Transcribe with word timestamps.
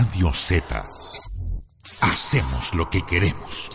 Radio 0.00 0.32
Z. 0.32 0.82
Hacemos 2.00 2.74
lo 2.74 2.88
que 2.88 3.02
queremos. 3.02 3.68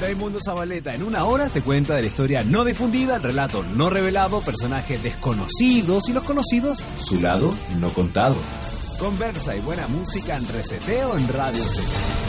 Raimundo 0.00 0.38
Zabaleta 0.40 0.94
en 0.94 1.02
una 1.02 1.24
hora 1.24 1.48
te 1.48 1.62
cuenta 1.62 1.96
de 1.96 2.02
la 2.02 2.06
historia 2.06 2.44
no 2.44 2.64
difundida, 2.64 3.16
el 3.16 3.22
relato 3.24 3.64
no 3.74 3.90
revelado, 3.90 4.42
personajes 4.42 5.02
desconocidos 5.02 6.08
y 6.08 6.12
los 6.12 6.22
conocidos, 6.22 6.78
su 7.00 7.20
lado 7.20 7.52
no 7.80 7.92
contado. 7.92 8.36
Conversa 9.00 9.56
y 9.56 9.60
buena 9.60 9.88
música 9.88 10.36
en 10.36 10.46
Reseteo 10.46 11.16
en 11.16 11.26
Radio 11.30 11.64
Z. 11.64 12.19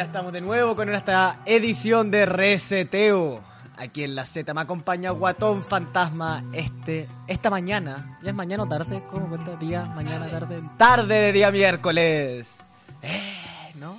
Estamos 0.00 0.32
de 0.32 0.40
nuevo 0.40 0.74
con 0.74 0.92
esta 0.94 1.40
edición 1.44 2.10
de 2.10 2.24
Reseteo. 2.24 3.42
Aquí 3.76 4.02
en 4.02 4.14
la 4.14 4.24
Z 4.24 4.54
me 4.54 4.62
acompaña 4.62 5.10
Guatón 5.10 5.62
Fantasma 5.62 6.42
este, 6.54 7.06
esta 7.26 7.50
mañana. 7.50 8.18
¿Ya 8.22 8.30
es 8.30 8.34
mañana 8.34 8.62
o 8.62 8.66
tarde? 8.66 9.02
¿Cómo 9.10 9.28
cuenta? 9.28 9.56
¿Día, 9.56 9.84
mañana, 9.84 10.26
tarde? 10.30 10.62
Tarde 10.78 11.14
de 11.14 11.32
día 11.32 11.50
miércoles. 11.50 12.60
Eh, 13.02 13.72
¿no? 13.74 13.98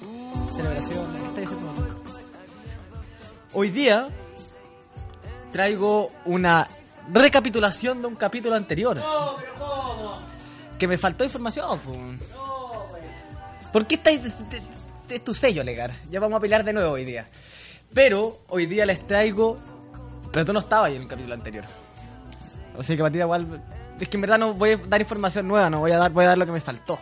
Celebración. 0.56 1.06
¿Qué 1.14 1.28
está 1.28 1.42
diciendo? 1.42 1.72
Hoy 3.54 3.70
día 3.70 4.10
traigo 5.52 6.12
una 6.26 6.68
recapitulación 7.14 8.02
de 8.02 8.08
un 8.08 8.16
capítulo 8.16 8.56
anterior. 8.56 8.98
No, 8.98 9.36
pero 9.38 9.54
¿cómo? 9.54 10.20
Que 10.80 10.88
me 10.88 10.98
faltó 10.98 11.24
información. 11.24 11.80
No, 12.34 12.88
güey. 12.90 13.04
¿Por 13.72 13.86
qué 13.86 13.96
estáis.? 13.96 14.22
Es 15.12 15.24
tu 15.26 15.34
sello, 15.34 15.62
Legar. 15.64 15.92
Ya 16.10 16.22
vamos 16.22 16.38
a 16.38 16.40
pelear 16.40 16.64
de 16.64 16.72
nuevo 16.72 16.92
hoy 16.92 17.04
día. 17.04 17.28
Pero 17.94 18.40
hoy 18.48 18.66
día 18.66 18.86
les 18.86 19.06
traigo. 19.06 19.58
Pero 20.32 20.46
tú 20.46 20.54
no 20.54 20.60
estabas 20.60 20.88
ahí 20.88 20.96
en 20.96 21.02
el 21.02 21.08
capítulo 21.10 21.34
anterior. 21.34 21.66
Sea 22.80 22.96
que 22.96 23.02
para 23.02 23.12
ti 23.12 23.18
da 23.18 23.26
igual. 23.26 23.62
Es 24.00 24.08
que 24.08 24.16
en 24.16 24.22
verdad 24.22 24.40
no 24.40 24.54
voy 24.54 24.72
a 24.72 24.78
dar 24.78 25.02
información 25.02 25.50
nueva, 25.50 25.70
no 25.70 25.80
voy 25.80 25.92
a 25.92 25.98
dar, 25.98 26.12
voy 26.12 26.24
a 26.24 26.30
dar 26.30 26.38
lo 26.38 26.46
que 26.46 26.54
me 26.54 26.62
faltó. 26.62 26.98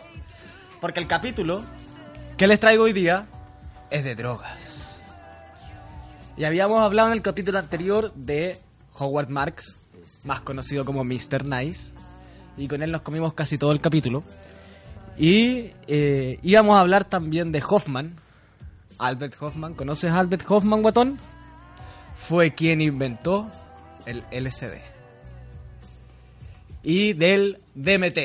Porque 0.80 0.98
el 0.98 1.06
capítulo 1.06 1.62
que 2.36 2.48
les 2.48 2.58
traigo 2.58 2.84
hoy 2.84 2.92
día 2.92 3.26
es 3.90 4.02
de 4.02 4.16
drogas. 4.16 4.98
Y 6.36 6.44
habíamos 6.44 6.82
hablado 6.82 7.08
en 7.08 7.14
el 7.14 7.22
capítulo 7.22 7.58
anterior 7.58 8.12
de 8.14 8.58
Howard 8.98 9.28
Marks, 9.28 9.76
más 10.24 10.40
conocido 10.40 10.84
como 10.84 11.04
Mr. 11.04 11.44
Nice. 11.44 11.92
Y 12.56 12.66
con 12.66 12.82
él 12.82 12.90
nos 12.90 13.02
comimos 13.02 13.34
casi 13.34 13.56
todo 13.56 13.70
el 13.70 13.80
capítulo. 13.80 14.24
Y 15.20 15.72
eh, 15.86 16.38
íbamos 16.42 16.78
a 16.78 16.80
hablar 16.80 17.04
también 17.04 17.52
de 17.52 17.62
Hoffman. 17.68 18.16
Albert 18.96 19.34
Hoffman. 19.38 19.74
¿Conoces 19.74 20.10
a 20.10 20.18
Albert 20.18 20.50
Hoffman, 20.50 20.80
guatón? 20.80 21.18
Fue 22.16 22.54
quien 22.54 22.80
inventó 22.80 23.46
el 24.06 24.24
LCD. 24.30 24.78
Y 26.82 27.12
del 27.12 27.60
DMT. 27.74 28.18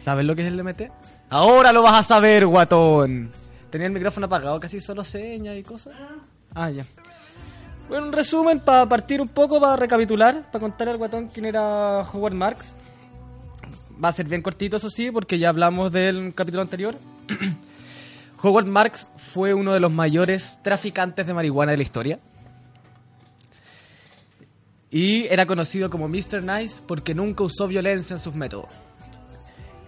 ¿Sabes 0.00 0.24
lo 0.24 0.34
que 0.34 0.46
es 0.46 0.48
el 0.48 0.56
DMT? 0.56 0.90
Ahora 1.28 1.70
lo 1.70 1.82
vas 1.82 2.00
a 2.00 2.02
saber, 2.02 2.46
guatón. 2.46 3.30
Tenía 3.68 3.88
el 3.88 3.92
micrófono 3.92 4.24
apagado, 4.24 4.58
casi 4.60 4.80
solo 4.80 5.04
señas 5.04 5.58
y 5.58 5.62
cosas. 5.62 5.92
Ah, 6.54 6.70
ya. 6.70 6.86
Bueno, 7.90 8.06
un 8.06 8.12
resumen 8.14 8.60
para 8.60 8.88
partir 8.88 9.20
un 9.20 9.28
poco, 9.28 9.60
para 9.60 9.76
recapitular, 9.76 10.42
para 10.50 10.60
contar 10.60 10.88
al 10.88 10.96
guatón 10.96 11.26
quién 11.26 11.44
era 11.44 12.00
Howard 12.00 12.32
Marks. 12.32 12.74
Va 14.02 14.08
a 14.08 14.12
ser 14.12 14.26
bien 14.26 14.42
cortito, 14.42 14.76
eso 14.76 14.90
sí, 14.90 15.10
porque 15.10 15.38
ya 15.38 15.48
hablamos 15.48 15.92
del 15.92 16.34
capítulo 16.34 16.62
anterior. 16.62 16.96
Howard 18.42 18.66
Marks 18.66 19.08
fue 19.16 19.54
uno 19.54 19.72
de 19.72 19.80
los 19.80 19.90
mayores 19.90 20.58
traficantes 20.62 21.26
de 21.26 21.34
marihuana 21.34 21.72
de 21.72 21.78
la 21.78 21.82
historia. 21.82 22.18
Y 24.90 25.24
era 25.26 25.46
conocido 25.46 25.90
como 25.90 26.08
Mr. 26.08 26.42
Nice 26.42 26.82
porque 26.86 27.14
nunca 27.14 27.44
usó 27.44 27.66
violencia 27.66 28.14
en 28.14 28.20
sus 28.20 28.34
métodos. 28.34 28.66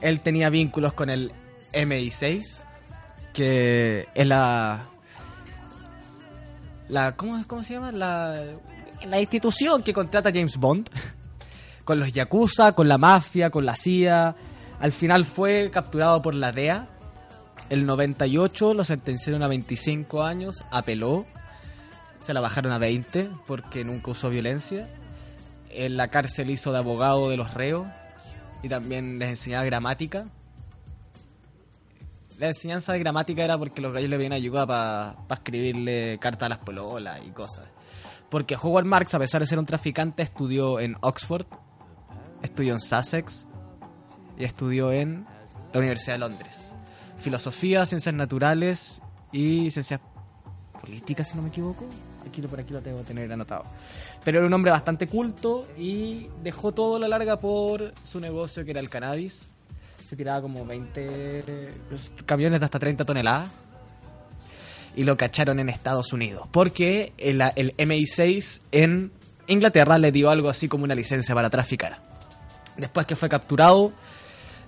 Él 0.01 0.21
tenía 0.21 0.51
vínculos 0.51 0.95
con 0.95 1.11
el 1.11 1.33
MI6, 1.73 2.63
que 3.33 4.09
es 4.15 4.27
la... 4.27 4.87
la 6.89 7.17
¿cómo, 7.17 7.43
cómo 7.47 7.63
se 7.63 7.75
llama? 7.75 7.93
La, 7.93 8.43
la 9.07 9.21
institución 9.21 9.83
que 9.83 9.93
contrata 9.93 10.31
a 10.31 10.33
James 10.33 10.57
Bond. 10.57 10.89
con 11.87 12.01
los 12.01 12.13
Yakuza, 12.13 12.73
con 12.73 12.89
la 12.89 12.99
mafia, 12.99 13.49
con 13.49 13.65
la 13.65 13.77
CIA. 13.77 14.35
Al 14.81 14.93
final 14.93 15.25
fue 15.25 15.71
capturado 15.73 16.21
por 16.21 16.35
la 16.35 16.51
DEA. 16.51 16.89
El 17.71 17.87
98 17.87 18.75
lo 18.75 18.85
sentenciaron 18.85 19.45
a 19.45 19.49
25 19.49 20.25
años, 20.25 20.65
apeló. 20.73 21.25
Se 22.19 22.35
la 22.35 22.41
bajaron 22.41 22.73
a 22.73 22.79
20 22.79 23.31
porque 23.47 23.85
nunca 23.85 24.11
usó 24.11 24.29
violencia. 24.31 24.89
En 25.71 25.97
la 25.97 26.09
cárcel 26.09 26.51
hizo 26.51 26.73
de 26.73 26.79
abogado 26.79 27.31
de 27.31 27.37
los 27.37 27.55
reos 27.55 27.87
y 28.65 28.69
también 28.69 29.21
les 29.21 29.31
enseñaba 29.31 29.65
gramática. 29.65 30.27
La 32.39 32.49
enseñanza 32.49 32.95
de 32.95 32.99
gramática 32.99 33.45
era 33.45 33.57
porque 33.57 33.81
los 33.81 33.93
gallos 33.93 34.11
le 34.11 34.17
pedían 34.17 34.33
ayuda 34.33 34.67
para 34.67 35.17
escribirle 35.31 36.19
cartas 36.19 36.47
a 36.47 36.49
las 36.49 36.59
pololas 36.59 37.21
y 37.25 37.31
cosas. 37.31 37.67
Porque 38.29 38.57
Howard 38.61 38.87
Marks, 38.87 39.15
a 39.15 39.21
pesar 39.21 39.41
de 39.41 39.47
ser 39.47 39.61
un 39.61 39.67
traficante, 39.67 40.25
estudió 40.25 40.81
en 40.81 40.97
Oxford, 41.01 41.47
estudió 42.43 42.73
en 42.73 42.81
Sussex 42.81 43.47
y 44.39 44.45
estudió 44.45 44.93
en 44.93 45.27
la 45.73 45.79
Universidad 45.79 46.15
de 46.15 46.19
Londres. 46.19 46.75
Filosofía, 47.19 47.87
ciencias 47.87 48.15
naturales 48.15 49.01
y 49.33 49.71
ciencias 49.71 50.01
políticas, 50.81 51.29
si 51.29 51.37
no 51.37 51.43
me 51.43 51.49
equivoco. 51.49 51.87
Aquí 52.27 52.43
por 52.43 52.59
aquí 52.59 52.73
lo 52.73 52.83
tengo 52.83 52.99
que 52.99 53.05
tener 53.05 53.33
anotado. 53.33 53.65
Pero 54.25 54.39
era 54.39 54.47
un 54.47 54.53
hombre 54.53 54.71
bastante 54.71 55.07
culto 55.07 55.67
y 55.79 56.29
dejó 56.43 56.73
todo 56.73 56.97
a 56.97 56.99
la 56.99 57.09
larga 57.09 57.39
por 57.39 57.95
su 58.03 58.21
negocio 58.21 58.65
que 58.65 58.73
era 58.73 58.81
el 58.81 58.89
cannabis. 58.89 59.49
Se 60.09 60.17
tiraba 60.17 60.43
como 60.43 60.65
20 60.65 61.75
camiones 62.25 62.61
de 62.61 62.65
hasta 62.65 62.79
30 62.79 63.05
toneladas. 63.05 63.49
Y 64.97 65.05
lo 65.05 65.17
cacharon 65.17 65.61
en 65.61 65.69
Estados 65.69 66.13
Unidos. 66.13 66.49
Porque 66.51 67.13
el, 67.19 67.43
el 67.55 67.77
MI6 67.77 68.63
en 68.73 69.13
Inglaterra 69.47 69.99
le 69.99 70.11
dio 70.11 70.31
algo 70.31 70.49
así 70.49 70.69
como 70.69 70.85
una 70.85 70.95
licencia 70.95 71.35
para 71.35 71.51
traficar. 71.51 72.01
Después 72.77 73.07
que 73.07 73.17
fue 73.17 73.29
capturado, 73.29 73.93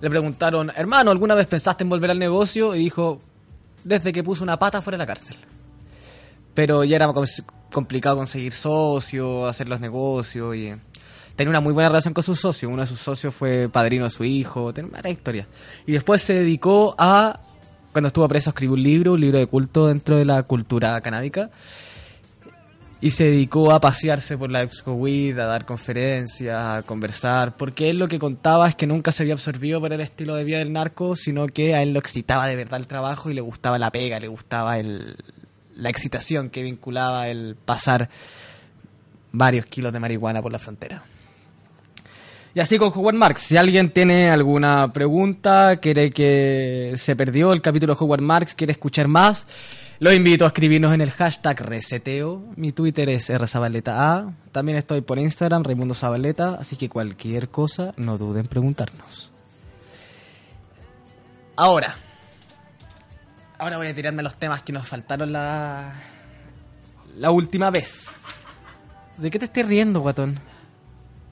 le 0.01 0.09
preguntaron, 0.09 0.71
hermano, 0.75 1.11
¿alguna 1.11 1.35
vez 1.35 1.47
pensaste 1.47 1.83
en 1.83 1.89
volver 1.89 2.11
al 2.11 2.19
negocio? 2.19 2.75
Y 2.75 2.79
dijo, 2.79 3.21
desde 3.83 4.11
que 4.11 4.23
puso 4.23 4.43
una 4.43 4.57
pata 4.57 4.81
fuera 4.81 4.97
de 4.97 5.03
la 5.03 5.07
cárcel. 5.07 5.37
Pero 6.53 6.83
ya 6.83 6.95
era 6.95 7.11
complicado 7.71 8.17
conseguir 8.17 8.53
socios, 8.53 9.49
hacer 9.49 9.69
los 9.69 9.79
negocios 9.79 10.55
y 10.55 10.73
tenía 11.35 11.49
una 11.51 11.61
muy 11.61 11.73
buena 11.73 11.89
relación 11.89 12.13
con 12.13 12.23
sus 12.23 12.39
socios. 12.39 12.71
Uno 12.71 12.81
de 12.81 12.87
sus 12.87 12.99
socios 12.99 13.33
fue 13.33 13.69
padrino 13.69 14.05
de 14.05 14.09
su 14.09 14.23
hijo, 14.23 14.73
tenía 14.73 14.91
una 14.99 15.09
historia. 15.09 15.47
Y 15.85 15.93
después 15.93 16.21
se 16.21 16.33
dedicó 16.33 16.95
a, 16.97 17.39
cuando 17.91 18.07
estuvo 18.07 18.27
preso, 18.27 18.49
escribió 18.49 18.73
un 18.73 18.83
libro, 18.83 19.13
un 19.13 19.21
libro 19.21 19.37
de 19.37 19.47
culto 19.47 19.87
dentro 19.87 20.17
de 20.17 20.25
la 20.25 20.43
cultura 20.43 20.99
canábica. 21.01 21.49
Y 23.01 23.11
se 23.11 23.25
dedicó 23.25 23.71
a 23.71 23.79
pasearse 23.79 24.37
por 24.37 24.51
la 24.51 24.61
Exco-Weed, 24.61 25.39
a 25.39 25.45
dar 25.45 25.65
conferencias, 25.65 26.61
a 26.61 26.83
conversar, 26.83 27.55
porque 27.55 27.89
él 27.89 27.97
lo 27.97 28.09
que 28.09 28.19
contaba 28.19 28.67
es 28.67 28.75
que 28.75 28.87
nunca 28.87 29.13
se 29.13 29.23
había 29.23 29.33
absorbido 29.33 29.79
por 29.79 29.93
el 29.93 30.01
estilo 30.01 30.35
de 30.35 30.43
vida 30.43 30.57
del 30.57 30.73
narco, 30.73 31.15
sino 31.15 31.47
que 31.47 31.75
a 31.75 31.81
él 31.81 31.93
lo 31.93 31.99
excitaba 31.99 32.47
de 32.47 32.57
verdad 32.57 32.79
el 32.79 32.87
trabajo 32.87 33.29
y 33.29 33.33
le 33.33 33.41
gustaba 33.41 33.79
la 33.79 33.89
pega, 33.89 34.19
le 34.19 34.27
gustaba 34.27 34.79
el, 34.79 35.15
la 35.75 35.89
excitación 35.89 36.49
que 36.49 36.61
vinculaba 36.61 37.29
el 37.29 37.55
pasar 37.55 38.09
varios 39.31 39.65
kilos 39.65 39.93
de 39.93 39.99
marihuana 39.99 40.41
por 40.41 40.51
la 40.51 40.59
frontera. 40.59 41.03
Y 42.53 42.59
así 42.59 42.77
con 42.77 42.91
Howard 42.93 43.15
Marks. 43.15 43.43
Si 43.43 43.57
alguien 43.57 43.91
tiene 43.91 44.29
alguna 44.29 44.91
pregunta, 44.91 45.77
quiere 45.77 46.09
que 46.09 46.93
se 46.97 47.15
perdió 47.15 47.53
el 47.53 47.61
capítulo 47.61 47.93
de 47.93 48.03
Howard 48.03 48.21
Marks, 48.21 48.55
quiere 48.55 48.73
escuchar 48.73 49.07
más, 49.07 49.45
lo 49.99 50.13
invito 50.13 50.45
a 50.45 50.47
escribirnos 50.47 50.93
en 50.93 51.01
el 51.01 51.11
hashtag 51.11 51.61
reseteo. 51.61 52.43
Mi 52.55 52.71
Twitter 52.71 53.09
es 53.09 53.29
rzabaleta. 53.29 54.33
También 54.51 54.77
estoy 54.77 55.01
por 55.01 55.19
Instagram, 55.19 55.63
Raimundo 55.63 55.93
Zabaleta. 55.93 56.55
Así 56.55 56.77
que 56.77 56.87
cualquier 56.87 57.49
cosa, 57.49 57.91
no 57.97 58.17
duden 58.17 58.41
en 58.41 58.47
preguntarnos. 58.47 59.31
Ahora. 61.57 61.95
Ahora 63.57 63.77
voy 63.77 63.87
a 63.87 63.93
tirarme 63.93 64.23
los 64.23 64.37
temas 64.37 64.61
que 64.61 64.71
nos 64.71 64.87
faltaron 64.87 65.33
la, 65.33 65.93
la 67.17 67.31
última 67.31 67.69
vez. 67.69 68.09
¿De 69.17 69.29
qué 69.29 69.37
te 69.37 69.45
estás 69.45 69.67
riendo, 69.67 69.99
guatón? 69.99 70.39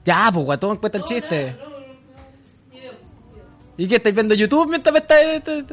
Ya, 0.04 0.30
pues, 0.30 0.44
guatón, 0.44 0.76
cuenta 0.76 0.98
el 0.98 1.04
chiste. 1.04 1.56
¿Y 3.78 3.88
qué 3.88 3.96
estáis 3.96 4.14
viendo 4.14 4.34
YouTube 4.34 4.68
mientras 4.68 4.92
me 4.92 4.98
estás... 4.98 5.64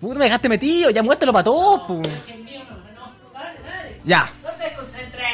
Puta, 0.00 0.18
me 0.18 0.24
dejaste 0.24 0.48
metido, 0.48 0.90
ya 0.90 1.02
muéstralo 1.02 1.32
para 1.32 1.44
todos, 1.44 1.82
pues. 1.86 2.08
Ya, 4.04 4.30
No 4.42 4.48
te 4.52 4.64
desconcentres. 4.64 5.26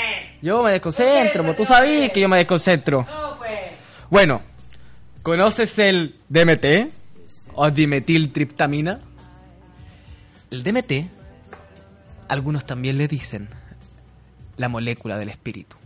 yo 0.42 0.62
me 0.62 0.72
desconcentro, 0.72 1.44
pues 1.44 1.56
tú 1.56 1.64
sabes 1.64 2.10
que 2.10 2.20
yo 2.20 2.28
me 2.28 2.38
desconcentro. 2.38 3.06
No, 3.08 3.36
pues. 3.38 3.54
Bueno, 4.10 4.42
¿conoces 5.22 5.78
el 5.78 6.16
DMT? 6.28 6.92
¿O 7.54 7.70
dimetiltriptamina? 7.70 9.00
El 10.50 10.62
DMT, 10.64 10.92
algunos 12.28 12.64
también 12.64 12.98
le 12.98 13.06
dicen 13.08 13.48
la 14.56 14.68
molécula 14.68 15.16
del 15.16 15.28
espíritu. 15.28 15.76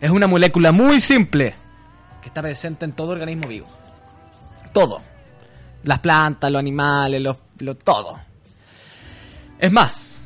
Es 0.00 0.10
una 0.10 0.26
molécula 0.26 0.72
muy 0.72 1.00
simple 1.00 1.54
que 2.22 2.28
está 2.28 2.40
presente 2.42 2.84
en 2.86 2.92
todo 2.92 3.12
organismo 3.12 3.48
vivo. 3.48 3.66
Todo. 4.72 5.00
Las 5.84 6.00
plantas, 6.00 6.50
los 6.50 6.58
animales, 6.58 7.20
los, 7.22 7.36
lo- 7.58 7.76
todo. 7.76 8.18
Es 9.58 9.72
más, 9.72 10.16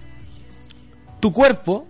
tu 1.20 1.32
cuerpo 1.32 1.86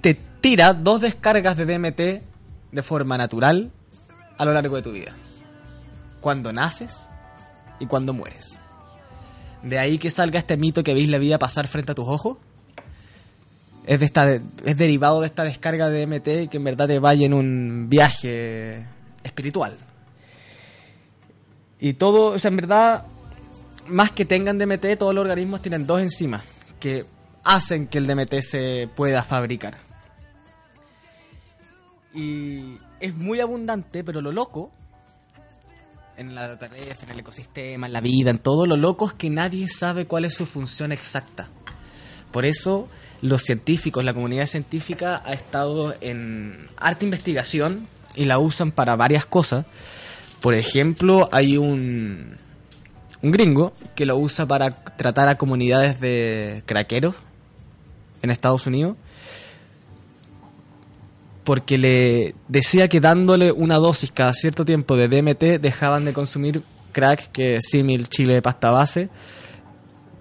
te 0.00 0.14
tira 0.40 0.72
dos 0.74 1.00
descargas 1.00 1.56
de 1.56 1.66
DMT 1.66 2.22
de 2.72 2.82
forma 2.82 3.16
natural 3.18 3.70
a 4.38 4.44
lo 4.44 4.52
largo 4.52 4.76
de 4.76 4.82
tu 4.82 4.92
vida. 4.92 5.12
Cuando 6.20 6.52
naces 6.52 7.08
y 7.78 7.86
cuando 7.86 8.12
mueres. 8.12 8.58
De 9.62 9.78
ahí 9.78 9.98
que 9.98 10.10
salga 10.10 10.38
este 10.38 10.56
mito 10.56 10.82
que 10.82 10.94
veis 10.94 11.08
la 11.08 11.18
vida 11.18 11.38
pasar 11.38 11.66
frente 11.66 11.92
a 11.92 11.94
tus 11.94 12.08
ojos. 12.08 12.38
Es, 13.86 13.98
de 14.00 14.06
esta, 14.06 14.30
es 14.34 14.76
derivado 14.76 15.20
de 15.20 15.26
esta 15.26 15.44
descarga 15.44 15.88
de 15.88 16.06
DMT 16.06 16.50
que 16.50 16.56
en 16.58 16.64
verdad 16.64 16.86
te 16.86 16.98
vaya 16.98 17.26
en 17.26 17.34
un 17.34 17.88
viaje 17.88 18.84
espiritual. 19.22 19.76
Y 21.78 21.94
todo, 21.94 22.32
o 22.34 22.38
sea, 22.38 22.50
en 22.50 22.56
verdad, 22.56 23.06
más 23.90 24.10
que 24.12 24.24
tengan 24.24 24.58
DMT, 24.58 24.98
todos 24.98 25.14
los 25.14 25.22
organismos 25.22 25.62
tienen 25.62 25.86
dos 25.86 26.00
enzimas 26.00 26.42
que 26.78 27.04
hacen 27.44 27.86
que 27.86 27.98
el 27.98 28.06
DMT 28.06 28.40
se 28.40 28.88
pueda 28.94 29.22
fabricar. 29.22 29.78
Y 32.14 32.76
es 32.98 33.14
muy 33.14 33.40
abundante, 33.40 34.02
pero 34.02 34.20
lo 34.20 34.32
loco, 34.32 34.70
en 36.16 36.34
la 36.34 36.48
naturaleza, 36.48 37.06
en 37.06 37.12
el 37.12 37.20
ecosistema, 37.20 37.86
en 37.86 37.92
la 37.92 38.00
vida, 38.00 38.30
en 38.30 38.38
todo, 38.38 38.66
lo 38.66 38.76
loco 38.76 39.06
es 39.06 39.14
que 39.14 39.30
nadie 39.30 39.68
sabe 39.68 40.06
cuál 40.06 40.24
es 40.24 40.34
su 40.34 40.46
función 40.46 40.92
exacta. 40.92 41.48
Por 42.32 42.44
eso 42.44 42.88
los 43.22 43.42
científicos, 43.42 44.04
la 44.04 44.14
comunidad 44.14 44.46
científica 44.46 45.22
ha 45.24 45.32
estado 45.32 45.94
en 46.00 46.68
harta 46.76 47.04
investigación 47.04 47.86
y 48.16 48.24
la 48.24 48.38
usan 48.38 48.72
para 48.72 48.96
varias 48.96 49.26
cosas. 49.26 49.66
Por 50.40 50.54
ejemplo, 50.54 51.28
hay 51.32 51.56
un, 51.56 52.38
un 53.22 53.30
gringo 53.30 53.72
que 53.94 54.06
lo 54.06 54.16
usa 54.16 54.46
para 54.46 54.70
tratar 54.70 55.28
a 55.28 55.36
comunidades 55.36 56.00
de 56.00 56.62
craqueros 56.66 57.14
en 58.22 58.30
Estados 58.30 58.66
Unidos 58.66 58.96
porque 61.50 61.78
le 61.78 62.34
decía 62.46 62.86
que 62.86 63.00
dándole 63.00 63.50
una 63.50 63.76
dosis 63.76 64.12
cada 64.12 64.32
cierto 64.34 64.64
tiempo 64.64 64.96
de 64.96 65.08
DMT 65.08 65.60
dejaban 65.60 66.04
de 66.04 66.12
consumir 66.12 66.62
crack, 66.92 67.32
que 67.32 67.56
es 67.56 67.64
símil 67.70 68.08
chile 68.08 68.34
de 68.34 68.42
pasta 68.42 68.70
base, 68.70 69.08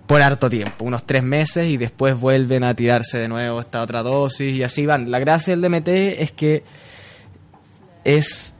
por 0.07 0.23
harto 0.23 0.49
tiempo, 0.49 0.85
unos 0.85 1.05
tres 1.05 1.23
meses, 1.23 1.67
y 1.67 1.77
después 1.77 2.19
vuelven 2.19 2.63
a 2.63 2.73
tirarse 2.73 3.19
de 3.19 3.27
nuevo 3.27 3.59
esta 3.59 3.83
otra 3.83 4.01
dosis, 4.01 4.55
y 4.55 4.63
así 4.63 4.87
van. 4.87 5.11
La 5.11 5.19
gracia 5.19 5.55
del 5.55 5.61
DMT 5.61 5.87
es 5.87 6.31
que 6.31 6.63
es 8.03 8.55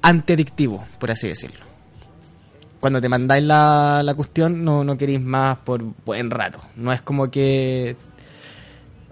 antiadictivo, 0.00 0.86
por 0.98 1.10
así 1.10 1.28
decirlo. 1.28 1.65
Cuando 2.80 3.00
te 3.00 3.08
mandáis 3.08 3.44
la, 3.44 4.02
la 4.04 4.14
cuestión, 4.14 4.64
no, 4.64 4.84
no 4.84 4.96
queréis 4.96 5.20
más 5.20 5.58
por 5.58 5.82
buen 6.04 6.30
rato. 6.30 6.60
No 6.76 6.92
es 6.92 7.00
como 7.02 7.30
que 7.30 7.96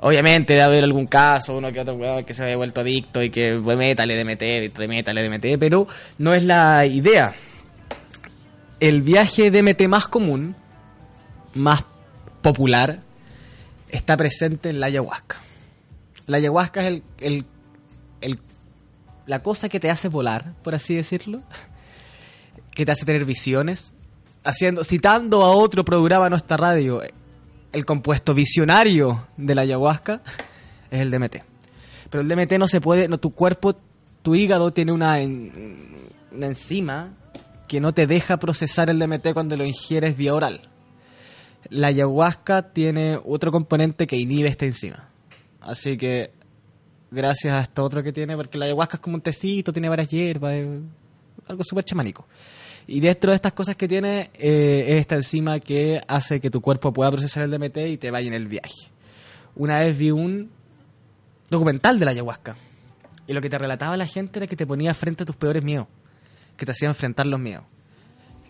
Obviamente 0.00 0.52
debe 0.52 0.64
haber 0.64 0.84
algún 0.84 1.06
caso, 1.06 1.56
uno 1.56 1.72
que 1.72 1.80
otro 1.80 1.98
que 2.26 2.34
se 2.34 2.44
haya 2.44 2.56
vuelto 2.56 2.82
adicto 2.82 3.22
y 3.22 3.30
que 3.30 3.58
fue 3.64 3.74
métale 3.74 4.22
DMT, 4.22 4.78
métale 4.86 5.26
DMT, 5.26 5.58
pero 5.58 5.88
no 6.18 6.34
es 6.34 6.44
la 6.44 6.84
idea. 6.84 7.32
El 8.80 9.00
viaje 9.00 9.50
DMT 9.50 9.88
más 9.88 10.06
común, 10.08 10.56
más 11.54 11.84
popular, 12.42 12.98
está 13.88 14.16
presente 14.18 14.68
en 14.68 14.80
la 14.80 14.86
ayahuasca. 14.86 15.38
La 16.26 16.36
ayahuasca 16.36 16.82
es 16.82 16.86
el, 16.88 17.02
el- 17.20 17.46
el- 18.20 18.38
la 19.26 19.42
cosa 19.42 19.70
que 19.70 19.80
te 19.80 19.90
hace 19.90 20.08
volar, 20.08 20.52
por 20.62 20.74
así 20.74 20.94
decirlo, 20.94 21.40
que 22.74 22.84
te 22.84 22.92
hace 22.92 23.04
tener 23.04 23.24
visiones, 23.24 23.94
haciendo, 24.42 24.84
citando 24.84 25.42
a 25.42 25.50
otro 25.50 25.84
programa 25.84 26.26
en 26.26 26.30
nuestra 26.30 26.56
radio, 26.56 27.00
el 27.72 27.84
compuesto 27.84 28.34
visionario 28.34 29.26
de 29.36 29.54
la 29.54 29.62
ayahuasca 29.62 30.22
es 30.90 31.00
el 31.00 31.10
DMT. 31.10 31.36
Pero 32.10 32.22
el 32.22 32.28
DMT 32.28 32.52
no 32.58 32.68
se 32.68 32.80
puede, 32.80 33.08
no, 33.08 33.18
tu 33.18 33.30
cuerpo, 33.30 33.76
tu 34.22 34.34
hígado 34.34 34.72
tiene 34.72 34.92
una, 34.92 35.18
una 36.32 36.46
enzima 36.46 37.12
que 37.66 37.80
no 37.80 37.92
te 37.92 38.06
deja 38.06 38.36
procesar 38.36 38.90
el 38.90 38.98
DMT 38.98 39.32
cuando 39.32 39.56
lo 39.56 39.64
ingieres 39.64 40.16
vía 40.16 40.34
oral. 40.34 40.68
La 41.70 41.88
ayahuasca 41.88 42.72
tiene 42.72 43.18
otro 43.24 43.50
componente 43.50 44.06
que 44.06 44.16
inhibe 44.16 44.48
esta 44.48 44.66
enzima. 44.66 45.08
Así 45.60 45.96
que, 45.96 46.30
gracias 47.10 47.54
a 47.54 47.60
esto 47.62 47.82
otro 47.82 48.02
que 48.02 48.12
tiene, 48.12 48.36
porque 48.36 48.58
la 48.58 48.66
ayahuasca 48.66 48.98
es 48.98 49.00
como 49.00 49.16
un 49.16 49.22
tecito, 49.22 49.72
tiene 49.72 49.88
varias 49.88 50.08
hierbas, 50.08 50.52
algo 51.48 51.62
súper 51.64 51.84
chamánico. 51.84 52.26
Y 52.86 53.00
dentro 53.00 53.30
de 53.30 53.36
estas 53.36 53.52
cosas 53.52 53.76
que 53.76 53.88
tiene 53.88 54.30
eh, 54.34 54.84
es 54.88 55.00
esta 55.00 55.16
enzima 55.16 55.58
que 55.60 56.00
hace 56.06 56.40
que 56.40 56.50
tu 56.50 56.60
cuerpo 56.60 56.92
pueda 56.92 57.10
procesar 57.10 57.42
el 57.44 57.50
DMT 57.50 57.78
y 57.88 57.96
te 57.96 58.10
vaya 58.10 58.28
en 58.28 58.34
el 58.34 58.46
viaje. 58.46 58.90
Una 59.56 59.80
vez 59.80 59.96
vi 59.96 60.10
un 60.10 60.50
documental 61.48 61.98
de 61.98 62.04
la 62.04 62.10
ayahuasca 62.10 62.56
y 63.26 63.32
lo 63.32 63.40
que 63.40 63.48
te 63.48 63.58
relataba 63.58 63.96
la 63.96 64.06
gente 64.06 64.38
era 64.38 64.46
que 64.46 64.56
te 64.56 64.66
ponía 64.66 64.92
frente 64.92 65.22
a 65.22 65.26
tus 65.26 65.36
peores 65.36 65.62
miedos, 65.62 65.86
que 66.56 66.66
te 66.66 66.72
hacía 66.72 66.88
enfrentar 66.88 67.26
los 67.26 67.40
miedos. 67.40 67.64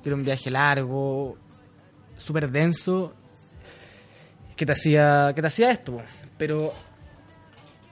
Que 0.03 0.09
era 0.09 0.17
un 0.17 0.25
viaje 0.25 0.51
largo, 0.51 1.37
súper 2.19 2.51
denso, 2.51 3.15
que 4.57 4.67
te 4.67 4.73
hacía 4.73 5.33
que 5.35 5.41
te 5.41 5.47
hacía 5.47 5.71
esto. 5.71 6.03
Pero 6.37 6.73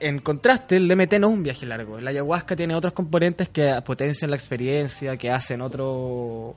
en 0.03 0.19
contraste, 0.19 0.75
el 0.75 0.87
DMT 0.87 1.13
no 1.13 1.29
es 1.29 1.33
un 1.33 1.43
viaje 1.43 1.65
largo. 1.65 1.99
La 1.99 2.09
ayahuasca 2.09 2.55
tiene 2.55 2.75
otros 2.75 2.93
componentes 2.93 3.49
que 3.49 3.81
potencian 3.85 4.29
la 4.29 4.35
experiencia, 4.35 5.17
que 5.17 5.31
hacen 5.31 5.61
otro. 5.61 6.55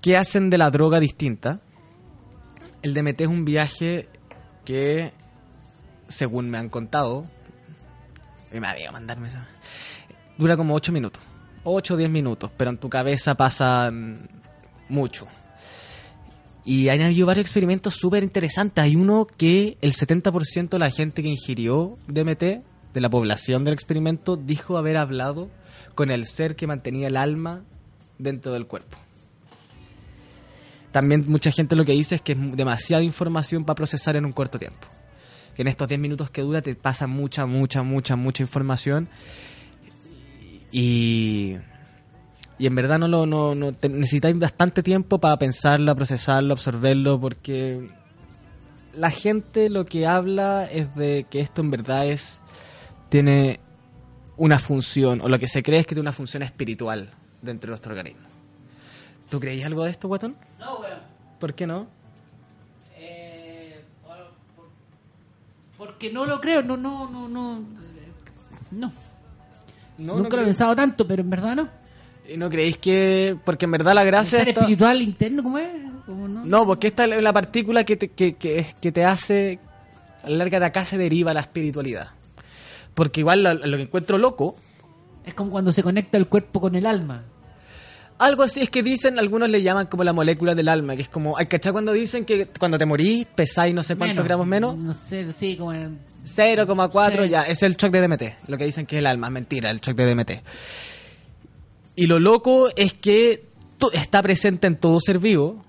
que 0.00 0.16
hacen 0.16 0.50
de 0.50 0.58
la 0.58 0.70
droga 0.70 1.00
distinta. 1.00 1.60
El 2.82 2.94
DMT 2.94 3.22
es 3.22 3.26
un 3.28 3.44
viaje 3.44 4.08
que, 4.64 5.12
según 6.08 6.50
me 6.50 6.58
han 6.58 6.68
contado, 6.68 7.26
me 8.52 8.66
había 8.66 8.92
mandarme 8.92 9.28
esa. 9.28 9.46
dura 10.38 10.56
como 10.56 10.74
8 10.74 10.92
minutos. 10.92 11.22
8 11.64 11.94
o 11.94 11.96
10 11.96 12.10
minutos, 12.10 12.50
pero 12.56 12.70
en 12.70 12.78
tu 12.78 12.88
cabeza 12.88 13.34
pasan 13.34 14.28
mucho. 14.88 15.26
Y 16.64 16.88
han 16.88 17.02
habido 17.02 17.26
varios 17.26 17.44
experimentos 17.44 17.94
súper 17.94 18.22
interesantes. 18.22 18.82
Hay 18.82 18.96
uno 18.96 19.26
que 19.26 19.76
el 19.82 19.92
70% 19.92 20.70
de 20.70 20.78
la 20.78 20.90
gente 20.90 21.22
que 21.22 21.28
ingirió 21.28 21.98
DMT, 22.08 22.42
de 22.94 23.00
la 23.00 23.10
población 23.10 23.64
del 23.64 23.74
experimento, 23.74 24.36
dijo 24.36 24.78
haber 24.78 24.96
hablado 24.96 25.50
con 25.94 26.10
el 26.10 26.26
ser 26.26 26.56
que 26.56 26.66
mantenía 26.66 27.08
el 27.08 27.16
alma 27.16 27.64
dentro 28.18 28.52
del 28.52 28.66
cuerpo. 28.66 28.96
También 30.94 31.24
mucha 31.26 31.50
gente 31.50 31.74
lo 31.74 31.84
que 31.84 31.92
dice 31.92 32.14
es 32.14 32.22
que 32.22 32.32
es 32.32 32.56
demasiada 32.56 33.02
información 33.02 33.64
para 33.64 33.74
procesar 33.74 34.16
en 34.16 34.24
un 34.24 34.32
corto 34.32 34.58
tiempo. 34.58 34.86
Que 35.54 35.62
en 35.62 35.68
estos 35.68 35.88
10 35.88 36.00
minutos 36.00 36.30
que 36.30 36.42
dura 36.42 36.62
te 36.62 36.74
pasa 36.76 37.06
mucha, 37.06 37.46
mucha, 37.46 37.82
mucha, 37.82 38.16
mucha 38.16 38.42
información. 38.42 39.08
Y, 40.70 41.56
y 42.58 42.66
en 42.66 42.74
verdad 42.74 42.98
no 42.98 43.08
lo 43.08 43.26
no, 43.26 43.54
no 43.54 43.72
necesitáis 43.82 44.38
bastante 44.38 44.82
tiempo 44.82 45.18
para 45.18 45.36
pensarlo, 45.38 45.94
procesarlo, 45.96 46.52
absorberlo, 46.54 47.20
porque 47.20 47.90
la 48.96 49.10
gente 49.10 49.68
lo 49.70 49.84
que 49.84 50.06
habla 50.06 50.64
es 50.70 50.94
de 50.94 51.26
que 51.28 51.40
esto 51.40 51.62
en 51.62 51.70
verdad 51.70 52.06
es 52.06 52.38
tiene 53.08 53.60
una 54.36 54.58
función, 54.58 55.20
o 55.20 55.28
lo 55.28 55.38
que 55.38 55.46
se 55.48 55.62
cree 55.62 55.80
es 55.80 55.86
que 55.86 55.94
tiene 55.94 56.02
una 56.08 56.12
función 56.12 56.42
espiritual 56.42 57.08
dentro 57.42 57.68
de 57.68 57.70
nuestro 57.72 57.92
organismo. 57.92 58.22
¿Tú 59.30 59.40
creéis 59.40 59.64
algo 59.64 59.84
de 59.84 59.90
esto, 59.90 60.08
Guatón? 60.08 60.36
No, 60.60 60.78
weón. 60.80 60.98
¿Por 61.40 61.54
qué 61.54 61.66
no? 61.66 61.86
Eh, 62.96 63.80
por- 64.04 64.16
por- 64.56 64.68
porque 65.76 66.12
no 66.12 66.24
lo 66.26 66.40
creo, 66.40 66.62
no, 66.62 66.76
no, 66.76 67.08
no, 67.10 67.28
no. 67.28 67.60
No. 68.70 68.92
No, 69.98 70.16
Nunca 70.18 70.36
lo 70.36 70.42
he 70.42 70.46
pensado 70.46 70.74
tanto, 70.74 71.06
pero 71.06 71.22
en 71.22 71.30
verdad 71.30 71.54
no. 71.54 71.68
¿Y 72.28 72.36
no 72.36 72.48
creéis 72.50 72.78
que...? 72.78 73.36
Porque 73.44 73.66
en 73.66 73.70
verdad 73.72 73.94
la 73.94 74.02
¿El 74.02 74.06
gracia... 74.08 74.38
ser 74.40 74.48
está- 74.48 74.60
espiritual 74.62 75.02
interno, 75.02 75.42
¿cómo 75.42 75.58
es? 75.58 75.68
¿Cómo 76.06 76.28
no? 76.28 76.44
No, 76.44 76.66
porque 76.66 76.86
esta 76.88 77.04
es 77.04 77.22
la 77.22 77.32
partícula 77.32 77.84
que 77.84 77.96
te, 77.96 78.08
que, 78.08 78.34
que, 78.34 78.92
te 78.92 79.04
hace... 79.04 79.58
A 80.22 80.30
la 80.30 80.36
larga 80.38 80.58
de 80.60 80.66
acá 80.66 80.84
se 80.84 80.96
deriva 80.96 81.34
la 81.34 81.40
espiritualidad. 81.40 82.08
Porque 82.94 83.20
igual 83.20 83.42
lo, 83.42 83.54
lo 83.54 83.76
que 83.76 83.82
encuentro 83.84 84.16
loco... 84.18 84.56
Es 85.26 85.34
como 85.34 85.50
cuando 85.50 85.72
se 85.72 85.82
conecta 85.82 86.18
el 86.18 86.26
cuerpo 86.26 86.60
con 86.60 86.74
el 86.74 86.84
alma. 86.86 87.24
Algo 88.18 88.42
así 88.42 88.60
es 88.60 88.70
que 88.70 88.82
dicen, 88.82 89.18
algunos 89.18 89.48
le 89.50 89.62
llaman 89.62 89.86
como 89.86 90.04
la 90.04 90.12
molécula 90.12 90.54
del 90.54 90.68
alma, 90.68 90.94
que 90.96 91.02
es 91.02 91.08
como... 91.08 91.36
¿Hay 91.36 91.46
cachai 91.46 91.72
cuando 91.72 91.92
dicen 91.92 92.24
que 92.24 92.46
cuando 92.58 92.78
te 92.78 92.86
morís 92.86 93.26
pesáis 93.26 93.74
no 93.74 93.82
sé 93.82 93.96
cuántos 93.96 94.24
gramos 94.24 94.46
menos? 94.46 94.76
No 94.76 94.92
sé, 94.92 95.32
sí, 95.32 95.56
como 95.56 95.72
en- 95.72 95.98
0,4 96.26 97.24
Sí. 97.24 97.28
ya, 97.28 97.42
es 97.42 97.62
el 97.62 97.76
shock 97.76 97.90
de 97.92 98.00
DMT. 98.06 98.22
Lo 98.48 98.56
que 98.56 98.64
dicen 98.64 98.86
que 98.86 98.96
es 98.96 99.00
el 99.00 99.06
alma, 99.06 99.26
es 99.26 99.32
mentira, 99.32 99.70
el 99.70 99.80
shock 99.80 99.94
de 99.96 100.06
DMT. 100.14 100.30
Y 101.96 102.06
lo 102.06 102.18
loco 102.18 102.68
es 102.76 102.92
que 102.92 103.48
está 103.92 104.22
presente 104.22 104.66
en 104.66 104.76
todo 104.76 104.98
ser 105.00 105.18
vivo, 105.18 105.64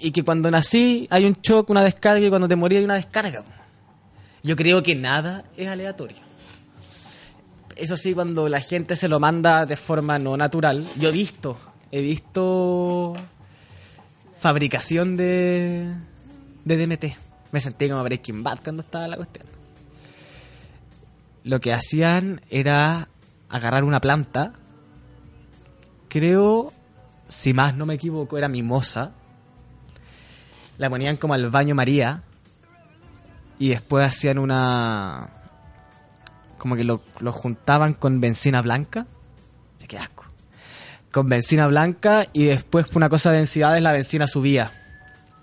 y 0.00 0.12
que 0.12 0.22
cuando 0.22 0.50
nací 0.50 1.06
hay 1.10 1.24
un 1.24 1.40
choque, 1.40 1.72
una 1.72 1.82
descarga 1.82 2.24
y 2.24 2.28
cuando 2.28 2.48
te 2.48 2.56
morí 2.56 2.76
hay 2.76 2.84
una 2.84 2.94
descarga. 2.94 3.44
Yo 4.42 4.56
creo 4.56 4.82
que 4.82 4.94
nada 4.94 5.44
es 5.56 5.68
aleatorio. 5.68 6.16
Eso 7.76 7.96
sí, 7.96 8.12
cuando 8.12 8.48
la 8.48 8.60
gente 8.60 8.96
se 8.96 9.08
lo 9.08 9.20
manda 9.20 9.66
de 9.66 9.76
forma 9.76 10.18
no 10.18 10.36
natural, 10.36 10.84
yo 10.96 11.10
he 11.10 11.12
visto, 11.12 11.56
he 11.90 12.00
visto 12.00 13.14
fabricación 14.40 15.16
de, 15.16 15.94
de 16.64 16.86
DMT. 16.86 17.04
Me 17.52 17.60
sentí 17.60 17.88
como 17.88 18.02
Breaking 18.02 18.42
Bad 18.42 18.60
cuando 18.62 18.82
estaba 18.82 19.08
la 19.08 19.16
cuestión. 19.16 19.46
Lo 21.44 21.60
que 21.60 21.72
hacían 21.72 22.40
era 22.50 23.08
agarrar 23.48 23.84
una 23.84 24.00
planta, 24.00 24.52
creo, 26.08 26.72
si 27.28 27.54
más 27.54 27.74
no 27.74 27.86
me 27.86 27.94
equivoco, 27.94 28.38
era 28.38 28.48
mimosa, 28.48 29.12
la 30.78 30.88
ponían 30.88 31.16
como 31.16 31.34
al 31.34 31.50
baño 31.50 31.74
María 31.74 32.22
y 33.58 33.70
después 33.70 34.06
hacían 34.06 34.38
una... 34.38 35.28
como 36.56 36.76
que 36.76 36.84
lo, 36.84 37.02
juntaban 37.32 37.94
con 37.94 38.20
benzina 38.20 38.62
blanca. 38.62 39.06
Qué 39.86 39.98
asco. 39.98 40.24
Con 41.10 41.28
benzina 41.28 41.66
blanca 41.66 42.26
y 42.32 42.44
después 42.44 42.86
por 42.86 42.98
una 42.98 43.08
cosa 43.08 43.32
de 43.32 43.38
densidades 43.38 43.82
la 43.82 43.92
benzina 43.92 44.26
subía. 44.26 44.70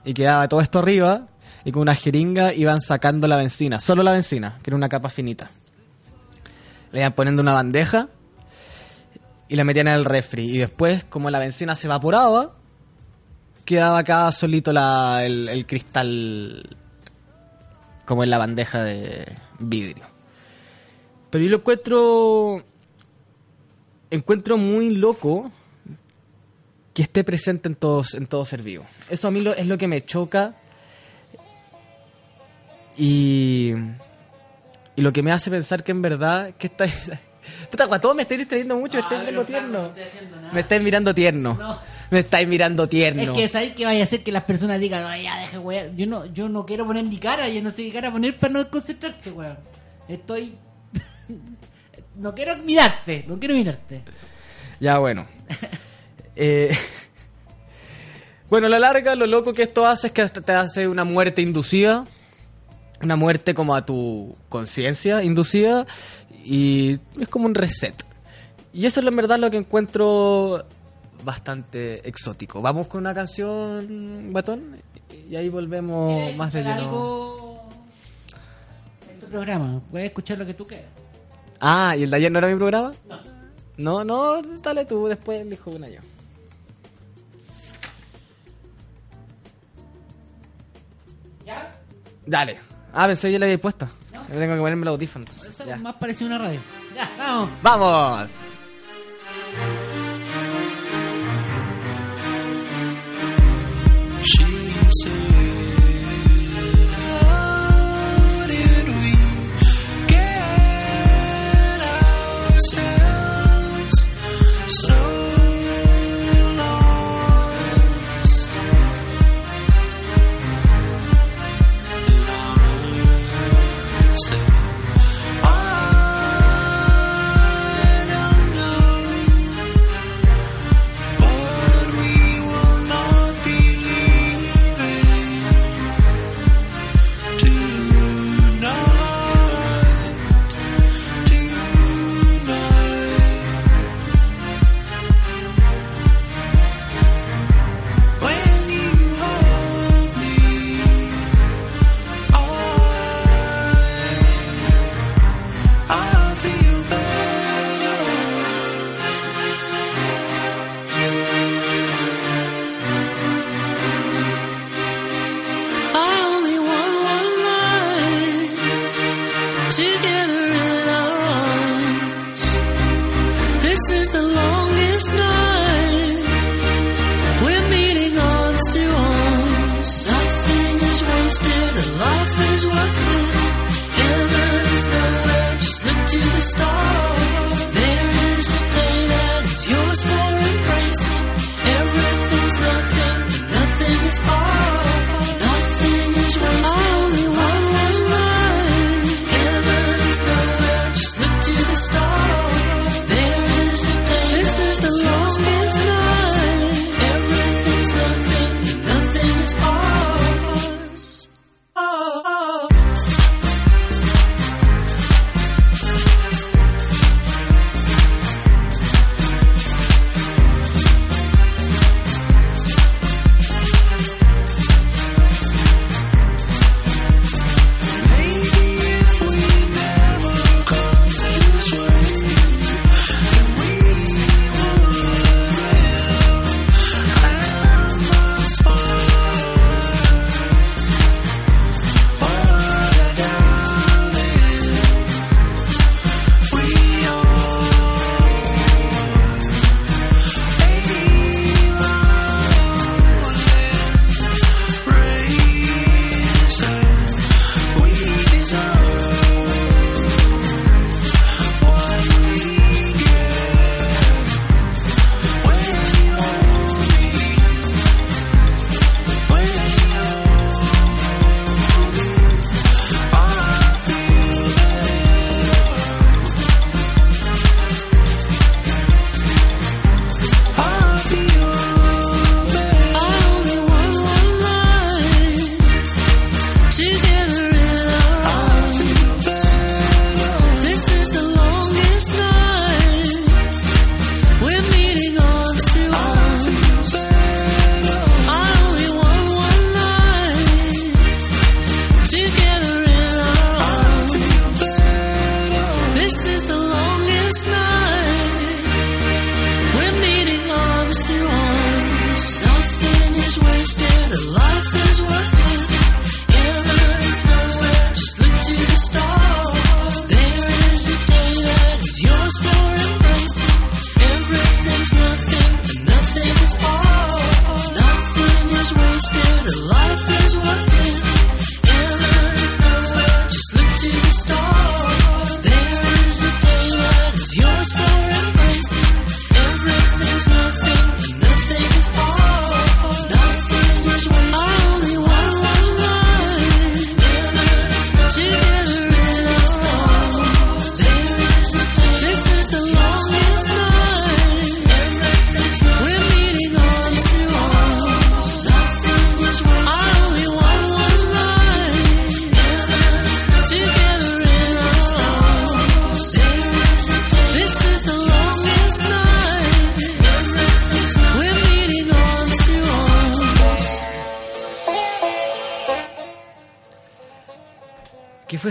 Y 0.05 0.13
quedaba 0.13 0.47
todo 0.47 0.61
esto 0.61 0.79
arriba 0.79 1.27
y 1.65 1.71
con 1.71 1.81
una 1.81 1.95
jeringa 1.95 2.53
iban 2.53 2.79
sacando 2.79 3.27
la 3.27 3.37
benzina, 3.37 3.79
solo 3.79 4.03
la 4.03 4.11
benzina, 4.11 4.59
que 4.61 4.69
era 4.69 4.77
una 4.77 4.87
capa 4.87 5.09
finita. 5.09 5.49
Le 6.95 7.01
iban 7.01 7.11
poniendo 7.11 7.41
una 7.41 7.51
bandeja 7.51 8.07
y 9.49 9.57
la 9.57 9.65
metían 9.65 9.89
en 9.89 9.95
el 9.95 10.05
refri. 10.05 10.49
Y 10.49 10.59
después, 10.59 11.03
como 11.03 11.29
la 11.29 11.39
benzina 11.39 11.75
se 11.75 11.87
evaporaba, 11.87 12.55
quedaba 13.65 13.99
acá 13.99 14.31
solito 14.31 14.71
la, 14.71 15.25
el, 15.25 15.65
cristal 15.65 16.77
como 18.05 18.23
en 18.23 18.29
la 18.29 18.37
bandeja 18.37 18.81
de 18.81 19.29
vidrio. 19.59 20.05
Pero 21.31 21.43
yo 21.43 21.49
lo 21.49 21.57
encuentro. 21.57 22.63
Encuentro 24.09 24.57
muy 24.57 24.91
loco 24.91 25.51
que 26.93 27.01
esté 27.01 27.25
presente 27.25 27.67
en 27.67 27.75
todo, 27.75 28.03
en 28.13 28.25
todo 28.25 28.45
ser 28.45 28.61
vivo. 28.61 28.85
Eso 29.09 29.27
a 29.27 29.31
mí 29.31 29.43
es 29.57 29.67
lo 29.67 29.77
que 29.77 29.89
me 29.89 30.05
choca. 30.05 30.53
Y. 32.97 33.73
Y 34.95 35.01
lo 35.01 35.11
que 35.11 35.21
me 35.21 35.31
hace 35.31 35.49
pensar 35.51 35.83
que 35.83 35.91
en 35.91 36.01
verdad. 36.01 36.51
que 36.57 36.67
está. 36.67 36.85
Puta, 37.69 37.85
guatón, 37.85 38.15
me 38.17 38.23
estáis 38.23 38.39
distrayendo 38.39 38.75
mucho, 38.77 38.97
me 38.97 39.03
estáis 39.03 39.21
Ah, 39.21 39.23
mirando 39.23 39.45
pero, 39.45 39.59
flaco, 39.59 39.67
tierno. 39.67 39.81
no 39.81 39.87
estoy 39.89 40.03
haciendo 40.03 40.35
nada. 40.41 40.53
Me 40.53 40.59
estáis 40.61 40.81
mirando 40.81 41.13
tierno. 41.15 41.53
No. 41.59 41.79
Me 42.11 42.19
estáis 42.19 42.47
mirando 42.47 42.89
tierno. 42.89 43.21
Es 43.21 43.29
que 43.29 43.47
sabéis 43.47 43.73
que 43.73 43.85
vaya 43.85 43.99
a 43.99 44.03
hacer 44.03 44.23
que 44.23 44.31
las 44.31 44.43
personas 44.43 44.79
digan, 44.79 45.05
"Ay, 45.05 45.23
ya 45.23 45.39
deje 45.41 45.57
weón. 45.59 45.95
Yo 45.97 46.05
no, 46.07 46.25
yo 46.27 46.49
no 46.49 46.65
quiero 46.65 46.85
poner 46.85 47.03
ni 47.05 47.17
cara, 47.17 47.47
yo 47.49 47.61
no 47.61 47.71
sé 47.71 47.83
qué 47.83 47.91
cara 47.91 48.11
poner 48.11 48.37
para 48.37 48.53
no 48.53 48.69
concentrarte, 48.69 49.31
weón. 49.31 49.57
Estoy. 50.07 50.55
no 52.15 52.33
quiero 52.33 52.57
mirarte, 52.57 53.25
no 53.27 53.37
quiero 53.39 53.53
mirarte. 53.55 54.01
Ya, 54.79 54.97
bueno. 54.99 55.27
Eh, 56.37 56.75
bueno, 58.49 58.67
a 58.67 58.69
la 58.69 58.77
larga, 58.77 59.15
lo 59.15 59.25
loco 59.25 59.53
que 59.53 59.63
esto 59.63 59.87
hace 59.87 60.07
es 60.07 60.13
que 60.13 60.21
hasta 60.21 60.41
te 60.41 60.51
hace 60.51 60.85
una 60.87 61.05
muerte 61.05 61.41
inducida. 61.41 62.03
Una 63.05 63.15
muerte 63.15 63.53
como 63.53 63.75
a 63.75 63.85
tu 63.85 64.35
conciencia 64.49 65.23
inducida. 65.23 65.85
Y 66.43 66.93
es 67.19 67.27
como 67.29 67.45
un 67.45 67.53
reset. 67.53 67.93
Y 68.73 68.87
eso 68.87 68.99
es 68.99 69.05
en 69.05 69.15
verdad 69.15 69.37
lo 69.37 69.51
que 69.51 69.57
encuentro 69.57 70.65
bastante 71.23 72.07
exótico. 72.09 72.63
Vamos 72.63 72.87
con 72.87 73.01
una 73.01 73.13
canción, 73.13 74.33
Batón. 74.33 74.77
Y 75.29 75.35
ahí 75.35 75.49
volvemos 75.49 76.15
¿Quieres 76.17 76.35
más 76.35 76.51
de 76.51 76.63
lleno. 76.63 76.73
algo 76.73 77.69
en 79.11 79.19
tu 79.19 79.27
programa? 79.27 79.81
Puedes 79.91 80.07
escuchar 80.07 80.39
lo 80.39 80.45
que 80.47 80.55
tú 80.55 80.65
quieras. 80.65 80.89
Ah, 81.61 81.95
¿y 81.95 82.03
el 82.03 82.09
de 82.09 82.17
ayer 82.17 82.31
no 82.31 82.39
era 82.39 82.47
mi 82.47 82.55
programa? 82.55 82.91
No. 83.77 84.03
No, 84.03 84.41
dale 84.63 84.85
tú, 84.85 85.07
después 85.07 85.41
elijo 85.41 85.69
una 85.69 85.89
yo. 85.89 85.99
¿Ya? 91.45 91.71
Dale. 92.25 92.74
Ah, 92.95 93.07
pensé 93.07 93.27
que 93.27 93.33
ya 93.33 93.39
le 93.39 93.45
había 93.45 93.59
puesto. 93.59 93.87
No. 94.13 94.21
Yo 94.29 94.39
tengo 94.39 94.53
que 94.55 94.59
ponerme 94.61 94.83
el 94.83 94.87
audífono. 94.87 95.25
entonces. 95.27 95.53
Eso 95.53 95.65
Ya. 95.65 95.75
es 95.75 95.81
más 95.81 95.95
parecido 95.95 96.31
a 96.31 96.35
una 96.35 96.45
radio. 96.45 96.59
Ya, 96.95 97.09
vamos. 97.17 97.49
¡Vamos! 97.61 98.31
She 104.23 104.43
said, 105.03 105.54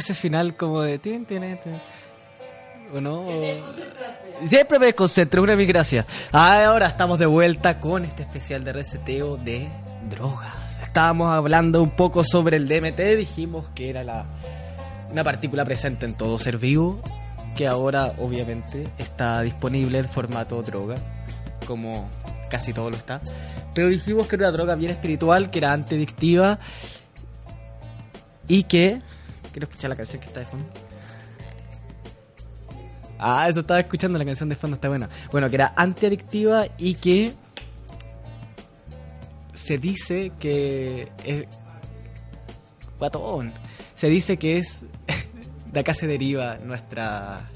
ese 0.04 0.14
final 0.14 0.54
como 0.54 0.82
de... 0.82 0.98
tin, 0.98 1.24
tin, 1.24 1.40
tin? 1.40 1.72
¿O 2.94 3.00
no? 3.00 3.26
Siempre 4.46 4.78
me 4.78 4.86
desconcentro, 4.86 5.42
una 5.42 5.56
mil 5.56 5.66
gracias. 5.66 6.04
Ah, 6.30 6.62
ahora 6.66 6.88
estamos 6.88 7.18
de 7.18 7.24
vuelta 7.24 7.80
con 7.80 8.04
este 8.04 8.22
especial 8.22 8.62
de 8.64 8.74
reseteo 8.74 9.38
de 9.38 9.66
drogas. 10.10 10.78
Estábamos 10.82 11.32
hablando 11.32 11.82
un 11.82 11.90
poco 11.90 12.22
sobre 12.22 12.58
el 12.58 12.68
DMT, 12.68 13.00
dijimos 13.16 13.66
que 13.74 13.88
era 13.88 14.04
la, 14.04 14.26
una 15.10 15.24
partícula 15.24 15.64
presente 15.64 16.04
en 16.04 16.14
todo 16.14 16.38
ser 16.38 16.58
vivo, 16.58 17.00
que 17.56 17.66
ahora 17.66 18.12
obviamente 18.18 18.86
está 18.98 19.40
disponible 19.40 19.98
en 19.98 20.08
formato 20.08 20.62
droga, 20.62 20.96
como 21.66 22.10
casi 22.50 22.74
todo 22.74 22.90
lo 22.90 22.96
está. 22.98 23.22
Pero 23.74 23.88
dijimos 23.88 24.28
que 24.28 24.36
era 24.36 24.48
una 24.48 24.56
droga 24.56 24.74
bien 24.74 24.92
espiritual, 24.92 25.50
que 25.50 25.60
era 25.60 25.72
antidictiva 25.72 26.58
y 28.46 28.64
que... 28.64 29.00
Quiero 29.54 29.68
escuchar 29.68 29.88
la 29.88 29.94
canción 29.94 30.20
que 30.20 30.26
está 30.26 30.40
de 30.40 30.46
fondo. 30.46 30.66
Ah, 33.20 33.46
eso 33.48 33.60
estaba 33.60 33.78
escuchando, 33.78 34.18
la 34.18 34.24
canción 34.24 34.48
de 34.48 34.56
fondo 34.56 34.74
está 34.74 34.88
buena. 34.88 35.08
Bueno, 35.30 35.48
que 35.48 35.54
era 35.54 35.72
antiadictiva 35.76 36.66
y 36.76 36.96
que 36.96 37.32
se 39.52 39.78
dice 39.78 40.32
que 40.40 41.06
es 41.24 41.46
guatón. 42.98 43.52
Se 43.94 44.08
dice 44.08 44.38
que 44.38 44.58
es 44.58 44.84
de 45.72 45.78
acá 45.78 45.94
se 45.94 46.08
deriva 46.08 46.56
nuestra 46.56 47.48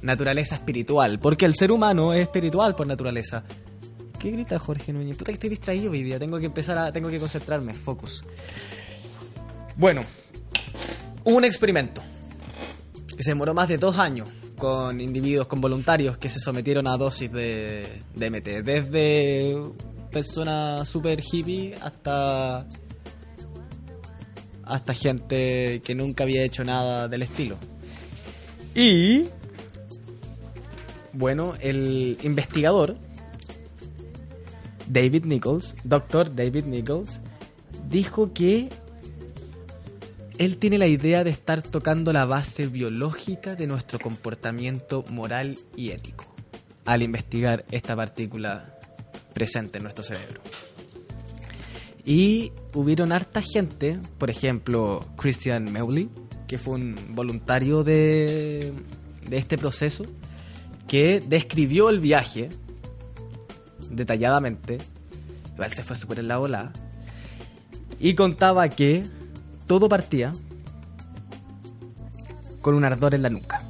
naturaleza 0.00 0.54
espiritual, 0.54 1.18
porque 1.18 1.44
el 1.44 1.56
ser 1.56 1.72
humano 1.72 2.14
es 2.14 2.22
espiritual 2.22 2.76
por 2.76 2.86
naturaleza. 2.86 3.42
¿Qué 4.16 4.30
grita 4.30 4.60
Jorge 4.60 4.92
Núñez? 4.92 5.16
Puta 5.16 5.32
que 5.32 5.34
estoy 5.34 5.50
distraído 5.50 5.90
hoy 5.90 6.04
día, 6.04 6.20
tengo 6.20 6.38
que 6.38 6.46
empezar 6.46 6.78
a 6.78 6.92
tengo 6.92 7.08
que 7.08 7.18
concentrarme, 7.18 7.74
focus. 7.74 8.22
Bueno, 9.76 10.02
un 11.24 11.44
experimento 11.44 12.02
que 13.16 13.22
se 13.22 13.30
demoró 13.30 13.54
más 13.54 13.68
de 13.68 13.78
dos 13.78 13.98
años 13.98 14.28
con 14.56 15.00
individuos, 15.00 15.46
con 15.46 15.60
voluntarios 15.60 16.18
que 16.18 16.28
se 16.28 16.38
sometieron 16.38 16.86
a 16.86 16.96
dosis 16.96 17.30
de 17.32 18.02
DMT, 18.14 18.64
desde 18.64 19.56
personas 20.10 20.88
super 20.88 21.20
hippie 21.20 21.74
hasta 21.80 22.66
hasta 24.64 24.94
gente 24.94 25.82
que 25.84 25.94
nunca 25.94 26.24
había 26.24 26.42
hecho 26.44 26.64
nada 26.64 27.08
del 27.08 27.22
estilo. 27.22 27.56
Y 28.74 29.26
bueno, 31.12 31.54
el 31.60 32.16
investigador 32.22 32.96
David 34.88 35.24
Nichols, 35.24 35.74
doctor 35.84 36.34
David 36.34 36.64
Nichols, 36.64 37.18
dijo 37.88 38.32
que 38.32 38.68
él 40.38 40.58
tiene 40.58 40.78
la 40.78 40.86
idea 40.86 41.24
de 41.24 41.30
estar 41.30 41.62
tocando 41.62 42.12
la 42.12 42.24
base 42.24 42.66
biológica 42.66 43.54
de 43.54 43.66
nuestro 43.66 43.98
comportamiento 43.98 45.04
moral 45.10 45.58
y 45.76 45.90
ético 45.90 46.24
al 46.84 47.02
investigar 47.02 47.64
esta 47.70 47.94
partícula 47.94 48.78
presente 49.34 49.78
en 49.78 49.84
nuestro 49.84 50.04
cerebro. 50.04 50.40
Y 52.04 52.52
hubieron 52.74 53.12
harta 53.12 53.40
gente, 53.40 54.00
por 54.18 54.30
ejemplo, 54.30 55.06
Christian 55.16 55.70
Mewley, 55.72 56.10
que 56.48 56.58
fue 56.58 56.74
un 56.74 56.96
voluntario 57.10 57.84
de, 57.84 58.72
de 59.28 59.38
este 59.38 59.56
proceso, 59.56 60.04
que 60.88 61.20
describió 61.20 61.88
el 61.88 62.00
viaje 62.00 62.50
detalladamente. 63.88 64.78
Igual 65.54 65.70
se 65.70 65.84
fue 65.84 65.94
súper 65.94 66.18
en 66.18 66.28
la 66.28 66.40
ola. 66.40 66.72
Y 68.00 68.14
contaba 68.14 68.68
que 68.68 69.04
todo 69.72 69.88
partía 69.88 70.34
con 72.60 72.74
un 72.74 72.84
ardor 72.84 73.14
en 73.14 73.22
la 73.22 73.30
nuca. 73.30 73.62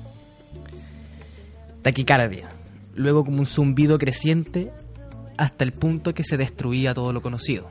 Taquicardia. 1.83 2.49
Luego 2.97 3.25
como 3.25 3.38
un 3.38 3.47
zumbido 3.47 4.01
creciente 4.01 4.73
hasta 5.38 5.62
el 5.62 5.73
punto 5.73 6.12
que 6.12 6.25
se 6.25 6.37
destruía 6.37 6.93
todo 6.93 7.12
lo 7.12 7.23
conocido. 7.23 7.71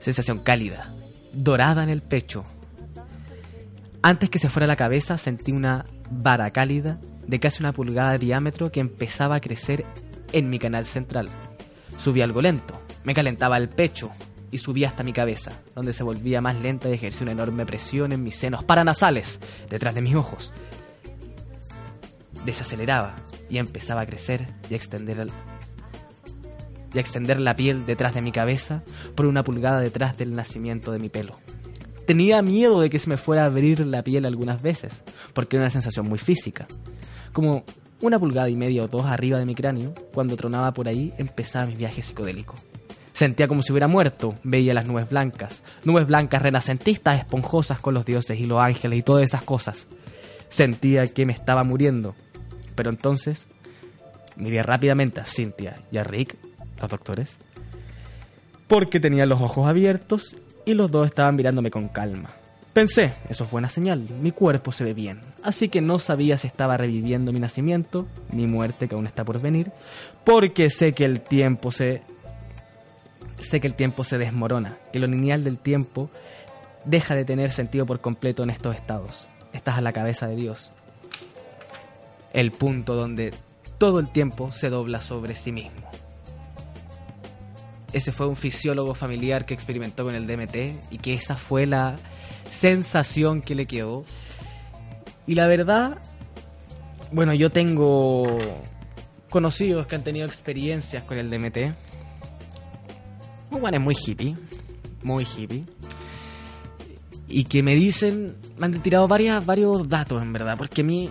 Sensación 0.00 0.40
cálida, 0.40 0.94
dorada 1.32 1.84
en 1.84 1.88
el 1.88 2.02
pecho. 2.02 2.44
Antes 4.02 4.28
que 4.28 4.38
se 4.38 4.50
fuera 4.50 4.66
la 4.66 4.76
cabeza 4.76 5.16
sentí 5.16 5.52
una 5.52 5.86
vara 6.10 6.50
cálida 6.50 6.98
de 7.26 7.40
casi 7.40 7.62
una 7.62 7.72
pulgada 7.72 8.12
de 8.12 8.18
diámetro 8.18 8.70
que 8.70 8.80
empezaba 8.80 9.36
a 9.36 9.40
crecer 9.40 9.86
en 10.32 10.50
mi 10.50 10.58
canal 10.58 10.84
central. 10.84 11.30
Subí 11.96 12.20
algo 12.20 12.42
lento, 12.42 12.78
me 13.04 13.14
calentaba 13.14 13.56
el 13.56 13.70
pecho 13.70 14.10
y 14.52 14.58
subía 14.58 14.86
hasta 14.88 15.02
mi 15.02 15.12
cabeza, 15.12 15.50
donde 15.74 15.92
se 15.92 16.04
volvía 16.04 16.40
más 16.40 16.54
lenta 16.60 16.88
y 16.88 16.92
ejercía 16.92 17.22
una 17.24 17.32
enorme 17.32 17.66
presión 17.66 18.12
en 18.12 18.22
mis 18.22 18.36
senos 18.36 18.62
paranasales, 18.62 19.40
detrás 19.68 19.94
de 19.96 20.02
mis 20.02 20.14
ojos. 20.14 20.52
Desaceleraba 22.44 23.16
y 23.50 23.58
empezaba 23.58 24.02
a 24.02 24.06
crecer 24.06 24.46
y 24.70 24.74
a 24.74 24.76
extender 24.76 25.18
el- 25.20 25.30
y 26.94 26.98
extender 26.98 27.40
la 27.40 27.56
piel 27.56 27.86
detrás 27.86 28.14
de 28.14 28.22
mi 28.22 28.32
cabeza 28.32 28.82
por 29.14 29.26
una 29.26 29.42
pulgada 29.42 29.80
detrás 29.80 30.16
del 30.18 30.34
nacimiento 30.34 30.92
de 30.92 30.98
mi 30.98 31.08
pelo. 31.08 31.38
Tenía 32.06 32.42
miedo 32.42 32.80
de 32.80 32.90
que 32.90 32.98
se 32.98 33.08
me 33.08 33.16
fuera 33.16 33.44
a 33.44 33.46
abrir 33.46 33.86
la 33.86 34.02
piel 34.02 34.26
algunas 34.26 34.60
veces, 34.60 35.02
porque 35.32 35.56
era 35.56 35.64
una 35.64 35.70
sensación 35.70 36.08
muy 36.08 36.18
física. 36.18 36.66
Como 37.32 37.64
una 38.02 38.18
pulgada 38.18 38.50
y 38.50 38.56
media 38.56 38.82
o 38.82 38.88
dos 38.88 39.06
arriba 39.06 39.38
de 39.38 39.46
mi 39.46 39.54
cráneo, 39.54 39.94
cuando 40.12 40.36
tronaba 40.36 40.74
por 40.74 40.88
ahí, 40.88 41.14
empezaba 41.16 41.66
mi 41.66 41.76
viaje 41.76 42.02
psicodélico. 42.02 42.56
Sentía 43.22 43.46
como 43.46 43.62
si 43.62 43.70
hubiera 43.70 43.86
muerto, 43.86 44.34
veía 44.42 44.74
las 44.74 44.88
nubes 44.88 45.08
blancas, 45.08 45.62
nubes 45.84 46.08
blancas 46.08 46.42
renacentistas, 46.42 47.20
esponjosas 47.20 47.78
con 47.78 47.94
los 47.94 48.04
dioses 48.04 48.40
y 48.40 48.46
los 48.46 48.58
ángeles 48.58 48.98
y 48.98 49.02
todas 49.04 49.22
esas 49.22 49.44
cosas. 49.44 49.86
Sentía 50.48 51.06
que 51.06 51.24
me 51.24 51.32
estaba 51.32 51.62
muriendo. 51.62 52.16
Pero 52.74 52.90
entonces 52.90 53.46
miré 54.34 54.64
rápidamente 54.64 55.20
a 55.20 55.24
Cynthia 55.24 55.76
y 55.92 55.98
a 55.98 56.02
Rick, 56.02 56.34
los 56.80 56.90
doctores, 56.90 57.36
porque 58.66 58.98
tenían 58.98 59.28
los 59.28 59.40
ojos 59.40 59.68
abiertos 59.68 60.34
y 60.66 60.74
los 60.74 60.90
dos 60.90 61.06
estaban 61.06 61.36
mirándome 61.36 61.70
con 61.70 61.86
calma. 61.86 62.30
Pensé, 62.72 63.12
eso 63.28 63.44
fue 63.44 63.58
una 63.58 63.68
señal, 63.68 64.04
mi 64.20 64.32
cuerpo 64.32 64.72
se 64.72 64.82
ve 64.82 64.94
bien, 64.94 65.20
así 65.44 65.68
que 65.68 65.80
no 65.80 66.00
sabía 66.00 66.38
si 66.38 66.48
estaba 66.48 66.76
reviviendo 66.76 67.30
mi 67.32 67.38
nacimiento, 67.38 68.08
mi 68.32 68.48
muerte 68.48 68.88
que 68.88 68.96
aún 68.96 69.06
está 69.06 69.24
por 69.24 69.40
venir, 69.40 69.70
porque 70.24 70.70
sé 70.70 70.92
que 70.92 71.04
el 71.04 71.20
tiempo 71.20 71.70
se 71.70 72.02
sé 73.42 73.60
que 73.60 73.66
el 73.66 73.74
tiempo 73.74 74.04
se 74.04 74.18
desmorona, 74.18 74.78
que 74.92 74.98
lo 74.98 75.06
lineal 75.06 75.44
del 75.44 75.58
tiempo 75.58 76.10
deja 76.84 77.14
de 77.14 77.24
tener 77.24 77.50
sentido 77.50 77.86
por 77.86 78.00
completo 78.00 78.42
en 78.42 78.50
estos 78.50 78.74
estados. 78.74 79.26
Estás 79.52 79.78
a 79.78 79.80
la 79.80 79.92
cabeza 79.92 80.26
de 80.26 80.36
Dios. 80.36 80.72
El 82.32 82.52
punto 82.52 82.94
donde 82.94 83.32
todo 83.78 83.98
el 83.98 84.08
tiempo 84.08 84.52
se 84.52 84.70
dobla 84.70 85.00
sobre 85.00 85.36
sí 85.36 85.52
mismo. 85.52 85.90
Ese 87.92 88.12
fue 88.12 88.26
un 88.26 88.36
fisiólogo 88.36 88.94
familiar 88.94 89.44
que 89.44 89.52
experimentó 89.52 90.04
con 90.04 90.14
el 90.14 90.26
DMT 90.26 90.92
y 90.92 90.98
que 90.98 91.12
esa 91.12 91.36
fue 91.36 91.66
la 91.66 91.96
sensación 92.48 93.42
que 93.42 93.54
le 93.54 93.66
quedó. 93.66 94.04
Y 95.26 95.34
la 95.34 95.46
verdad, 95.46 95.98
bueno, 97.10 97.34
yo 97.34 97.50
tengo 97.50 98.38
conocidos 99.28 99.86
que 99.86 99.96
han 99.96 100.04
tenido 100.04 100.26
experiencias 100.26 101.04
con 101.04 101.18
el 101.18 101.30
DMT. 101.30 101.74
Bueno, 103.60 103.76
es 103.76 103.82
muy 103.82 103.94
hippie, 103.94 104.36
muy 105.02 105.24
hippie. 105.24 105.64
Y 107.28 107.44
que 107.44 107.62
me 107.62 107.74
dicen, 107.74 108.36
me 108.58 108.66
han 108.66 108.82
tirado 108.82 109.06
varias, 109.08 109.44
varios 109.44 109.88
datos 109.88 110.20
en 110.22 110.32
verdad, 110.32 110.56
porque 110.58 110.82
a 110.82 110.84
mí 110.84 111.08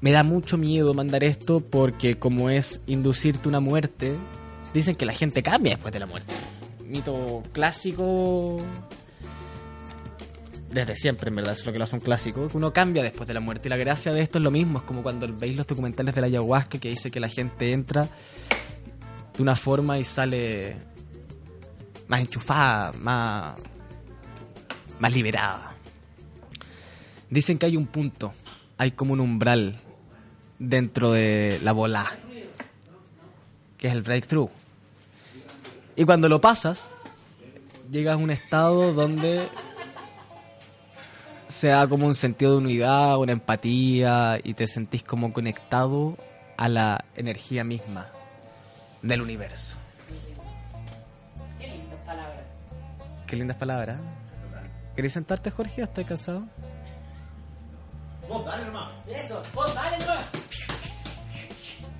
me 0.00 0.12
da 0.12 0.22
mucho 0.22 0.58
miedo 0.58 0.94
mandar 0.94 1.24
esto 1.24 1.60
porque 1.60 2.18
como 2.18 2.50
es 2.50 2.80
inducirte 2.86 3.48
una 3.48 3.60
muerte, 3.60 4.14
dicen 4.74 4.96
que 4.96 5.06
la 5.06 5.14
gente 5.14 5.42
cambia 5.42 5.74
después 5.74 5.92
de 5.92 6.00
la 6.00 6.06
muerte. 6.06 6.32
Mito 6.84 7.42
clásico 7.52 8.62
desde 10.70 10.96
siempre, 10.96 11.30
en 11.30 11.36
verdad, 11.36 11.54
es 11.54 11.64
lo 11.64 11.72
que 11.72 11.78
lo 11.78 11.84
hace 11.84 11.96
un 11.96 12.02
clásico, 12.02 12.48
uno 12.52 12.72
cambia 12.72 13.02
después 13.02 13.26
de 13.26 13.34
la 13.34 13.40
muerte. 13.40 13.68
Y 13.68 13.70
la 13.70 13.76
gracia 13.76 14.12
de 14.12 14.20
esto 14.20 14.38
es 14.38 14.44
lo 14.44 14.50
mismo, 14.50 14.78
es 14.78 14.84
como 14.84 15.02
cuando 15.02 15.26
veis 15.38 15.56
los 15.56 15.66
documentales 15.66 16.14
de 16.14 16.20
la 16.20 16.26
ayahuasca 16.26 16.78
que 16.78 16.90
dice 16.90 17.10
que 17.10 17.20
la 17.20 17.28
gente 17.28 17.72
entra 17.72 18.08
de 19.34 19.42
una 19.42 19.56
forma 19.56 19.98
y 19.98 20.04
sale 20.04 20.76
más 22.08 22.20
enchufada, 22.20 22.92
más, 22.98 23.56
más 24.98 25.12
liberada. 25.12 25.74
Dicen 27.30 27.58
que 27.58 27.66
hay 27.66 27.76
un 27.76 27.86
punto, 27.86 28.32
hay 28.78 28.92
como 28.92 29.12
un 29.12 29.20
umbral 29.20 29.80
dentro 30.58 31.12
de 31.12 31.60
la 31.62 31.72
bola, 31.72 32.06
que 33.76 33.88
es 33.88 33.94
el 33.94 34.02
breakthrough. 34.02 34.50
Y 35.94 36.04
cuando 36.04 36.28
lo 36.28 36.40
pasas, 36.40 36.90
llegas 37.90 38.14
a 38.14 38.16
un 38.16 38.30
estado 38.30 38.92
donde 38.92 39.48
se 41.48 41.68
da 41.68 41.88
como 41.88 42.06
un 42.06 42.14
sentido 42.14 42.52
de 42.52 42.58
unidad, 42.58 43.16
una 43.18 43.32
empatía 43.32 44.38
y 44.42 44.54
te 44.54 44.66
sentís 44.66 45.02
como 45.02 45.32
conectado 45.32 46.16
a 46.56 46.68
la 46.68 47.04
energía 47.16 47.64
misma 47.64 48.08
del 49.02 49.22
universo. 49.22 49.77
Qué 53.28 53.36
lindas 53.36 53.58
palabras. 53.58 53.98
¿Querés 54.96 55.12
sentarte, 55.12 55.50
Jorge? 55.50 55.82
¿O 55.82 55.84
estás 55.84 56.06
cansado? 56.06 56.44
Eso, 59.06 59.42
vos 59.54 59.74
dale 59.74 59.98
nomás. 59.98 60.26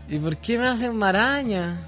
¿Y 0.08 0.18
por 0.18 0.36
qué 0.38 0.58
me 0.58 0.68
hacen 0.68 0.96
maraña? 0.96 1.78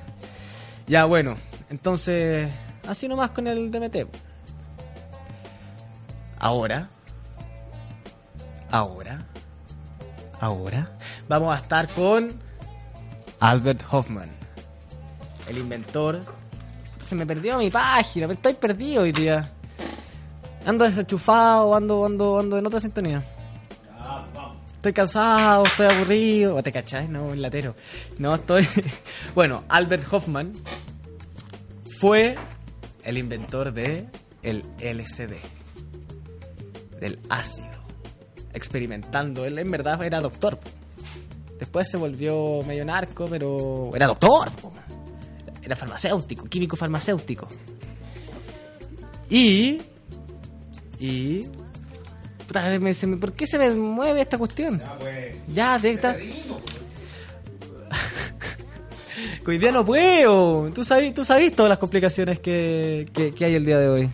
Ya, 0.86 1.06
bueno, 1.06 1.36
entonces, 1.70 2.52
así 2.86 3.08
nomás 3.08 3.30
con 3.30 3.46
el 3.46 3.70
DMT. 3.70 4.08
Ahora, 6.38 6.88
ahora, 8.70 9.24
ahora, 10.38 10.90
vamos 11.28 11.54
a 11.54 11.58
estar 11.58 11.88
con 11.88 12.30
Albert 13.40 13.84
Hoffman, 13.90 14.30
el 15.48 15.58
inventor. 15.58 16.20
Se 17.10 17.16
me 17.16 17.26
perdió 17.26 17.58
mi 17.58 17.70
página, 17.70 18.32
estoy 18.32 18.54
perdido 18.54 19.02
hoy 19.02 19.10
día. 19.10 19.50
Ando 20.64 20.84
desenchufado, 20.84 21.74
ando, 21.74 22.06
ando, 22.06 22.38
ando 22.38 22.56
en 22.56 22.64
otra 22.64 22.78
sintonía. 22.78 23.20
Estoy 24.74 24.92
cansado, 24.92 25.64
estoy 25.64 25.86
aburrido. 25.86 26.54
¿O 26.54 26.62
te 26.62 26.70
cachai? 26.70 27.08
No, 27.08 27.24
un 27.24 27.42
latero. 27.42 27.74
No, 28.18 28.36
estoy. 28.36 28.64
bueno, 29.34 29.64
Albert 29.68 30.04
Hoffman 30.12 30.52
fue 31.98 32.36
el 33.02 33.18
inventor 33.18 33.72
de 33.72 34.06
el. 34.44 34.62
Del 37.00 37.18
ácido. 37.28 37.82
Experimentando. 38.52 39.44
Él 39.44 39.58
en 39.58 39.68
verdad 39.68 40.00
era 40.04 40.20
doctor. 40.20 40.60
Después 41.58 41.90
se 41.90 41.96
volvió 41.96 42.62
medio 42.68 42.84
narco, 42.84 43.26
pero 43.28 43.90
era 43.96 44.06
doctor. 44.06 44.52
Era 45.70 45.76
farmacéutico, 45.76 46.46
químico 46.46 46.74
farmacéutico. 46.74 47.46
Y. 49.30 49.78
Y. 50.98 51.46
Puta, 52.48 52.76
me- 52.80 52.92
se 52.92 53.06
me- 53.06 53.16
¿Por 53.18 53.34
qué 53.34 53.46
se 53.46 53.56
me 53.56 53.70
mueve 53.70 54.22
esta 54.22 54.36
cuestión? 54.36 54.82
Ya, 55.54 55.78
te 55.80 55.90
está. 55.92 56.16
Que 56.16 56.32
Hoy 59.46 59.58
día 59.58 59.70
no 59.70 59.86
puedo. 59.86 60.72
Tú 60.74 60.82
sabes, 60.82 61.14
tú 61.14 61.24
sabes 61.24 61.52
todas 61.54 61.68
las 61.70 61.78
complicaciones 61.78 62.40
que, 62.40 63.08
que, 63.12 63.32
que 63.32 63.44
hay 63.44 63.54
el 63.54 63.64
día 63.64 63.78
de 63.78 63.88
hoy. 63.88 64.10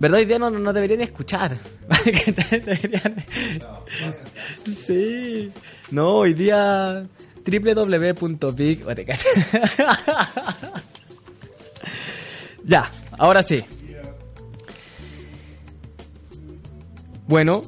¿Verdad? 0.00 0.18
Hoy 0.18 0.24
día 0.24 0.40
no, 0.40 0.50
no 0.50 0.72
deberían 0.72 0.98
ni 0.98 1.04
escuchar. 1.04 1.56
Deberían- 2.04 3.24
Sí. 4.64 5.52
No, 5.92 6.16
hoy 6.16 6.34
día 6.34 7.06
www.big... 7.50 8.84
Ya, 12.64 12.90
ahora 13.18 13.42
sí. 13.42 13.64
Bueno, 17.26 17.62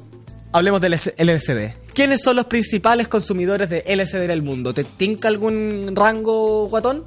hablemos 0.51 0.81
del 0.81 0.93
LSD. 0.93 1.73
¿Quiénes 1.93 2.21
son 2.21 2.35
los 2.35 2.45
principales 2.45 3.07
consumidores 3.07 3.69
de 3.69 3.83
LSD 3.85 4.23
en 4.23 4.31
el 4.31 4.41
mundo? 4.41 4.73
¿Te 4.73 4.83
tinca 4.83 5.27
algún 5.27 5.95
rango 5.95 6.67
guatón? 6.67 7.05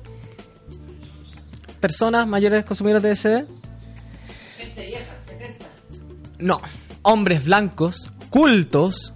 ¿Personas 1.80 2.26
mayores 2.26 2.64
consumidores 2.64 3.02
de 3.02 3.10
LSD? 3.12 3.48
Gente 4.58 4.86
vieja, 4.86 5.16
70. 5.26 5.66
No. 6.38 6.60
Hombres 7.02 7.44
blancos, 7.44 8.10
cultos, 8.30 9.14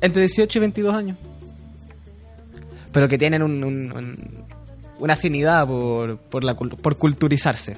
entre 0.00 0.22
18 0.22 0.58
y 0.58 0.60
22 0.60 0.94
años. 0.94 1.18
Pero 2.96 3.08
que 3.08 3.18
tienen 3.18 3.42
un- 3.42 3.62
un- 3.62 3.92
un- 3.92 4.44
una 4.98 5.12
afinidad 5.12 5.66
por, 5.66 6.16
por, 6.18 6.42
la, 6.44 6.54
por 6.56 6.96
culturizarse. 6.96 7.76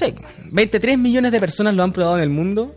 Sí. 0.00 0.14
23 0.50 0.98
millones 0.98 1.30
de 1.30 1.38
personas 1.38 1.74
lo 1.76 1.84
han 1.84 1.92
probado 1.92 2.16
en 2.16 2.24
el 2.24 2.30
mundo 2.30 2.74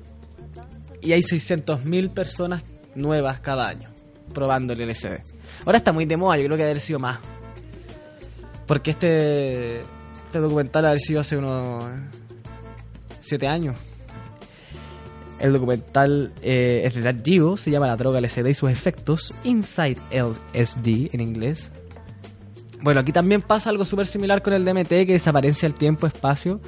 y 1.01 1.13
hay 1.13 1.21
600.000 1.23 2.11
personas 2.11 2.63
nuevas 2.93 3.39
cada 3.39 3.67
año 3.67 3.89
probando 4.33 4.73
el 4.73 4.81
LSD. 4.81 5.23
Ahora 5.65 5.79
está 5.79 5.91
muy 5.91 6.05
de 6.05 6.17
moda, 6.17 6.37
yo 6.37 6.43
creo 6.45 6.57
que 6.57 6.63
debe 6.63 6.71
haber 6.71 6.81
sido 6.81 6.99
más. 6.99 7.17
Porque 8.67 8.91
este, 8.91 9.81
este 9.81 10.39
documental 10.39 10.85
ha 10.85 10.97
sido 10.99 11.21
hace 11.21 11.37
unos 11.37 11.83
7 13.21 13.47
años. 13.47 13.75
El 15.39 15.53
documental 15.53 16.31
eh, 16.41 16.81
es 16.85 16.95
relativo, 16.95 17.57
se 17.57 17.69
llama 17.69 17.87
La 17.87 17.95
droga 17.95 18.19
LSD 18.19 18.47
y 18.47 18.53
sus 18.53 18.71
efectos, 18.71 19.35
Inside 19.43 19.97
LSD 20.11 21.13
en 21.13 21.21
inglés. 21.21 21.69
Bueno, 22.81 22.99
aquí 22.99 23.11
también 23.11 23.41
pasa 23.41 23.69
algo 23.69 23.85
súper 23.85 24.07
similar 24.07 24.41
con 24.41 24.53
el 24.53 24.65
DMT, 24.65 24.89
que 24.89 25.13
desaparece 25.13 25.65
el 25.67 25.73
tiempo-espacio 25.73 26.61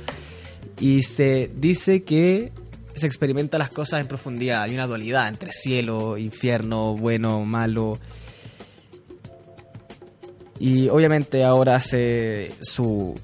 y 0.79 1.03
se 1.03 1.51
dice 1.55 2.03
que 2.03 2.51
se 2.95 3.08
experimenta 3.08 3.58
las 3.58 3.69
cosas 3.69 4.01
en 4.01 4.08
profundidad. 4.08 4.63
Hay 4.63 4.73
una 4.73 4.88
dualidad 4.88 5.27
entre 5.27 5.51
cielo, 5.51 6.17
infierno, 6.17 6.95
bueno, 6.95 7.43
malo. 7.45 7.97
Y 10.60 10.89
obviamente 10.89 11.43
ahora 11.43 11.79
se, 11.79 12.51
su, 12.62 13.15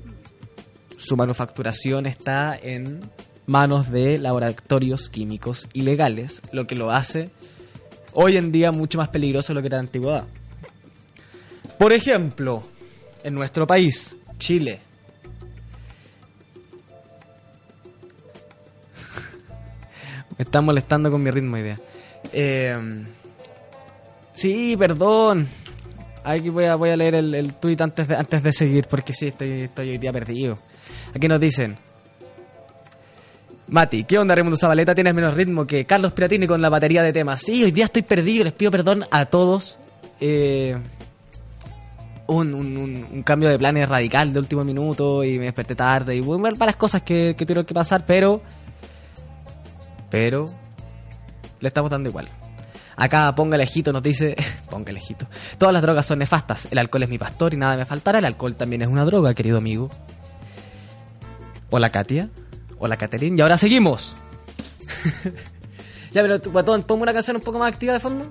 su 0.97 1.17
manufacturación 1.17 2.05
está 2.05 2.57
en 2.61 3.01
manos 3.45 3.91
de 3.91 4.17
laboratorios 4.17 5.09
químicos 5.09 5.67
ilegales, 5.73 6.41
lo 6.51 6.67
que 6.67 6.75
lo 6.75 6.91
hace 6.91 7.29
hoy 8.15 8.37
en 8.37 8.51
día 8.51 8.71
mucho 8.71 8.97
más 8.97 9.09
peligroso 9.09 9.49
de 9.49 9.55
lo 9.55 9.61
que 9.61 9.67
era 9.67 9.77
en 9.77 9.85
antigüedad. 9.85 10.23
Por 11.77 11.93
ejemplo, 11.93 12.63
en 13.23 13.35
nuestro 13.35 13.67
país, 13.67 14.15
Chile, 14.39 14.79
Me 20.37 20.43
están 20.43 20.65
molestando 20.65 21.11
con 21.11 21.21
mi 21.21 21.31
ritmo 21.31 21.57
idea. 21.57 21.79
Eh, 22.33 23.05
sí, 24.33 24.75
perdón. 24.77 25.47
Aquí 26.23 26.49
voy 26.49 26.65
a, 26.65 26.75
voy 26.75 26.89
a 26.89 26.97
leer 26.97 27.15
el, 27.15 27.33
el 27.35 27.53
tweet 27.53 27.77
antes 27.79 28.07
de, 28.07 28.15
antes 28.15 28.41
de 28.43 28.51
seguir, 28.51 28.87
porque 28.89 29.13
sí, 29.13 29.27
estoy, 29.27 29.61
estoy 29.61 29.91
hoy 29.91 29.97
día 29.97 30.11
perdido. 30.11 30.57
Aquí 31.13 31.27
nos 31.27 31.39
dicen. 31.39 31.77
Mati, 33.67 34.03
¿qué 34.03 34.19
onda 34.19 34.35
Raimundo 34.35 34.57
Zabaleta? 34.57 34.93
Tienes 34.93 35.15
menos 35.15 35.33
ritmo 35.33 35.65
que 35.65 35.85
Carlos 35.85 36.13
Piratini 36.13 36.45
con 36.45 36.61
la 36.61 36.69
batería 36.69 37.01
de 37.01 37.11
temas. 37.11 37.41
Sí, 37.41 37.63
hoy 37.63 37.71
día 37.71 37.85
estoy 37.85 38.03
perdido, 38.03 38.43
les 38.43 38.53
pido 38.53 38.69
perdón 38.69 39.05
a 39.09 39.25
todos. 39.25 39.79
Eh, 40.19 40.77
un, 42.27 43.23
cambio 43.25 43.49
de 43.49 43.57
planes 43.57 43.89
radical 43.89 44.31
de 44.33 44.39
último 44.39 44.63
minuto 44.63 45.23
y 45.23 45.39
me 45.39 45.45
desperté 45.45 45.75
tarde 45.75 46.15
y 46.15 46.21
bueno, 46.21 46.55
varias 46.57 46.75
cosas 46.75 47.01
que, 47.01 47.35
que 47.37 47.45
tuvieron 47.45 47.65
que 47.65 47.73
pasar, 47.73 48.05
pero 48.05 48.41
pero 50.09 50.49
le 51.59 51.67
estamos 51.67 51.89
dando 51.89 52.09
igual. 52.09 52.29
Acá 52.95 53.33
ponga 53.35 53.61
ejito 53.61 53.91
nos 53.91 54.03
dice, 54.03 54.35
ponga 54.69 54.91
ejito. 54.91 55.27
Todas 55.57 55.73
las 55.73 55.81
drogas 55.81 56.05
son 56.05 56.19
nefastas. 56.19 56.67
El 56.71 56.77
alcohol 56.77 57.03
es 57.03 57.09
mi 57.09 57.17
pastor 57.17 57.53
y 57.53 57.57
nada 57.57 57.75
me 57.77 57.85
faltará. 57.85 58.19
El 58.19 58.25
alcohol 58.25 58.55
también 58.55 58.83
es 58.83 58.87
una 58.87 59.05
droga, 59.05 59.33
querido 59.33 59.57
amigo. 59.57 59.89
Hola 61.71 61.89
Katia. 61.89 62.29
Hola 62.79 62.97
Caterín. 62.97 63.37
Y 63.37 63.41
ahora 63.41 63.57
seguimos. 63.57 64.15
ya, 66.11 66.21
pero 66.21 66.39
guatón, 66.51 66.83
ponme 66.83 67.03
una 67.03 67.13
canción 67.13 67.37
un 67.37 67.41
poco 67.43 67.59
más 67.59 67.71
activa 67.71 67.93
de 67.93 67.99
fondo. 67.99 68.25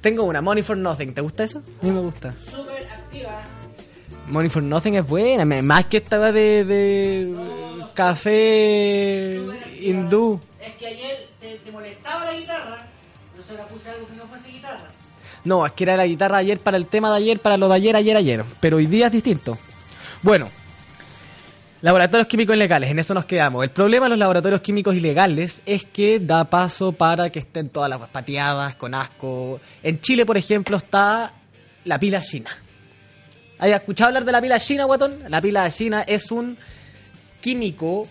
Tengo 0.00 0.24
una, 0.24 0.40
Money 0.42 0.62
for 0.62 0.76
Nothing. 0.76 1.14
¿Te 1.14 1.20
gusta 1.20 1.44
eso? 1.44 1.62
A 1.80 1.84
mí 1.84 1.90
me 1.92 2.00
gusta. 2.00 2.34
Súper 2.50 2.82
activa. 2.90 3.40
Money 4.28 4.48
for 4.50 4.62
Nothing 4.62 4.94
es 4.96 5.06
buena. 5.06 5.44
me- 5.44 5.62
Más 5.62 5.86
que 5.86 5.98
esta 5.98 6.32
de, 6.32 6.64
de 6.64 7.34
café 7.94 9.40
hindú. 9.80 10.40
Es 10.60 10.74
que 10.76 10.86
ayer 10.88 11.28
te, 11.40 11.56
te 11.58 11.70
molestaba 11.72 12.24
la 12.24 12.34
guitarra. 12.34 12.86
Entonces 13.30 13.52
ahora 13.52 13.68
puse 13.68 13.90
algo 13.90 14.06
que 14.08 14.14
no 14.14 14.26
fuese 14.26 14.48
guitarra. 14.48 14.88
No, 15.44 15.66
es 15.66 15.72
que 15.72 15.84
era 15.84 15.96
la 15.96 16.06
guitarra 16.06 16.38
ayer 16.38 16.58
para 16.60 16.76
el 16.76 16.86
tema 16.86 17.10
de 17.10 17.16
ayer, 17.16 17.40
para 17.40 17.56
lo 17.56 17.68
de 17.68 17.74
ayer, 17.74 17.96
ayer, 17.96 18.16
ayer. 18.16 18.44
Pero 18.60 18.76
hoy 18.78 18.86
día 18.86 19.06
es 19.06 19.12
distinto. 19.12 19.58
Bueno, 20.22 20.48
laboratorios 21.82 22.28
químicos 22.28 22.56
ilegales, 22.56 22.90
en 22.90 22.98
eso 22.98 23.12
nos 23.12 23.24
quedamos. 23.24 23.64
El 23.64 23.70
problema 23.70 24.06
de 24.06 24.10
los 24.10 24.18
laboratorios 24.18 24.60
químicos 24.60 24.94
ilegales 24.94 25.62
es 25.66 25.84
que 25.84 26.20
da 26.20 26.48
paso 26.48 26.92
para 26.92 27.30
que 27.30 27.40
estén 27.40 27.68
todas 27.68 27.90
las 27.90 28.08
pateadas, 28.08 28.76
con 28.76 28.94
asco. 28.94 29.60
En 29.82 30.00
Chile, 30.00 30.24
por 30.24 30.36
ejemplo, 30.36 30.76
está 30.76 31.34
la 31.84 31.98
pila 31.98 32.20
china. 32.20 32.50
¿Has 33.58 33.68
escuchado 33.68 34.08
hablar 34.08 34.24
de 34.24 34.32
la 34.32 34.40
pila 34.40 34.58
china, 34.58 34.84
guatón? 34.84 35.18
La 35.28 35.40
pila 35.40 35.68
china 35.70 36.02
es 36.02 36.30
un 36.30 36.56
químico 37.40 38.06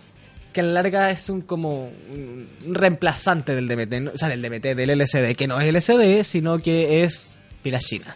que 0.51 0.59
a 0.59 0.63
la 0.63 0.73
larga 0.73 1.09
es 1.09 1.29
un 1.29 1.41
como 1.41 1.85
un 1.85 2.47
reemplazante 2.71 3.55
del 3.55 3.67
DMT, 3.69 4.15
o 4.15 4.17
sea, 4.17 4.27
del 4.27 4.41
DMT, 4.41 4.75
del 4.75 4.99
LSD, 4.99 5.35
que 5.35 5.47
no 5.47 5.59
es 5.59 5.73
LSD, 5.73 6.23
sino 6.23 6.59
que 6.59 7.03
es 7.03 7.29
pirachina. 7.63 8.15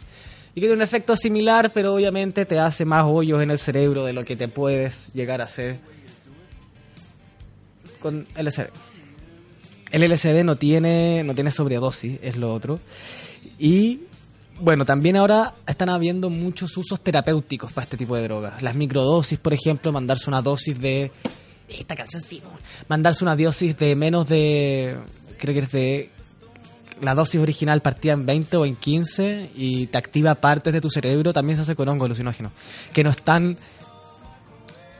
Y 0.55 0.61
que 0.61 0.67
tiene 0.67 0.75
un 0.75 0.81
efecto 0.81 1.17
similar, 1.17 1.69
pero 1.73 1.93
obviamente 1.93 2.45
te 2.45 2.57
hace 2.57 2.85
más 2.85 3.03
hoyos 3.05 3.43
en 3.43 3.51
el 3.51 3.59
cerebro 3.59 4.05
de 4.05 4.13
lo 4.13 4.23
que 4.23 4.37
te 4.37 4.47
puedes 4.47 5.11
llegar 5.13 5.41
a 5.41 5.43
hacer 5.43 5.79
con 7.99 8.25
LSD. 8.37 8.69
El 9.91 10.09
LSD 10.09 10.45
no 10.45 10.55
tiene, 10.55 11.23
no 11.25 11.35
tiene 11.35 11.51
sobredosis, 11.51 12.19
es 12.21 12.37
lo 12.37 12.53
otro. 12.53 12.79
Y 13.59 14.01
bueno, 14.59 14.85
también 14.85 15.17
ahora 15.17 15.53
están 15.67 15.89
habiendo 15.89 16.29
muchos 16.29 16.77
usos 16.77 17.01
terapéuticos 17.01 17.73
para 17.73 17.83
este 17.83 17.97
tipo 17.97 18.15
de 18.15 18.23
drogas. 18.23 18.61
Las 18.61 18.75
microdosis, 18.75 19.37
por 19.39 19.53
ejemplo, 19.53 19.91
mandarse 19.91 20.29
una 20.29 20.41
dosis 20.41 20.79
de... 20.79 21.11
Esta 21.67 21.95
canción 21.95 22.21
sí, 22.21 22.41
mandarse 22.87 23.23
una 23.23 23.35
dosis 23.35 23.77
de 23.77 23.95
menos 23.95 24.27
de... 24.27 24.95
Creo 25.37 25.53
que 25.53 25.59
es 25.59 25.71
de... 25.71 26.09
La 27.01 27.13
dosis 27.13 27.41
original 27.41 27.81
partida 27.81 28.13
en 28.13 28.25
20 28.25 28.57
o 28.57 28.65
en 28.65 28.75
15 28.75 29.51
y 29.55 29.87
te 29.87 29.97
activa 29.97 30.35
partes 30.35 30.73
de 30.73 30.81
tu 30.81 30.89
cerebro, 30.89 31.33
también 31.33 31.57
se 31.57 31.63
hace 31.63 31.75
con 31.75 31.87
hongos 31.89 32.05
alucinógenos, 32.05 32.51
que 32.93 33.03
no 33.03 33.09
están 33.09 33.57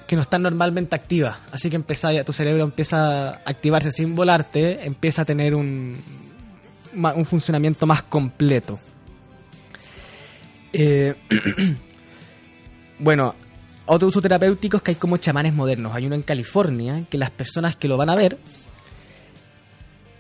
que 0.08 0.16
no 0.16 0.22
están 0.22 0.44
normalmente 0.44 0.96
activas. 0.96 1.38
Así 1.52 1.70
que 1.70 1.76
empieza, 1.76 2.24
tu 2.24 2.34
cerebro 2.34 2.64
empieza 2.64 3.30
a 3.30 3.42
activarse 3.46 3.92
sin 3.92 4.14
volarte, 4.14 4.86
empieza 4.86 5.24
a 5.24 5.26
tener 5.26 5.56
un, 5.56 5.96
un 6.94 7.26
funcionamiento 7.26 7.86
más 7.86 8.04
completo. 8.04 8.80
Eh, 10.74 11.16
bueno, 13.00 13.34
otro 13.86 14.08
uso 14.08 14.22
terapéutico 14.22 14.78
es 14.78 14.84
que 14.84 14.92
hay 14.92 14.96
como 14.96 15.18
chamanes 15.18 15.54
modernos. 15.54 15.96
Hay 15.96 16.06
uno 16.06 16.16
en 16.16 16.22
California 16.22 17.06
que 17.10 17.18
las 17.18 17.32
personas 17.32 17.76
que 17.76 17.88
lo 17.88 17.98
van 17.98 18.10
a 18.10 18.16
ver 18.16 18.38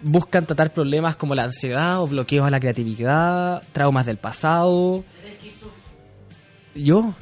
buscan 0.06 0.46
tratar 0.46 0.72
problemas 0.72 1.15
como 1.15 1.34
la 1.34 1.44
ansiedad 1.44 2.00
o 2.00 2.08
bloqueos 2.08 2.46
a 2.46 2.52
la 2.52 2.60
creatividad, 2.60 3.63
traumas 3.74 4.06
del 4.06 4.18
pasado. 4.18 5.04
¿Yo? 6.76 7.13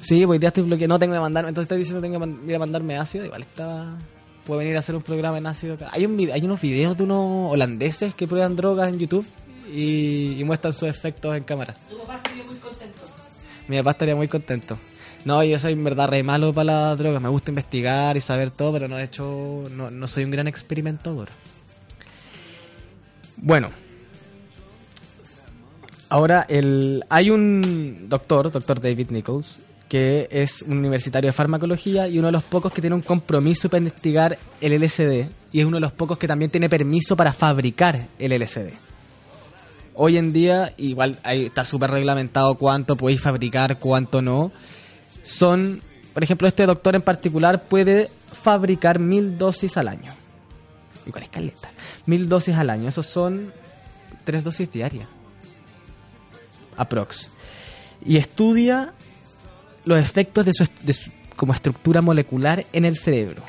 Sí, 0.00 0.26
pues 0.26 0.40
ya 0.40 0.48
estoy 0.48 0.64
bloqueado. 0.64 0.94
No 0.94 0.98
tengo 0.98 1.14
que 1.14 1.20
mandarme. 1.20 1.48
Entonces 1.50 1.66
estoy 1.66 1.78
diciendo 1.78 2.00
que 2.00 2.08
tengo 2.08 2.40
que 2.44 2.50
ir 2.50 2.56
a 2.56 2.58
mandarme 2.58 2.96
ácido. 2.96 3.24
Igual 3.24 3.42
está. 3.42 3.96
Puedo 4.44 4.58
venir 4.58 4.76
a 4.76 4.80
hacer 4.80 4.94
un 4.94 5.02
programa 5.02 5.38
en 5.38 5.46
ácido 5.46 5.74
acá. 5.74 5.88
Hay, 5.92 6.04
un, 6.04 6.18
hay 6.30 6.42
unos 6.42 6.60
videos 6.60 6.96
de 6.96 7.04
unos 7.04 7.52
holandeses 7.52 8.14
que 8.14 8.26
prueban 8.26 8.56
drogas 8.56 8.90
en 8.90 8.98
YouTube 8.98 9.26
y, 9.72 10.38
y 10.38 10.44
muestran 10.44 10.72
sus 10.72 10.88
efectos 10.88 11.34
en 11.34 11.44
cámara. 11.44 11.74
Tu 11.88 11.96
papá 11.98 12.16
estaría 12.16 12.44
muy 12.44 12.56
contento. 12.56 13.02
Mi 13.68 13.78
papá 13.78 13.90
estaría 13.92 14.16
muy 14.16 14.28
contento. 14.28 14.78
No, 15.24 15.42
yo 15.42 15.58
soy 15.58 15.72
en 15.72 15.84
verdad 15.84 16.08
re 16.08 16.22
malo 16.22 16.52
para 16.52 16.88
las 16.90 16.98
drogas. 16.98 17.22
Me 17.22 17.28
gusta 17.28 17.50
investigar 17.50 18.16
y 18.16 18.20
saber 18.20 18.50
todo, 18.50 18.74
pero 18.74 18.88
no 18.88 18.98
he 18.98 19.04
hecho. 19.04 19.64
No, 19.70 19.90
no 19.90 20.06
soy 20.06 20.24
un 20.24 20.30
gran 20.30 20.46
experimentador. 20.46 21.30
Bueno. 23.36 23.70
Ahora, 26.10 26.46
el, 26.48 27.02
hay 27.08 27.30
un 27.30 28.06
doctor, 28.08 28.52
doctor 28.52 28.80
David 28.80 29.10
Nichols, 29.10 29.58
que 29.88 30.28
es 30.30 30.62
un 30.62 30.78
universitario 30.78 31.28
de 31.28 31.32
farmacología 31.32 32.06
y 32.06 32.18
uno 32.18 32.28
de 32.28 32.32
los 32.32 32.44
pocos 32.44 32.72
que 32.72 32.80
tiene 32.80 32.94
un 32.94 33.02
compromiso 33.02 33.68
para 33.68 33.78
investigar 33.78 34.38
el 34.60 34.80
LSD. 34.80 35.26
Y 35.52 35.60
es 35.60 35.66
uno 35.66 35.78
de 35.78 35.80
los 35.80 35.92
pocos 35.92 36.18
que 36.18 36.28
también 36.28 36.50
tiene 36.50 36.68
permiso 36.68 37.16
para 37.16 37.32
fabricar 37.32 38.08
el 38.18 38.38
LSD. 38.38 38.74
Hoy 39.94 40.18
en 40.18 40.32
día, 40.32 40.74
igual 40.76 41.16
está 41.24 41.64
súper 41.64 41.90
reglamentado 41.90 42.56
cuánto 42.56 42.96
podéis 42.96 43.20
fabricar, 43.20 43.78
cuánto 43.78 44.20
no. 44.20 44.52
Son, 45.24 45.80
por 46.12 46.22
ejemplo, 46.22 46.46
este 46.46 46.66
doctor 46.66 46.94
en 46.94 47.02
particular 47.02 47.62
puede 47.64 48.08
fabricar 48.42 48.98
mil 49.00 49.36
dosis 49.36 49.76
al 49.76 49.88
año. 49.88 50.12
Igual 51.06 51.24
es 51.24 51.28
caleta. 51.30 51.70
Mil 52.06 52.28
dosis 52.28 52.54
al 52.54 52.70
año. 52.70 52.88
Esos 52.88 53.06
son 53.06 53.52
tres 54.24 54.44
dosis 54.44 54.70
diarias. 54.70 55.08
Aprox. 56.76 57.30
Y 58.04 58.16
estudia 58.16 58.92
los 59.84 59.98
efectos 59.98 60.44
de 60.46 60.52
su, 60.54 60.66
de 60.82 60.92
su- 60.92 61.10
como 61.36 61.52
estructura 61.52 62.00
molecular 62.02 62.64
en 62.72 62.84
el 62.84 62.96
cerebro. 62.96 63.42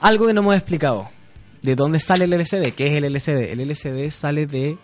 Algo 0.00 0.26
que 0.26 0.32
no 0.32 0.40
hemos 0.40 0.56
explicado. 0.56 1.08
¿De 1.62 1.74
dónde 1.74 1.98
sale 2.00 2.24
el 2.24 2.30
LSD? 2.32 2.72
¿Qué 2.74 2.86
es 2.96 3.02
el 3.02 3.12
LSD? 3.12 3.50
El 3.52 3.60
LSD 3.68 4.10
sale 4.10 4.46
de... 4.46 4.78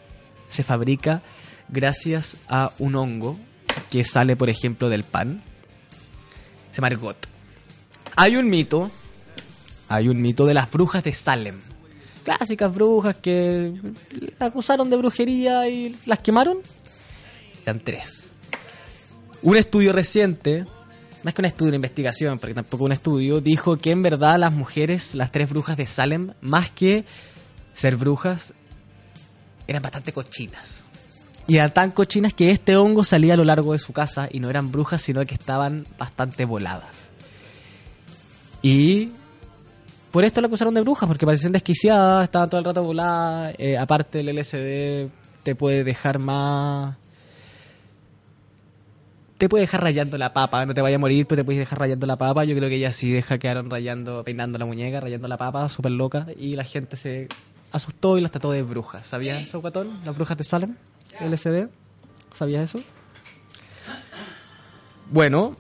se 0.49 0.63
fabrica 0.65 1.23
gracias 1.69 2.37
a 2.49 2.73
un 2.79 2.95
hongo 2.97 3.39
que 3.91 4.05
sale, 4.05 4.37
por 4.37 4.51
ejemplo, 4.51 4.89
del 4.89 5.05
pan. 5.05 5.43
Se 6.75 6.81
llama 6.81 6.89
ergot. 6.89 7.29
Hay 8.17 8.35
un 8.35 8.51
mito, 8.51 8.91
hay 9.89 10.09
un 10.09 10.21
mito 10.21 10.45
de 10.45 10.55
las 10.55 10.69
brujas 10.73 11.05
de 11.05 11.13
Salem. 11.13 11.61
Clásicas 12.25 12.75
brujas 12.75 13.15
que 13.15 13.73
acusaron 14.41 14.91
de 14.91 14.97
brujería 14.97 15.69
y 15.69 15.95
las 16.07 16.19
quemaron. 16.19 16.59
Eran 17.65 17.79
tres. 17.79 18.33
Un 19.43 19.57
estudio 19.57 19.93
reciente, 19.93 20.67
más 21.23 21.33
que 21.33 21.43
un 21.43 21.47
estudio 21.47 21.71
de 21.71 21.77
investigación, 21.77 22.41
porque 22.41 22.55
tampoco 22.55 22.87
un 22.87 22.93
estudio, 22.93 23.41
dijo 23.41 23.77
que 23.77 23.93
en 23.93 24.03
verdad 24.03 24.37
las 24.37 24.53
mujeres, 24.53 25.15
las 25.15 25.31
tres 25.31 25.49
brujas 25.51 25.77
de 25.77 25.87
Salem, 25.87 26.33
más 26.41 26.73
que 26.73 27.05
ser 27.73 27.95
brujas, 27.95 28.53
eran 29.69 29.81
bastante 29.81 30.13
cochinas. 30.13 30.84
Y 31.47 31.57
eran 31.57 31.75
tan 31.75 31.91
cochinas 31.91 32.33
que 32.33 32.51
este 32.51 32.77
hongo 32.77 33.05
salía 33.05 33.35
a 33.35 33.37
lo 33.37 33.45
largo 33.45 33.73
de 33.73 33.79
su 33.79 33.93
casa 33.93 34.29
y 34.31 34.41
no 34.41 34.49
eran 34.49 34.73
brujas, 34.73 35.03
sino 35.03 35.25
que 35.27 35.35
estaban 35.35 35.87
bastante 35.99 36.45
voladas. 36.47 37.11
Y 38.63 39.11
por 40.11 40.25
esto 40.25 40.41
la 40.41 40.47
acusaron 40.47 40.73
de 40.73 40.81
brujas, 40.81 41.07
porque 41.07 41.27
parecían 41.27 41.53
desquiciadas, 41.53 42.25
estaban 42.25 42.49
todo 42.49 42.61
el 42.61 42.65
rato 42.65 42.83
voladas. 42.83 43.55
eh, 43.59 43.77
aparte, 43.77 44.21
el 44.21 44.29
LSD 44.29 45.11
te 45.43 45.55
puede 45.55 45.85
dejar 45.85 46.19
más. 46.19 46.97
Te 49.37 49.49
puede 49.49 49.63
dejar 49.63 49.83
rayando 49.83 50.17
la 50.17 50.33
papa, 50.33 50.65
no 50.65 50.73
te 50.73 50.81
vaya 50.81 50.97
a 50.97 50.99
morir, 50.99 51.27
pero 51.27 51.43
te 51.43 51.45
puedes 51.45 51.59
dejar 51.59 51.81
rayando 51.81 52.07
la 52.07 52.17
papa. 52.17 52.45
Yo 52.45 52.57
creo 52.57 52.69
que 52.69 52.77
ellas 52.77 52.97
sí 52.97 53.11
deja 53.11 53.39
quedaron 53.39 53.69
rayando, 53.69 54.25
peinando 54.25 54.57
la 54.57 54.65
muñeca, 54.65 55.01
rayando 55.01 55.29
la 55.29 55.37
papa, 55.37 55.69
súper 55.69 55.91
loca. 55.91 56.27
Y 56.39 56.55
la 56.55 56.65
gente 56.65 56.97
se 56.97 57.29
asustó 57.75 58.17
y 58.17 58.21
las 58.21 58.31
trató 58.31 58.53
de 58.53 58.63
brujas. 58.63 59.07
¿Sabías 59.07 59.43
eso, 59.43 59.61
Guatón? 59.61 59.99
Las 60.05 60.15
brujas 60.15 60.39
de 60.39 60.45
Salem, 60.45 60.77
LSD. 61.21 61.69
¿Sabías 62.33 62.71
eso? 62.71 62.85
Bueno, 65.11 65.57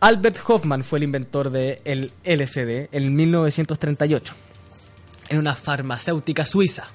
Albert 0.00 0.38
Hoffman 0.46 0.82
fue 0.82 0.98
el 0.98 1.04
inventor 1.04 1.50
del 1.50 2.12
LSD 2.24 2.88
en 2.92 3.14
1938, 3.14 4.34
en 5.28 5.38
una 5.38 5.54
farmacéutica 5.54 6.46
suiza. 6.46 6.86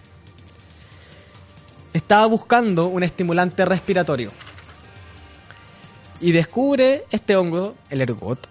Estaba 1.93 2.25
buscando 2.25 2.87
un 2.87 3.03
estimulante 3.03 3.63
respiratorio 3.65 4.31
y 6.19 6.31
descubre 6.31 7.05
este 7.11 7.35
hongo, 7.35 7.75
el 7.89 8.01
ergot, 8.01 8.47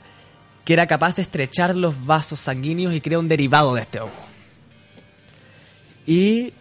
que 0.65 0.73
era 0.73 0.87
capaz 0.87 1.17
de 1.17 1.23
estrechar 1.23 1.75
los 1.75 2.07
vasos 2.07 2.39
sanguíneos 2.39 2.95
y 2.95 3.01
crea 3.01 3.19
un 3.19 3.29
derivado 3.29 3.75
de 3.75 3.83
este 3.83 4.01
hongo. 4.01 4.24
Y 6.07 6.53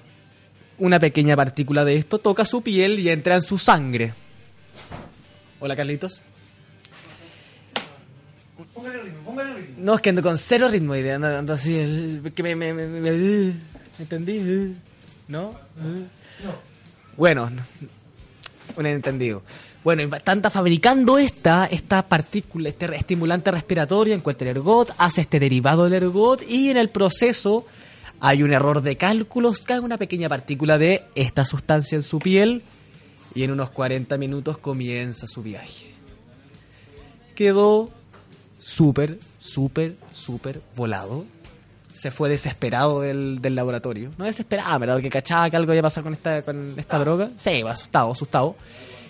una 0.79 0.99
pequeña 0.99 1.35
partícula 1.35 1.83
de 1.85 1.95
esto 1.97 2.19
toca 2.19 2.45
su 2.45 2.61
piel 2.61 2.99
y 2.99 3.09
entra 3.09 3.35
en 3.35 3.41
su 3.41 3.57
sangre. 3.57 4.13
Hola, 5.59 5.75
Carlitos. 5.75 6.21
No, 9.77 9.95
es 9.95 10.01
que 10.01 10.09
ando 10.09 10.21
con 10.21 10.37
cero 10.37 10.67
ritmo 10.69 10.95
y 10.95 11.07
ando, 11.09 11.27
ando 11.27 11.53
así, 11.53 12.21
que 12.35 12.43
me, 12.43 12.55
me, 12.55 12.73
me, 12.73 12.87
me- 12.87 13.11
me- 13.11 13.53
¿entendí? 13.99 14.37
Eh, 14.37 14.73
¿No? 15.27 15.51
Eh. 15.79 16.05
Bueno, 17.17 17.49
no, 17.49 17.61
un 18.77 18.85
entendido. 18.85 19.43
Bueno, 19.83 20.07
tanta 20.23 20.49
fabricando 20.49 21.17
esta, 21.17 21.65
esta 21.65 22.07
partícula, 22.07 22.69
este 22.69 22.95
estimulante 22.95 23.51
respiratorio, 23.51 24.13
encuentra 24.15 24.49
el 24.49 24.57
ergot, 24.57 24.93
hace 24.97 25.21
este 25.21 25.39
derivado 25.39 25.83
del 25.85 25.93
ergot 26.01 26.41
y 26.47 26.69
en 26.69 26.77
el 26.77 26.89
proceso 26.89 27.65
hay 28.25 28.41
un 28.41 28.53
error 28.53 28.81
de 28.81 28.95
cálculos, 28.95 29.63
cae 29.63 29.81
una 29.81 29.97
pequeña 29.97 30.29
partícula 30.29 30.77
de 30.77 31.03
esta 31.13 31.43
sustancia 31.43 31.97
en 31.97 32.01
su 32.01 32.19
piel 32.19 32.63
y 33.35 33.43
en 33.43 33.51
unos 33.51 33.69
40 33.71 34.17
minutos 34.17 34.57
comienza 34.57 35.27
su 35.27 35.43
viaje. 35.43 35.93
Quedó 37.35 37.89
súper, 38.57 39.19
súper, 39.39 39.97
súper 40.13 40.61
volado. 40.77 41.25
Se 41.93 42.11
fue 42.11 42.29
desesperado 42.29 43.01
del, 43.01 43.41
del 43.41 43.55
laboratorio. 43.55 44.11
No 44.17 44.23
desesperado, 44.23 44.79
¿verdad? 44.79 44.95
Porque 44.95 45.09
cachaba 45.09 45.49
que 45.49 45.57
algo 45.57 45.73
había 45.73 45.81
pasado 45.81 46.05
con 46.05 46.13
esta, 46.13 46.43
con 46.43 46.75
esta 46.79 46.99
droga. 46.99 47.29
Sí, 47.35 47.49
iba 47.49 47.71
asustado, 47.71 48.13
asustado. 48.13 48.55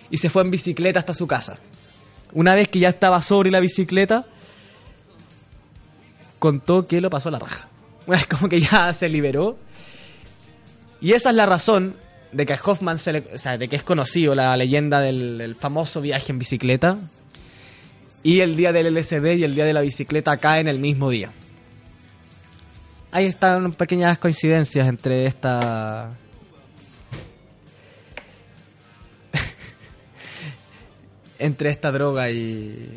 Y 0.10 0.18
se 0.18 0.32
fue 0.32 0.42
en 0.42 0.50
bicicleta 0.50 0.98
hasta 0.98 1.14
su 1.14 1.28
casa. 1.28 1.60
Una 2.32 2.56
vez 2.56 2.68
que 2.68 2.80
ya 2.80 2.90
estaba 2.90 3.22
sobre 3.22 3.52
la 3.52 3.60
bicicleta, 3.60 4.26
contó 6.40 6.88
que 6.88 7.00
lo 7.00 7.12
pasó 7.12 7.30
a 7.30 7.34
la 7.34 7.40
raja. 7.40 7.70
Vez 8.08 8.28
como 8.28 8.50
que 8.50 8.62
ya 8.62 8.94
se 8.94 9.10
liberó. 9.10 9.58
Y 11.02 11.14
esa 11.14 11.32
es 11.32 11.36
la 11.36 11.46
razón 11.46 11.96
de 12.32 12.46
que 12.46 12.54
a 12.54 12.60
Hoffman 12.64 12.98
se 12.98 13.14
le, 13.14 13.20
o 13.34 13.38
sea, 13.38 13.58
de 13.58 13.68
que 13.68 13.76
es 13.76 13.84
conocido 13.84 14.36
la 14.36 14.56
leyenda 14.58 15.02
del, 15.02 15.56
famoso 15.60 16.02
viaje 16.02 16.32
en 16.32 16.40
bicicleta. 16.40 16.98
Y 18.24 18.40
el 18.40 18.56
día 18.56 18.72
del 18.72 18.96
LSD 18.96 19.34
y 19.34 19.44
el 19.44 19.54
día 19.54 19.66
de 19.66 19.74
la 19.74 19.82
bicicleta 19.82 20.38
caen 20.38 20.68
el 20.68 20.80
mismo 20.80 21.10
día. 21.10 21.32
Ahí 23.12 23.26
están 23.26 23.74
pequeñas 23.74 24.18
coincidencias 24.18 24.88
entre 24.88 25.28
esta. 25.28 26.18
entre 31.38 31.70
esta 31.70 31.92
droga 31.92 32.32
y. 32.32 32.90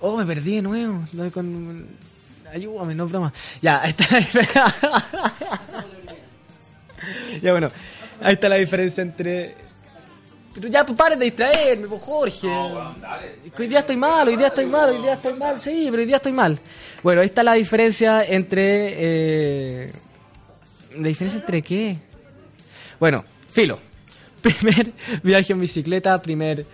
Oh, 0.00 0.18
me 0.18 0.26
perdí 0.26 0.56
de 0.56 0.62
nuevo. 0.62 1.06
Ayúdame, 2.54 2.94
no 2.94 3.04
es 3.06 3.10
broma. 3.10 3.32
Ya, 3.60 3.82
está. 3.84 4.04
ya 7.42 7.50
bueno, 7.50 7.68
ahí 8.20 8.34
está 8.34 8.48
la 8.48 8.56
diferencia 8.56 9.02
entre... 9.02 9.56
Pero 10.54 10.68
ya, 10.68 10.86
pues 10.86 10.96
paren 10.96 11.18
de 11.18 11.24
distraerme, 11.24 11.88
pues 11.88 12.00
Jorge. 12.00 12.48
Es 13.44 13.52
que 13.52 13.62
hoy 13.62 13.68
día 13.68 13.80
estoy 13.80 13.96
mal, 13.96 14.28
hoy 14.28 14.36
día 14.36 14.46
estoy 14.46 14.66
mal, 14.66 14.90
hoy 14.90 15.02
día 15.02 15.14
estoy 15.14 15.32
mal, 15.32 15.58
sí, 15.58 15.88
pero 15.90 16.00
hoy 16.00 16.06
día 16.06 16.18
estoy 16.18 16.30
mal. 16.30 16.56
Bueno, 17.02 17.22
ahí 17.22 17.26
está 17.26 17.42
la 17.42 17.54
diferencia 17.54 18.22
entre... 18.24 18.94
eh, 18.96 19.92
¿La 20.96 21.08
diferencia 21.08 21.40
entre 21.40 21.60
qué? 21.60 21.98
Bueno, 23.00 23.24
filo. 23.50 23.80
Primer 24.42 24.92
viaje 25.24 25.52
en 25.54 25.60
bicicleta, 25.60 26.22
primer 26.22 26.66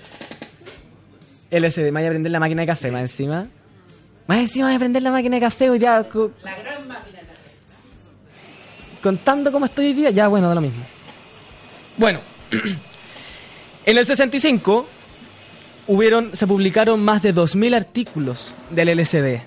LSD. 1.51 1.85
Me 1.85 2.01
voy 2.01 2.05
a 2.05 2.09
prender 2.11 2.33
la 2.33 2.41
máquina 2.41 2.63
de 2.63 2.67
café 2.67 2.91
más 2.91 3.03
encima. 3.03 3.49
Más 4.31 4.39
encima 4.39 4.73
a 4.73 4.79
prender 4.79 5.03
la 5.03 5.11
máquina 5.11 5.35
de 5.35 5.41
café 5.41 5.71
hoy 5.71 5.81
día. 5.81 6.07
La 6.45 6.57
gran 6.57 6.87
máquina. 6.87 7.19
Contando 9.03 9.51
cómo 9.51 9.65
estoy 9.65 9.87
hoy 9.87 9.93
día, 9.93 10.11
ya 10.11 10.29
bueno, 10.29 10.47
da 10.47 10.55
lo 10.55 10.61
mismo. 10.61 10.85
Bueno, 11.97 12.21
en 13.87 13.99
el 13.99 14.07
65 14.07 14.87
hubieron, 15.89 16.31
se 16.37 16.47
publicaron 16.47 17.01
más 17.01 17.23
de 17.23 17.35
2.000 17.35 17.75
artículos 17.75 18.55
del 18.71 18.97
LSD 19.01 19.41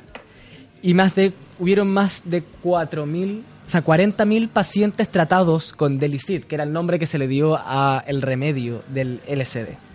y 0.81 0.93
más 0.93 1.15
de, 1.15 1.31
hubieron 1.59 1.89
más 1.89 2.23
de 2.25 2.43
4.000, 2.61 3.39
o 3.65 3.69
sea, 3.69 3.85
40.000 3.85 4.49
pacientes 4.49 5.07
tratados 5.07 5.71
con 5.71 5.97
Delicid, 5.97 6.43
que 6.43 6.55
era 6.55 6.65
el 6.65 6.73
nombre 6.73 6.99
que 6.99 7.05
se 7.05 7.17
le 7.17 7.29
dio 7.29 7.55
a 7.57 8.03
el 8.05 8.21
remedio 8.21 8.83
del 8.89 9.21
LSD. 9.29 9.92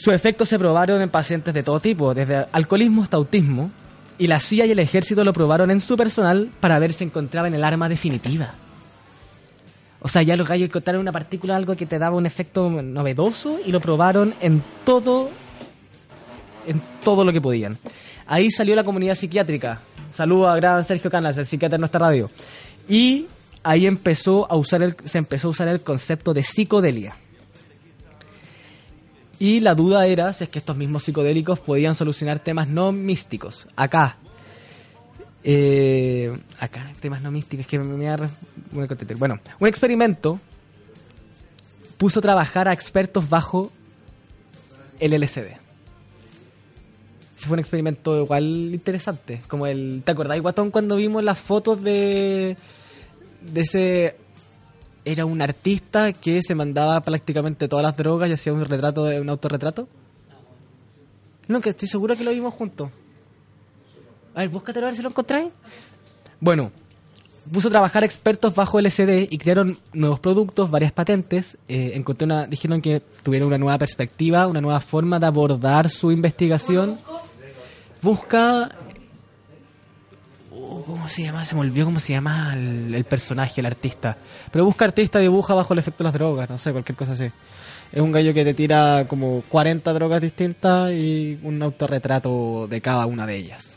Sus 0.00 0.14
efectos 0.14 0.48
se 0.48 0.58
probaron 0.58 1.02
en 1.02 1.10
pacientes 1.10 1.52
de 1.52 1.62
todo 1.62 1.78
tipo, 1.78 2.14
desde 2.14 2.46
alcoholismo 2.52 3.02
hasta 3.02 3.18
autismo, 3.18 3.70
y 4.16 4.28
la 4.28 4.40
CIA 4.40 4.64
y 4.64 4.70
el 4.70 4.78
ejército 4.78 5.24
lo 5.24 5.34
probaron 5.34 5.70
en 5.70 5.82
su 5.82 5.94
personal 5.94 6.48
para 6.58 6.78
ver 6.78 6.94
si 6.94 7.04
encontraban 7.04 7.52
el 7.52 7.62
arma 7.62 7.86
definitiva. 7.86 8.54
O 10.00 10.08
sea, 10.08 10.22
ya 10.22 10.38
los 10.38 10.48
gallos 10.48 10.70
encontraron 10.70 11.02
una 11.02 11.12
partícula, 11.12 11.54
algo 11.54 11.76
que 11.76 11.84
te 11.84 11.98
daba 11.98 12.16
un 12.16 12.24
efecto 12.24 12.70
novedoso, 12.70 13.58
y 13.62 13.72
lo 13.72 13.80
probaron 13.80 14.32
en 14.40 14.62
todo, 14.86 15.28
en 16.66 16.80
todo 17.04 17.22
lo 17.22 17.30
que 17.30 17.42
podían. 17.42 17.76
Ahí 18.26 18.50
salió 18.50 18.74
la 18.74 18.84
comunidad 18.84 19.16
psiquiátrica. 19.16 19.80
Saludo 20.12 20.48
a 20.48 20.56
gran 20.56 20.82
Sergio 20.82 21.10
Canas, 21.10 21.36
el 21.36 21.44
psiquiatra 21.44 21.76
de 21.76 21.80
nuestra 21.80 22.00
radio. 22.00 22.30
Y 22.88 23.26
ahí 23.62 23.86
empezó 23.86 24.50
a 24.50 24.56
usar 24.56 24.82
el, 24.82 24.96
se 25.04 25.18
empezó 25.18 25.48
a 25.48 25.50
usar 25.50 25.68
el 25.68 25.82
concepto 25.82 26.32
de 26.32 26.42
psicodelia. 26.42 27.16
Y 29.40 29.60
la 29.60 29.74
duda 29.74 30.06
era 30.06 30.32
si 30.34 30.44
es 30.44 30.50
que 30.50 30.58
estos 30.58 30.76
mismos 30.76 31.02
psicodélicos 31.02 31.60
podían 31.60 31.94
solucionar 31.94 32.40
temas 32.40 32.68
no 32.68 32.92
místicos. 32.92 33.66
Acá. 33.74 34.18
Eh, 35.42 36.30
acá, 36.58 36.92
temas 37.00 37.22
no 37.22 37.30
místicos, 37.30 37.66
que 37.66 37.78
me, 37.78 37.84
me. 37.84 38.28
Bueno, 39.16 39.40
un 39.58 39.66
experimento 39.66 40.38
puso 41.96 42.18
a 42.18 42.22
trabajar 42.22 42.68
a 42.68 42.74
expertos 42.74 43.30
bajo 43.30 43.72
el 44.98 45.18
LSD. 45.18 45.38
Ese 47.38 47.46
fue 47.46 47.54
un 47.54 47.60
experimento 47.60 48.22
igual 48.22 48.44
interesante. 48.74 49.40
Como 49.48 49.66
el. 49.66 50.02
¿Te 50.04 50.12
acordás, 50.12 50.38
Guatón, 50.42 50.70
cuando 50.70 50.96
vimos 50.96 51.24
las 51.24 51.38
fotos 51.38 51.82
de. 51.82 52.58
de 53.40 53.60
ese. 53.62 54.16
Era 55.04 55.24
un 55.24 55.40
artista 55.40 56.12
que 56.12 56.42
se 56.42 56.54
mandaba 56.54 57.00
prácticamente 57.00 57.68
todas 57.68 57.82
las 57.82 57.96
drogas 57.96 58.28
y 58.28 58.34
hacía 58.34 58.52
un 58.52 58.64
retrato, 58.64 59.04
de 59.04 59.20
un 59.20 59.28
autorretrato? 59.28 59.88
No, 61.48 61.60
que 61.60 61.70
estoy 61.70 61.88
seguro 61.88 62.16
que 62.16 62.24
lo 62.24 62.30
vimos 62.30 62.54
juntos. 62.54 62.90
A 64.34 64.40
ver, 64.40 64.50
búscatelo 64.50 64.86
a 64.86 64.90
ver 64.90 64.96
si 64.96 65.02
lo 65.02 65.08
encontráis. 65.08 65.48
Bueno, 66.38 66.70
puso 67.52 67.68
a 67.68 67.70
trabajar 67.70 68.04
expertos 68.04 68.54
bajo 68.54 68.80
LSD 68.80 69.28
y 69.30 69.38
crearon 69.38 69.78
nuevos 69.92 70.20
productos, 70.20 70.70
varias 70.70 70.92
patentes. 70.92 71.58
Eh, 71.68 71.92
encontré 71.94 72.26
una, 72.26 72.46
dijeron 72.46 72.80
que 72.80 73.02
tuvieron 73.22 73.48
una 73.48 73.58
nueva 73.58 73.78
perspectiva, 73.78 74.46
una 74.46 74.60
nueva 74.60 74.80
forma 74.80 75.18
de 75.18 75.26
abordar 75.26 75.90
su 75.90 76.12
investigación. 76.12 76.98
Busca. 78.02 78.70
¿Cómo 80.90 81.08
se 81.08 81.22
llama? 81.22 81.44
Se 81.44 81.54
me 81.54 81.60
olvidó 81.60 81.86
cómo 81.86 82.00
se 82.00 82.12
llama 82.12 82.54
el, 82.54 82.94
el 82.94 83.04
personaje, 83.04 83.60
el 83.60 83.66
artista. 83.66 84.16
Pero 84.50 84.64
busca 84.64 84.84
artista, 84.84 85.18
dibuja 85.18 85.54
bajo 85.54 85.72
el 85.72 85.78
efecto 85.78 86.02
de 86.02 86.08
las 86.08 86.14
drogas, 86.14 86.50
no 86.50 86.58
sé, 86.58 86.72
cualquier 86.72 86.96
cosa 86.96 87.12
así. 87.12 87.30
Es 87.92 88.00
un 88.00 88.12
gallo 88.12 88.32
que 88.32 88.44
te 88.44 88.54
tira 88.54 89.06
como 89.08 89.42
40 89.48 89.92
drogas 89.92 90.20
distintas 90.20 90.92
y 90.92 91.38
un 91.42 91.62
autorretrato 91.62 92.66
de 92.68 92.80
cada 92.80 93.06
una 93.06 93.26
de 93.26 93.36
ellas. 93.36 93.76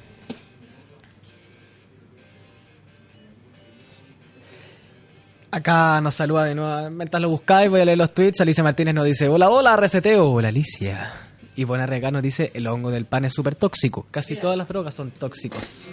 Acá 5.50 6.02
nos 6.02 6.16
saluda 6.16 6.46
de 6.46 6.56
nuevo. 6.56 6.90
Mientras 6.90 7.22
lo 7.22 7.30
buscáis, 7.30 7.70
voy 7.70 7.82
a 7.82 7.86
leer 7.86 7.98
los 7.98 8.12
tweets. 8.14 8.42
Alicia 8.42 8.64
Martínez 8.64 8.96
nos 8.96 9.06
dice: 9.06 9.28
Hola, 9.28 9.50
hola, 9.50 9.76
reseteo. 9.76 10.32
Hola, 10.32 10.48
Alicia. 10.48 11.12
Y 11.56 11.64
Buena 11.64 11.86
Rega 11.86 12.10
nos 12.10 12.24
dice: 12.24 12.52
El 12.56 12.66
hongo 12.66 12.90
del 12.90 13.06
pan 13.06 13.26
es 13.26 13.34
súper 13.34 13.54
tóxico. 13.54 14.08
Casi 14.10 14.36
todas 14.36 14.58
las 14.58 14.68
drogas 14.68 14.96
son 14.96 15.12
tóxicos. 15.12 15.86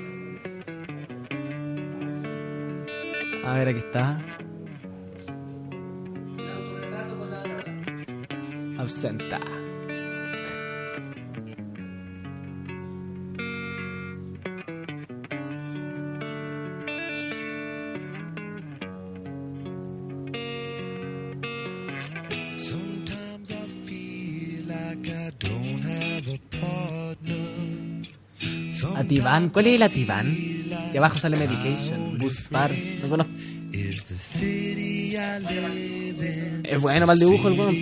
A 3.45 3.55
ver, 3.55 3.69
aquí 3.69 3.79
está. 3.79 4.19
Absenta. 8.79 9.41
Ativan. 29.11 29.51
¿Cuál 29.51 29.67
es 29.67 29.75
el 29.75 29.83
Ativan? 29.83 30.37
Y 30.93 30.97
abajo 30.97 31.19
sale 31.19 31.37
Medication. 31.37 32.19
Boost 32.19 32.51
Bar. 32.51 32.71
No 33.03 33.09
conozco. 33.09 33.30
Es 36.65 36.81
bueno 36.81 37.07
para 37.07 37.15
el 37.15 37.19
dibujo 37.19 37.49
el 37.49 37.59
weón? 37.59 37.77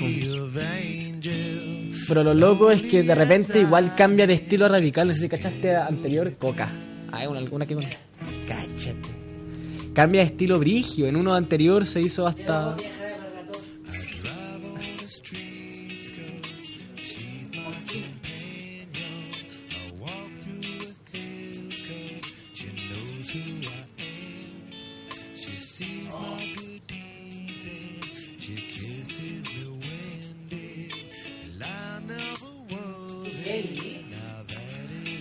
Pero 2.09 2.25
lo 2.25 2.33
loco 2.33 2.71
es 2.71 2.83
que 2.83 3.03
de 3.03 3.15
repente 3.15 3.61
igual 3.61 3.95
cambia 3.95 4.27
de 4.27 4.33
estilo 4.33 4.67
radical. 4.67 5.09
No 5.09 5.15
sé 5.15 5.21
si 5.21 5.29
cachaste 5.29 5.77
anterior, 5.77 6.35
Coca. 6.39 6.71
Hay 7.13 7.27
una, 7.27 7.39
alguna 7.39 7.67
que 7.67 7.75
con. 7.75 7.85
Cáchate. 8.47 8.97
Cambia 9.93 10.23
de 10.23 10.29
estilo 10.29 10.59
brigio. 10.59 11.07
En 11.07 11.17
uno 11.17 11.35
anterior 11.35 11.85
se 11.85 12.01
hizo 12.01 12.27
hasta. 12.27 12.77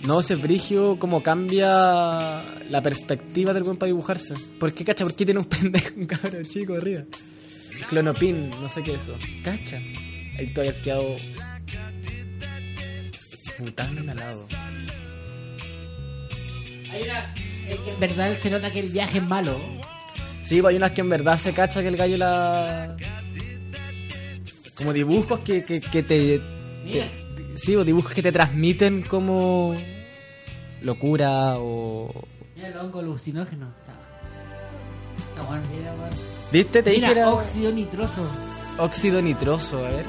No 0.08 0.22
sé, 0.22 0.36
Brigio, 0.36 0.98
cómo 0.98 1.22
cambia 1.22 2.42
la 2.70 2.80
perspectiva 2.82 3.52
del 3.52 3.62
buen 3.62 3.76
para 3.76 3.88
dibujarse. 3.88 4.32
¿Por 4.58 4.72
qué, 4.72 4.82
cacha? 4.84 5.04
¿Por 5.04 5.14
qué 5.14 5.24
tiene 5.26 5.40
un 5.40 5.46
pendejo, 5.54 5.90
un 5.96 6.06
cabrón 6.06 6.42
chico 6.44 6.74
arriba? 6.74 7.02
Clonopin, 7.90 8.48
no 8.50 8.68
sé 8.70 8.82
qué 8.82 8.94
es 8.94 9.02
eso. 9.02 9.14
Cacha. 9.44 9.76
Ahí 10.38 10.46
estoy 10.46 10.70
quedado. 10.82 11.16
Pután 13.58 13.98
al 14.08 14.16
lado. 14.16 14.46
Hay 16.90 17.02
una. 17.02 17.34
Es 17.68 17.76
que 17.76 17.90
en 17.90 18.00
verdad 18.00 18.36
se 18.38 18.50
nota 18.50 18.72
que 18.72 18.80
el 18.80 18.88
viaje 18.88 19.18
es 19.18 19.24
malo. 19.24 19.60
Sí, 20.42 20.62
pues 20.62 20.70
hay 20.72 20.76
unas 20.76 20.92
que 20.92 21.02
en 21.02 21.08
verdad 21.10 21.36
se 21.36 21.52
cacha 21.52 21.82
que 21.82 21.88
el 21.88 21.96
gallo 21.96 22.16
la. 22.16 22.96
Como 24.74 24.92
dibujos 24.94 25.40
que, 25.40 25.64
que, 25.64 25.80
que 25.80 26.02
te, 26.02 26.40
Mira. 26.84 27.04
te- 27.36 27.58
Sí, 27.58 27.74
o 27.76 27.84
dibujos 27.84 28.12
que 28.14 28.22
te 28.22 28.32
transmiten 28.32 29.02
como. 29.02 29.74
Locura 30.82 31.54
o. 31.58 32.10
Mira 32.56 32.68
el 32.68 32.76
hongo 32.76 32.98
alucinógeno. 33.00 33.68
Está, 35.28 35.42
bueno, 35.48 35.62
mira, 35.74 35.94
bueno. 35.94 36.16
¿Viste? 36.52 36.82
Te 36.82 36.90
dije 36.90 37.08
Mira, 37.08 37.20
era 37.20 37.30
óxido 37.30 37.72
nitroso. 37.72 38.28
óxido 38.78 39.20
nitroso, 39.22 39.78
a 39.84 39.90
ver. 39.90 40.04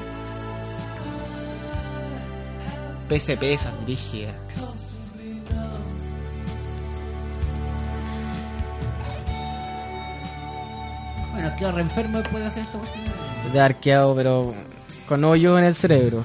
PSP, 3.08 3.42
esa 3.54 3.70
brígida. 3.84 4.32
Bueno, 11.32 11.54
quedo 11.56 11.72
re 11.72 11.82
enfermo 11.82 12.18
después 12.18 12.42
de 12.42 12.48
hacer 12.48 12.64
cuestión. 12.66 13.04
De 13.52 13.60
arqueado, 13.60 14.14
pero 14.14 14.54
con 15.08 15.24
hoyo 15.24 15.58
en 15.58 15.64
el 15.64 15.74
cerebro. 15.74 16.24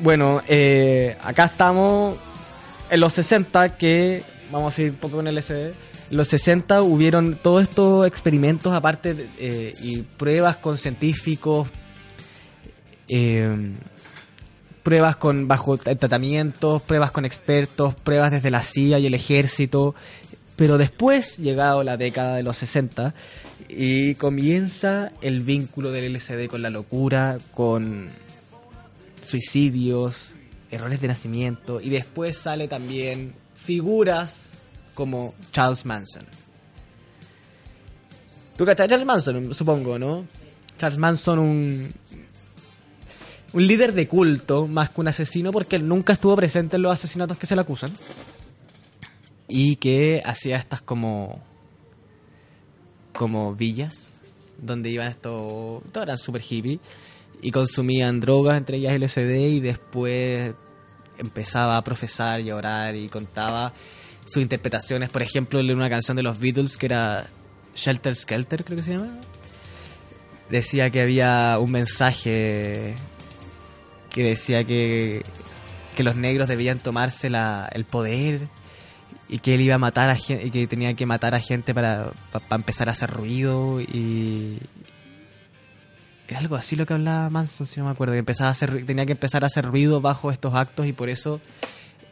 Bueno, 0.00 0.40
eh, 0.46 1.16
acá 1.22 1.46
estamos 1.46 2.16
en 2.90 3.00
los 3.00 3.12
60 3.14 3.76
que 3.76 4.22
vamos 4.50 4.78
a 4.78 4.82
ir 4.82 4.90
un 4.90 4.96
poco 4.96 5.16
con 5.16 5.26
el 5.26 5.36
LSD. 5.36 5.74
En 6.10 6.16
los 6.16 6.28
60 6.28 6.82
hubieron 6.82 7.38
todos 7.42 7.62
estos 7.62 8.06
experimentos 8.06 8.72
aparte 8.72 9.14
de- 9.14 9.28
eh, 9.38 9.72
y 9.82 10.02
pruebas 10.02 10.56
con 10.56 10.78
científicos, 10.78 11.68
eh, 13.08 13.72
pruebas 14.82 15.16
con 15.16 15.48
bajo 15.48 15.76
tratamientos, 15.76 16.80
pruebas 16.82 17.10
con 17.10 17.24
expertos, 17.24 17.94
pruebas 17.94 18.30
desde 18.30 18.50
la 18.50 18.62
CIA 18.62 18.98
y 18.98 19.06
el 19.06 19.14
ejército. 19.14 19.94
Pero 20.56 20.78
después, 20.78 21.36
llegado 21.36 21.84
la 21.84 21.96
década 21.96 22.36
de 22.36 22.42
los 22.42 22.56
60, 22.56 23.14
y 23.68 24.14
comienza 24.14 25.12
el 25.20 25.42
vínculo 25.42 25.92
del 25.92 26.04
LSD 26.14 26.48
con 26.48 26.62
la 26.62 26.70
locura, 26.70 27.36
con 27.54 28.08
suicidios, 29.22 30.30
errores 30.70 31.00
de 31.00 31.08
nacimiento, 31.08 31.80
y 31.80 31.90
después 31.90 32.36
sale 32.36 32.68
también 32.68 33.34
figuras 33.54 34.52
como 34.94 35.34
Charles 35.52 35.84
Manson. 35.86 36.24
¿Tú 38.56 38.64
cachai 38.64 38.88
Charles 38.88 39.06
Manson, 39.06 39.54
supongo, 39.54 39.98
no? 39.98 40.26
Charles 40.78 40.98
Manson, 40.98 41.38
un, 41.38 41.94
un 43.52 43.66
líder 43.66 43.92
de 43.92 44.08
culto 44.08 44.66
más 44.66 44.90
que 44.90 45.00
un 45.00 45.08
asesino 45.08 45.52
porque 45.52 45.76
él 45.76 45.86
nunca 45.86 46.12
estuvo 46.12 46.34
presente 46.36 46.76
en 46.76 46.82
los 46.82 46.92
asesinatos 46.92 47.38
que 47.38 47.46
se 47.46 47.54
le 47.54 47.60
acusan. 47.60 47.92
Y 49.48 49.76
que 49.76 50.22
hacía 50.24 50.58
estas 50.58 50.82
como 50.82 51.40
como 53.18 53.54
villas 53.54 54.10
donde 54.58 54.90
iban 54.90 55.08
estos 55.08 55.82
todos 55.90 56.02
eran 56.02 56.18
super 56.18 56.40
hippie 56.40 56.78
y 57.42 57.50
consumían 57.50 58.20
drogas 58.20 58.56
entre 58.58 58.78
ellas 58.78 58.94
LSD 58.98 59.30
y 59.48 59.60
después 59.60 60.52
empezaba 61.18 61.76
a 61.76 61.84
profesar 61.84 62.40
y 62.40 62.50
a 62.50 62.56
orar 62.56 62.96
y 62.96 63.08
contaba 63.08 63.72
sus 64.24 64.42
interpretaciones. 64.42 65.08
Por 65.10 65.22
ejemplo 65.22 65.60
en 65.60 65.70
una 65.74 65.88
canción 65.90 66.16
de 66.16 66.22
los 66.22 66.38
Beatles 66.38 66.76
que 66.76 66.86
era 66.86 67.28
Shelter 67.74 68.14
Skelter 68.14 68.64
creo 68.64 68.76
que 68.76 68.82
se 68.82 68.92
llama 68.92 69.16
decía 70.50 70.90
que 70.90 71.00
había 71.02 71.58
un 71.60 71.70
mensaje 71.72 72.94
que 74.10 74.22
decía 74.24 74.64
que, 74.64 75.22
que 75.96 76.02
los 76.02 76.16
negros 76.16 76.48
debían 76.48 76.78
tomarse 76.78 77.28
la, 77.30 77.68
el 77.72 77.84
poder 77.84 78.48
y 79.28 79.40
que 79.40 79.54
él 79.54 79.60
iba 79.60 79.74
a 79.74 79.78
matar 79.78 80.08
a 80.08 80.16
gente 80.16 80.46
y 80.46 80.50
que 80.50 80.66
tenía 80.66 80.94
que 80.94 81.04
matar 81.04 81.34
a 81.34 81.40
gente 81.40 81.74
para, 81.74 82.10
pa- 82.32 82.40
pa 82.40 82.56
empezar 82.56 82.88
a 82.88 82.92
hacer 82.92 83.10
ruido 83.10 83.80
y 83.82 84.58
era 86.28 86.40
algo 86.40 86.56
así 86.56 86.76
lo 86.76 86.86
que 86.86 86.94
hablaba 86.94 87.30
Manson 87.30 87.66
si 87.66 87.80
no 87.80 87.86
me 87.86 87.92
acuerdo 87.92 88.12
que 88.12 88.18
empezaba 88.18 88.48
a 88.48 88.52
hacer 88.52 88.84
tenía 88.84 89.06
que 89.06 89.12
empezar 89.12 89.44
a 89.44 89.46
hacer 89.46 89.64
ruido 89.64 90.00
bajo 90.00 90.30
estos 90.30 90.54
actos 90.54 90.86
y 90.86 90.92
por 90.92 91.08
eso 91.08 91.40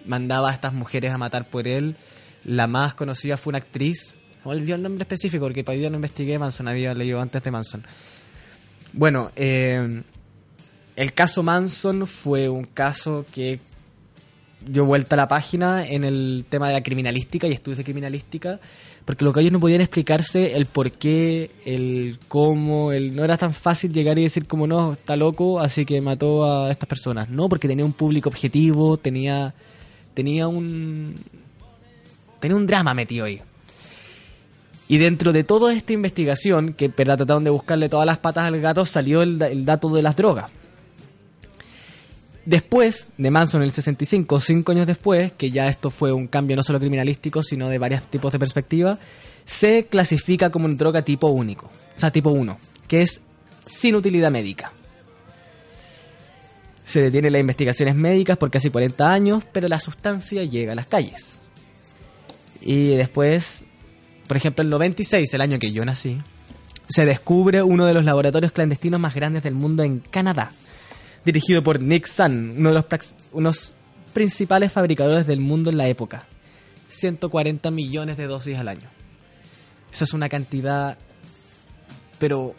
mandaba 0.06 0.50
a 0.50 0.54
estas 0.54 0.72
mujeres 0.72 1.12
a 1.12 1.18
matar 1.18 1.48
por 1.48 1.68
él. 1.68 1.96
La 2.44 2.66
más 2.66 2.94
conocida 2.94 3.36
fue 3.36 3.50
una 3.50 3.58
actriz 3.58 4.16
me 4.44 4.52
olvidó 4.52 4.76
el 4.76 4.82
nombre 4.82 5.02
específico 5.02 5.44
porque 5.44 5.64
para 5.64 5.76
yo 5.76 5.90
no 5.90 5.96
investigué 5.96 6.38
Manson 6.38 6.68
había 6.68 6.94
leído 6.94 7.20
antes 7.20 7.42
de 7.42 7.50
Manson. 7.50 7.84
Bueno 8.92 9.30
eh, 9.36 10.02
el 10.94 11.12
caso 11.12 11.42
Manson 11.42 12.06
fue 12.06 12.48
un 12.48 12.64
caso 12.64 13.26
que 13.34 13.60
dio 14.66 14.84
vuelta 14.84 15.14
a 15.14 15.18
la 15.18 15.28
página 15.28 15.86
en 15.86 16.04
el 16.04 16.44
tema 16.48 16.68
de 16.68 16.74
la 16.74 16.82
criminalística 16.82 17.46
y 17.46 17.52
estudios 17.52 17.78
de 17.78 17.84
criminalística, 17.84 18.60
porque 19.04 19.24
lo 19.24 19.32
que 19.32 19.40
ellos 19.40 19.52
no 19.52 19.60
podían 19.60 19.80
explicarse 19.80 20.56
el 20.56 20.66
por 20.66 20.92
qué, 20.92 21.50
el 21.64 22.18
cómo, 22.28 22.92
el 22.92 23.14
no 23.14 23.24
era 23.24 23.36
tan 23.36 23.54
fácil 23.54 23.92
llegar 23.92 24.18
y 24.18 24.22
decir 24.22 24.46
como 24.46 24.66
no, 24.66 24.94
está 24.94 25.16
loco, 25.16 25.60
así 25.60 25.86
que 25.86 26.00
mató 26.00 26.44
a 26.44 26.70
estas 26.70 26.88
personas. 26.88 27.30
No, 27.30 27.48
porque 27.48 27.68
tenía 27.68 27.84
un 27.84 27.92
público 27.92 28.28
objetivo, 28.28 28.96
tenía 28.96 29.54
tenía 30.14 30.48
un 30.48 31.14
tenía 32.40 32.56
un 32.56 32.66
drama 32.66 32.94
metido 32.94 33.26
ahí. 33.26 33.40
Y 34.88 34.98
dentro 34.98 35.32
de 35.32 35.42
toda 35.44 35.72
esta 35.72 35.92
investigación, 35.92 36.72
que 36.72 36.88
verdad 36.88 37.16
trataron 37.16 37.44
de 37.44 37.50
buscarle 37.50 37.88
todas 37.88 38.06
las 38.06 38.18
patas 38.18 38.44
al 38.44 38.60
gato, 38.60 38.84
salió 38.84 39.22
el, 39.22 39.40
el 39.42 39.64
dato 39.64 39.88
de 39.90 40.02
las 40.02 40.16
drogas. 40.16 40.50
Después 42.47 43.09
de 43.18 43.30
Manson 43.32 43.61
en 43.61 43.66
el 43.66 43.72
65, 43.72 44.38
cinco 44.38 44.70
años 44.70 44.86
después, 44.86 45.32
que 45.32 45.51
ya 45.51 45.66
esto 45.66 45.90
fue 45.90 46.12
un 46.12 46.28
cambio 46.28 46.55
no 46.55 46.62
solo 46.62 46.78
criminalístico, 46.78 47.42
sino 47.42 47.68
de 47.68 47.78
varios 47.78 48.05
tipos 48.05 48.30
de 48.30 48.38
perspectiva, 48.38 48.99
se 49.44 49.86
clasifica 49.86 50.51
como 50.51 50.66
una 50.66 50.76
droga 50.76 51.03
tipo 51.03 51.26
único, 51.26 51.66
o 51.66 52.01
sea, 52.01 52.12
tipo 52.12 52.30
1, 52.30 52.57
que 52.86 53.03
es 53.03 53.20
sin 53.66 53.97
utilidad 53.97 54.30
médica. 54.30 54.72
Se 56.84 57.01
detienen 57.01 57.32
las 57.32 57.40
investigaciones 57.40 57.97
médicas 57.97 58.36
por 58.36 58.53
casi 58.53 58.70
40 58.70 59.12
años, 59.12 59.44
pero 59.51 59.66
la 59.66 59.80
sustancia 59.80 60.44
llega 60.44 60.70
a 60.70 60.76
las 60.76 60.86
calles. 60.86 61.40
Y 62.61 62.94
después, 62.94 63.64
por 64.28 64.36
ejemplo, 64.36 64.62
el 64.62 64.70
96, 64.70 65.34
el 65.34 65.40
año 65.40 65.59
que 65.59 65.72
yo 65.72 65.84
nací, 65.84 66.18
se 66.88 67.05
descubre 67.05 67.64
uno 67.64 67.86
de 67.86 67.94
los 67.94 68.05
laboratorios 68.05 68.53
clandestinos 68.53 69.01
más 69.01 69.16
grandes 69.16 69.42
del 69.42 69.55
mundo 69.55 69.82
en 69.82 69.99
Canadá, 69.99 70.53
dirigido 71.26 71.62
por 71.62 71.82
Nick 71.82 72.06
Sun, 72.06 72.54
uno 72.56 72.70
de 72.70 72.74
los 72.76 73.14
unos 73.32 73.72
principales 74.14 74.72
fabricadores 74.72 75.26
del 75.26 75.40
mundo 75.40 75.68
en 75.70 75.76
la 75.76 75.88
época. 75.88 76.26
140 76.88 77.70
millones 77.72 78.16
de 78.16 78.26
dosis 78.26 78.56
al 78.56 78.68
año. 78.68 78.88
Eso 79.92 80.04
es 80.04 80.14
una 80.14 80.28
cantidad, 80.28 80.96
pero 82.18 82.54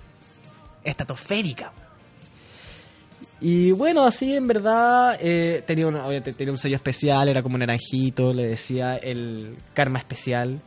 estratosférica. 0.84 1.72
Y 3.40 3.72
bueno, 3.72 4.04
así 4.04 4.36
en 4.36 4.48
verdad 4.48 5.18
eh, 5.22 5.64
tenía, 5.66 5.88
un, 5.88 5.96
obviamente 5.96 6.34
tenía 6.34 6.52
un 6.52 6.58
sello 6.58 6.76
especial, 6.76 7.30
era 7.30 7.42
como 7.42 7.58
naranjito, 7.58 8.34
le 8.34 8.48
decía 8.48 8.98
el 8.98 9.58
karma 9.74 10.00
especial 10.00 10.60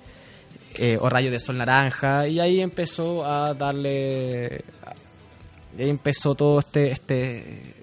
eh, 0.79 0.97
o 0.99 1.11
rayo 1.11 1.31
de 1.31 1.41
sol 1.41 1.59
naranja, 1.59 2.27
y 2.29 2.41
ahí 2.41 2.61
empezó 2.61 3.27
a 3.27 3.53
darle. 3.53 4.65
Y 5.77 5.83
ahí 5.83 5.91
empezó 5.91 6.35
todo 6.35 6.61
este. 6.61 6.93
este 6.93 7.80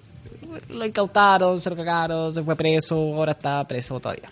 lo 0.68 0.84
incautaron, 0.84 1.60
se 1.60 1.70
lo 1.70 1.76
cagaron, 1.76 2.32
se 2.32 2.42
fue 2.42 2.56
preso, 2.56 2.96
ahora 2.96 3.32
está 3.32 3.66
preso 3.66 3.98
todavía. 4.00 4.28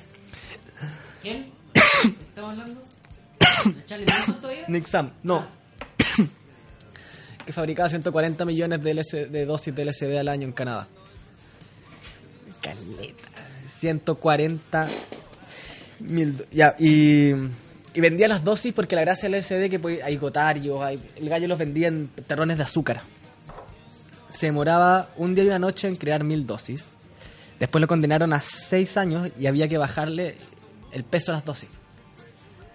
¿Quién? 1.22 1.52
¿Estamos 2.28 2.50
hablando? 2.52 2.82
¿De 3.64 3.84
Charlie 3.86 4.06
Manson 4.06 4.40
todavía? 4.40 4.64
Nick 4.68 4.86
Sam, 4.86 5.10
no. 5.22 5.44
que 7.46 7.52
fabricaba 7.52 7.88
140 7.88 8.44
millones 8.44 8.82
de, 8.82 8.94
LS 8.94 9.30
de 9.30 9.46
dosis 9.46 9.74
de 9.74 9.84
LSD 9.84 10.18
al 10.18 10.28
año 10.28 10.44
en 10.46 10.52
Canadá. 10.52 10.88
Caleta. 12.60 13.28
140 13.68 14.88
mil. 16.00 16.46
Ya, 16.50 16.74
y, 16.78 17.30
y 17.94 18.00
vendía 18.00 18.28
las 18.28 18.44
dosis 18.44 18.72
porque 18.72 18.94
la 18.94 19.02
gracia 19.02 19.28
del 19.28 19.40
LSD 19.40 19.70
que 19.70 20.02
hay 20.02 20.16
gotarios, 20.16 20.80
hay, 20.80 21.00
el 21.16 21.28
gallo 21.28 21.48
los 21.48 21.58
vendía 21.58 21.88
en 21.88 22.08
terrones 22.26 22.58
de 22.58 22.64
azúcar. 22.64 23.02
Se 24.36 24.46
demoraba 24.46 25.08
un 25.16 25.34
día 25.34 25.44
y 25.44 25.46
una 25.48 25.58
noche 25.58 25.88
en 25.88 25.96
crear 25.96 26.22
mil 26.24 26.46
dosis. 26.46 26.84
Después 27.58 27.80
lo 27.80 27.88
condenaron 27.88 28.32
a 28.32 28.42
seis 28.42 28.96
años 28.96 29.30
y 29.38 29.46
había 29.46 29.66
que 29.66 29.78
bajarle 29.78 30.36
el 30.92 31.04
peso 31.04 31.32
a 31.32 31.36
las 31.36 31.44
dosis. 31.44 31.70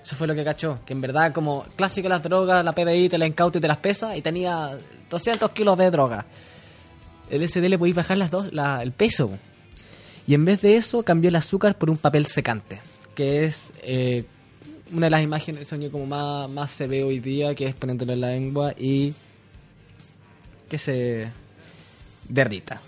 Eso 0.04 0.16
fue 0.16 0.26
lo 0.26 0.34
que 0.34 0.44
cachó, 0.44 0.80
que 0.86 0.94
en 0.94 1.02
verdad 1.02 1.32
como 1.32 1.64
clásico 1.76 2.10
las 2.10 2.24
drogas, 2.24 2.66
la 2.66 2.74
PDI 2.74 3.08
te 3.10 3.20
la 3.20 3.28
incauta 3.28 3.60
y 3.60 3.62
te 3.62 3.68
las 3.68 3.78
pesa 3.78 4.18
y 4.18 4.24
tenía 4.24 4.76
200 5.12 5.52
kilos 5.52 5.78
de 5.78 5.92
droga. 5.92 6.26
El 7.30 7.44
SD 7.48 7.70
le 7.70 7.78
podéis 7.78 7.96
bajar 7.96 8.18
las 8.18 8.32
dos, 8.32 8.52
la- 8.52 8.82
el 8.82 8.92
peso. 8.92 9.30
Y 10.26 10.34
en 10.34 10.44
vez 10.44 10.62
de 10.62 10.76
eso 10.78 11.04
cambió 11.04 11.30
el 11.30 11.36
azúcar 11.36 11.78
por 11.78 11.92
un 11.92 11.98
papel 11.98 12.26
secante, 12.26 12.82
que 13.14 13.46
es 13.46 13.72
eh, 13.84 14.26
una 14.92 15.06
de 15.06 15.12
las 15.12 15.22
imágenes 15.22 15.68
sueño 15.68 15.92
como 15.92 16.08
más, 16.08 16.50
más 16.50 16.72
se 16.72 16.88
ve 16.88 17.04
hoy 17.04 17.20
día, 17.20 17.54
que 17.54 17.68
es 17.68 17.76
poniéndolo 17.76 18.14
en 18.14 18.22
la 18.22 18.28
lengua 18.32 18.74
y 18.78 19.14
que 20.68 20.78
se 20.80 21.30
derrita. 22.28 22.82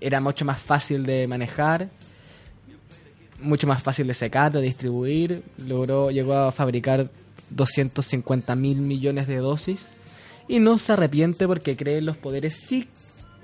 Era 0.00 0.20
mucho 0.20 0.44
más 0.44 0.60
fácil 0.60 1.04
de 1.06 1.26
manejar, 1.26 1.88
mucho 3.40 3.66
más 3.66 3.82
fácil 3.82 4.06
de 4.06 4.14
secar, 4.14 4.52
de 4.52 4.60
distribuir. 4.62 5.42
Logró, 5.66 6.10
llegó 6.10 6.34
a 6.34 6.52
fabricar 6.52 7.10
250 7.50 8.54
mil 8.56 8.80
millones 8.80 9.26
de 9.26 9.36
dosis 9.36 9.88
y 10.48 10.58
no 10.58 10.78
se 10.78 10.92
arrepiente 10.92 11.46
porque 11.46 11.76
cree 11.76 11.98
en 11.98 12.06
los 12.06 12.16
poderes 12.16 12.54
psi- 12.70 12.88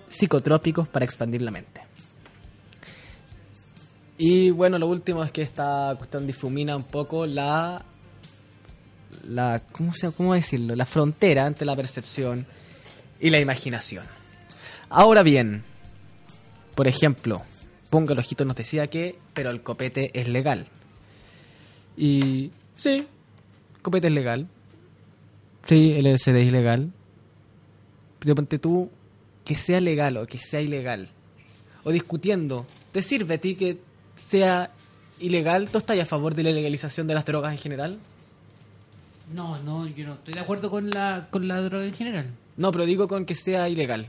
psicotrópicos 0.08 0.88
para 0.88 1.04
expandir 1.04 1.42
la 1.42 1.50
mente. 1.50 1.80
Y 4.18 4.50
bueno, 4.50 4.78
lo 4.78 4.86
último 4.86 5.24
es 5.24 5.32
que 5.32 5.42
esta 5.42 5.94
cuestión 5.96 6.26
difumina 6.26 6.76
un 6.76 6.84
poco 6.84 7.26
la 7.26 7.84
la 9.28 9.62
¿cómo 9.72 9.92
se 9.92 10.10
cómo 10.12 10.34
decirlo? 10.34 10.74
La 10.76 10.86
frontera 10.86 11.46
entre 11.46 11.66
la 11.66 11.74
percepción 11.76 12.46
y 13.20 13.30
la 13.30 13.38
imaginación. 13.40 14.04
Ahora 14.94 15.22
bien, 15.22 15.64
por 16.74 16.86
ejemplo, 16.86 17.42
Ponga 17.92 18.14
el 18.14 18.20
ojito 18.20 18.46
nos 18.46 18.56
decía 18.56 18.86
que, 18.86 19.18
pero 19.34 19.50
el 19.50 19.62
copete 19.62 20.18
es 20.18 20.26
legal. 20.26 20.66
Y 21.94 22.50
sí, 22.74 23.06
copete 23.82 24.06
es 24.06 24.14
legal. 24.14 24.48
Sí, 25.66 25.92
el 25.92 26.06
LSD 26.06 26.38
es 26.38 26.46
ilegal. 26.46 26.90
Pero 28.18 28.34
ponte 28.34 28.58
tú 28.58 28.88
que 29.44 29.56
sea 29.56 29.78
legal 29.78 30.16
o 30.16 30.26
que 30.26 30.38
sea 30.38 30.62
ilegal. 30.62 31.10
O 31.84 31.90
discutiendo, 31.90 32.64
¿te 32.92 33.02
sirve 33.02 33.34
a 33.34 33.38
ti 33.38 33.56
que 33.56 33.76
sea 34.16 34.70
ilegal, 35.20 35.70
¿tú 35.70 35.76
estás 35.76 36.00
a 36.00 36.06
favor 36.06 36.34
de 36.34 36.44
la 36.44 36.50
legalización 36.50 37.06
de 37.06 37.12
las 37.12 37.26
drogas 37.26 37.52
en 37.52 37.58
general? 37.58 37.98
No, 39.34 39.60
no, 39.64 39.86
yo 39.86 40.06
no 40.06 40.14
estoy 40.14 40.32
de 40.32 40.40
acuerdo 40.40 40.70
con 40.70 40.88
la, 40.88 41.28
con 41.30 41.46
la 41.46 41.60
droga 41.60 41.84
en 41.84 41.92
general. 41.92 42.30
No, 42.56 42.72
pero 42.72 42.86
digo 42.86 43.06
con 43.06 43.26
que 43.26 43.34
sea 43.34 43.68
ilegal. 43.68 44.08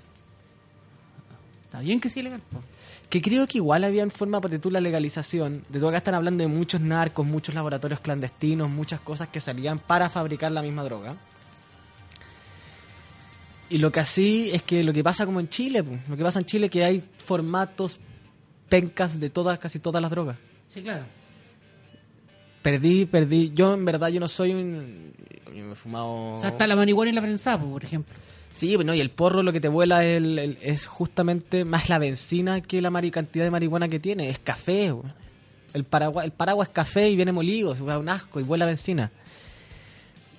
Está 1.74 1.82
bien 1.82 1.99
que 1.99 2.07
sea 2.07 2.21
ilegal, 2.21 2.39
po. 2.51 2.61
Que 3.09 3.19
creo 3.19 3.47
que 3.47 3.57
igual 3.57 3.84
había 3.84 4.03
en 4.03 4.11
forma 4.11 4.39
para 4.39 4.59
tú 4.59 4.69
la 4.69 4.80
legalización. 4.80 5.65
De 5.69 5.80
todo 5.80 5.89
acá 5.89 5.97
están 5.97 6.13
hablando 6.13 6.43
de 6.43 6.47
muchos 6.47 6.80
narcos, 6.82 7.26
muchos 7.26 7.55
laboratorios 7.55 7.99
clandestinos, 7.99 8.69
muchas 8.69 8.99
cosas 8.99 9.30
que 9.30 9.41
salían 9.41 9.80
para 9.80 10.07
fabricar 10.11 10.51
la 10.51 10.61
misma 10.61 10.84
droga. 10.84 11.17
Y 13.71 13.80
lo 13.80 13.91
que 13.91 14.01
así 14.01 14.51
es 14.53 14.61
que 14.61 14.84
lo 14.84 14.93
que 14.93 15.03
pasa 15.03 15.26
como 15.26 15.39
en 15.39 15.49
Chile, 15.49 15.84
po, 15.84 15.97
lo 16.09 16.15
que 16.15 16.21
pasa 16.21 16.38
en 16.38 16.45
Chile 16.45 16.67
es 16.67 16.71
que 16.71 16.84
hay 16.84 17.03
formatos 17.17 17.99
pencas 18.69 19.19
de 19.19 19.32
todas, 19.32 19.57
casi 19.57 19.80
todas 19.80 19.99
las 19.99 20.11
drogas. 20.11 20.38
Sí, 20.67 20.84
claro. 20.84 21.05
Perdí, 22.61 23.07
perdí. 23.07 23.51
Yo 23.51 23.74
en 23.74 23.84
verdad 23.84 24.09
yo 24.09 24.19
no 24.19 24.28
soy 24.28 24.53
un... 24.53 25.11
Yo 25.47 25.65
me 25.65 25.71
he 25.71 25.76
fumado... 25.76 26.36
O 26.36 26.39
sea, 26.39 26.49
está 26.49 26.67
la 26.67 26.76
marihuana 26.76 27.09
y 27.09 27.15
la 27.15 27.21
prensa, 27.21 27.59
po, 27.59 27.65
por 27.71 27.84
ejemplo. 27.84 28.13
Sí, 28.54 28.76
bueno, 28.76 28.93
y 28.93 28.99
el 29.01 29.10
porro 29.10 29.41
lo 29.41 29.51
que 29.51 29.60
te 29.60 29.68
vuela 29.68 30.06
es, 30.06 30.18
el- 30.18 30.38
el- 30.39 30.58
es 30.62 30.86
justamente 30.86 31.66
más 31.66 31.89
la 31.89 31.97
benzina 31.97 32.62
que 32.62 32.82
la 32.82 32.91
mari 32.91 33.10
cantidad 33.12 33.43
de 33.45 33.51
marihuana 33.51 33.88
que 33.88 33.99
tiene. 33.99 34.30
Es 34.30 34.39
café. 34.39 34.91
güey. 34.91 35.12
El 35.74 35.84
paraguas, 35.86 36.24
el 36.26 36.32
paraguas 36.32 36.68
es 36.68 36.74
café 36.74 37.10
y 37.10 37.16
viene 37.16 37.32
molido, 37.32 37.74
es 37.74 37.80
un 37.82 38.10
asco 38.10 38.39
y 38.39 38.43
vuela 38.43 38.66
benzina. 38.68 39.12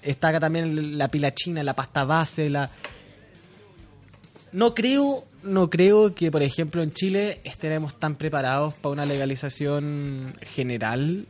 Está 0.01 0.29
acá 0.29 0.39
también 0.39 0.97
la 0.97 1.09
pila 1.09 1.35
china, 1.35 1.62
la 1.65 1.75
pasta 1.75 2.05
base, 2.05 2.49
la... 2.51 2.71
No 4.53 4.75
creo, 4.75 5.25
no 5.43 5.69
creo 5.71 6.15
que, 6.15 6.31
por 6.31 6.43
ejemplo, 6.43 6.83
en 6.83 6.93
Chile 6.93 7.41
estaremos 7.43 7.99
tan 7.99 8.15
preparados 8.15 8.75
para 8.75 8.93
una 8.93 9.07
legalización 9.07 10.37
general, 10.43 11.27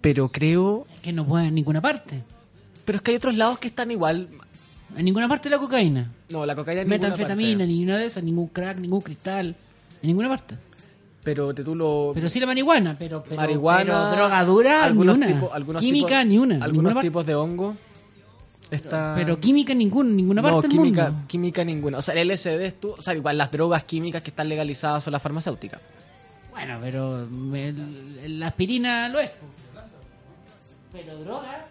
pero 0.00 0.30
creo... 0.30 0.86
Es 0.94 1.00
que 1.02 1.12
no 1.12 1.26
puede 1.26 1.48
en 1.48 1.54
ninguna 1.54 1.82
parte. 1.82 2.22
Pero 2.86 2.96
es 2.96 3.02
que 3.02 3.10
hay 3.10 3.16
otros 3.18 3.36
lados 3.36 3.58
que 3.58 3.68
están 3.68 3.90
igual... 3.90 4.28
En 4.96 5.04
ninguna 5.04 5.28
parte 5.28 5.48
la 5.50 5.58
cocaína. 5.58 6.10
No, 6.30 6.44
la 6.44 6.54
cocaína 6.54 6.82
en 6.82 6.88
Metanfetamina, 6.88 7.58
parte. 7.58 7.66
ni 7.66 7.74
ninguna 7.78 7.98
de 7.98 8.06
esas, 8.06 8.22
ningún 8.22 8.48
crack, 8.48 8.78
ningún 8.78 9.00
cristal. 9.00 9.48
En 10.02 10.06
ninguna 10.08 10.28
parte. 10.28 10.56
Pero 11.24 11.54
te 11.54 11.62
tú 11.62 11.74
lo... 11.76 12.10
Pero 12.14 12.28
sí 12.28 12.40
la 12.40 12.46
marihuana, 12.46 12.96
pero, 12.98 13.22
pero 13.22 13.36
marihuana, 13.36 13.84
pero 13.84 14.16
droga 14.16 14.44
dura, 14.44 14.84
algunos 14.84 15.16
ni 15.18 15.24
una. 15.26 15.34
tipos, 15.34 15.52
algunos 15.54 15.80
química, 15.80 16.08
tipos- 16.22 16.26
ni 16.26 16.38
una. 16.38 16.64
algunos 16.64 17.00
tipos 17.00 17.24
de 17.26 17.34
hongo. 17.36 17.76
Está... 18.70 19.14
Pero 19.16 19.38
química, 19.38 19.72
ninguna, 19.74 20.10
ninguna 20.10 20.42
parte 20.42 20.56
no, 20.56 20.62
del 20.62 20.70
química, 20.70 21.10
mundo. 21.10 21.26
química 21.28 21.64
ninguna. 21.64 21.98
O 21.98 22.02
sea, 22.02 22.14
el 22.14 22.28
LSD 22.28 22.60
es 22.62 22.80
tú, 22.80 22.90
o 22.98 23.02
sea, 23.02 23.14
igual 23.14 23.38
las 23.38 23.52
drogas 23.52 23.84
químicas 23.84 24.22
que 24.22 24.30
están 24.30 24.48
legalizadas 24.48 25.04
son 25.04 25.12
las 25.12 25.22
farmacéuticas. 25.22 25.80
Bueno, 26.50 26.78
pero 26.82 27.20
el- 27.22 28.40
la 28.40 28.48
aspirina 28.48 29.08
lo 29.08 29.20
es. 29.20 29.30
Pero 30.92 31.18
drogas. 31.20 31.68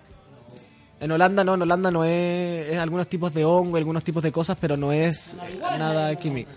En 1.02 1.12
Holanda 1.12 1.44
no, 1.44 1.56
en 1.56 1.62
Holanda 1.64 1.90
no 1.92 2.06
es, 2.06 2.70
es 2.70 2.78
algunos 2.78 3.08
tipos 3.08 3.34
de 3.34 3.44
hongo, 3.44 3.76
algunos 3.78 4.04
tipos 4.04 4.22
de 4.24 4.32
cosas, 4.32 4.58
pero 4.62 4.78
no 4.78 4.92
es 4.94 5.36
nada 5.78 6.16
químico. 6.16 6.52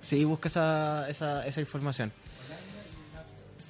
Sí, 0.00 0.24
busca 0.24 0.48
esa, 0.48 1.08
esa, 1.08 1.46
esa 1.46 1.60
información. 1.60 2.12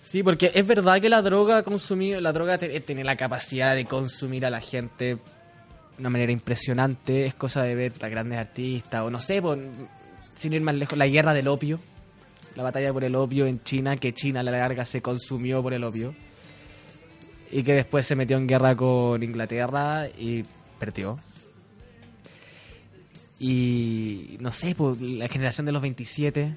Sí, 0.05 0.22
porque 0.22 0.53
es 0.55 0.66
verdad 0.66 1.01
que 1.01 1.09
la 1.09 1.22
droga 1.22 1.62
consumir, 1.62 2.20
la 2.22 2.33
droga 2.33 2.59
te- 2.59 2.81
tiene 2.81 3.03
la 3.05 3.16
capacidad 3.16 3.74
de 3.74 3.87
consumir 3.87 4.45
a 4.47 4.51
la 4.51 4.61
gente 4.61 5.05
de 5.16 5.18
una 5.99 6.11
manera 6.11 6.31
impresionante. 6.31 7.27
Es 7.27 7.35
cosa 7.35 7.62
de 7.62 7.74
ver 7.74 7.93
a 8.03 8.09
grandes 8.09 8.39
artistas, 8.39 9.03
o 9.03 9.11
no 9.11 9.20
sé, 9.20 9.41
por- 9.41 9.59
sin 10.37 10.53
ir 10.53 10.61
más 10.62 10.74
lejos, 10.74 10.97
la 10.99 11.07
guerra 11.07 11.33
del 11.35 11.49
opio. 11.49 11.81
La 12.57 12.62
batalla 12.62 12.92
por 12.92 13.04
el 13.04 13.14
opio 13.14 13.46
en 13.46 13.62
China, 13.62 13.96
que 13.96 14.14
China 14.14 14.40
a 14.40 14.42
la 14.42 14.50
larga 14.50 14.86
se 14.86 15.02
consumió 15.02 15.62
por 15.62 15.74
el 15.74 15.84
opio. 15.84 16.14
Y 17.50 17.62
que 17.62 17.74
después 17.74 18.07
se 18.07 18.16
metió 18.16 18.38
en 18.38 18.46
guerra 18.46 18.74
con 18.74 19.22
Inglaterra 19.22 20.09
y 20.09 20.42
perdió. 20.78 21.18
Y 23.38 24.38
no 24.40 24.50
sé, 24.52 24.74
por 24.74 25.00
la 25.00 25.28
generación 25.28 25.66
de 25.66 25.72
los 25.72 25.82
27. 25.82 26.57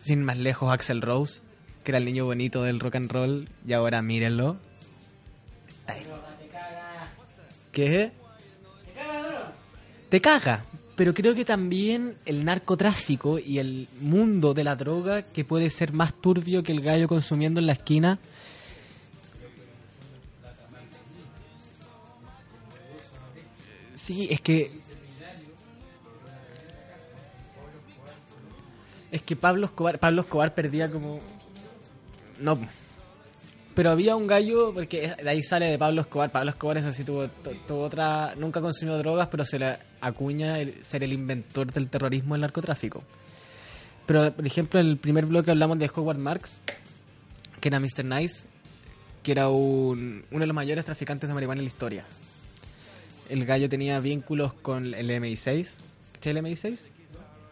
Sin 0.00 0.22
más 0.22 0.38
lejos, 0.38 0.72
Axel 0.72 1.02
Rose, 1.02 1.42
que 1.82 1.90
era 1.90 1.98
el 1.98 2.04
niño 2.04 2.24
bonito 2.24 2.62
del 2.62 2.78
rock 2.78 2.94
and 2.94 3.10
roll. 3.10 3.48
Y 3.66 3.72
ahora 3.72 4.00
mírenlo. 4.00 4.58
Ay. 5.86 6.02
¿Qué? 7.72 8.12
Te 10.08 10.20
caga. 10.20 10.64
Pero 11.00 11.14
creo 11.14 11.34
que 11.34 11.46
también 11.46 12.18
el 12.26 12.44
narcotráfico 12.44 13.38
y 13.38 13.58
el 13.58 13.88
mundo 14.02 14.52
de 14.52 14.64
la 14.64 14.76
droga, 14.76 15.22
que 15.22 15.46
puede 15.46 15.70
ser 15.70 15.94
más 15.94 16.12
turbio 16.12 16.62
que 16.62 16.72
el 16.72 16.82
gallo 16.82 17.08
consumiendo 17.08 17.58
en 17.58 17.64
la 17.68 17.72
esquina. 17.72 18.18
Sí, 23.94 24.28
es 24.30 24.40
que. 24.40 24.72
Es 29.10 29.22
que 29.22 29.36
Pablo 29.36 29.66
Escobar, 29.66 29.98
Pablo 29.98 30.20
Escobar 30.22 30.54
perdía 30.54 30.90
como. 30.90 31.20
No. 32.38 32.58
Pero 33.74 33.90
había 33.90 34.16
un 34.16 34.26
gallo, 34.26 34.74
porque 34.74 35.14
de 35.22 35.30
ahí 35.30 35.42
sale 35.42 35.64
de 35.66 35.78
Pablo 35.78 36.02
Escobar. 36.02 36.30
Pablo 36.30 36.50
Escobar 36.50 36.76
es 36.76 36.84
así, 36.84 37.04
tuvo, 37.04 37.26
tu- 37.28 37.54
tuvo 37.66 37.80
otra. 37.84 38.34
Nunca 38.36 38.60
consumió 38.60 38.98
drogas, 38.98 39.28
pero 39.28 39.44
se 39.46 39.58
le 39.58 39.88
acuña 40.00 40.58
el- 40.58 40.84
ser 40.84 41.02
el 41.04 41.12
inventor 41.12 41.72
del 41.72 41.88
terrorismo 41.88 42.34
y 42.34 42.36
el 42.36 42.40
narcotráfico. 42.42 43.02
Pero, 44.06 44.32
por 44.34 44.46
ejemplo, 44.46 44.80
en 44.80 44.86
el 44.86 44.96
primer 44.96 45.26
bloque 45.26 45.50
hablamos 45.50 45.78
de 45.78 45.90
Howard 45.94 46.18
Marks, 46.18 46.52
que 47.60 47.68
era 47.68 47.78
Mr. 47.80 48.04
Nice, 48.04 48.44
que 49.22 49.32
era 49.32 49.48
un, 49.48 50.24
uno 50.30 50.40
de 50.40 50.46
los 50.46 50.54
mayores 50.54 50.84
traficantes 50.86 51.28
de 51.28 51.34
marihuana 51.34 51.60
en 51.60 51.64
la 51.66 51.70
historia. 51.70 52.04
El 53.28 53.44
gallo 53.44 53.68
tenía 53.68 54.00
vínculos 54.00 54.52
con 54.54 54.92
el 54.94 55.10
MI6. 55.10 55.78
¿Qué 56.20 56.30
es 56.30 56.36
el 56.36 56.38
MI6? 56.38 56.90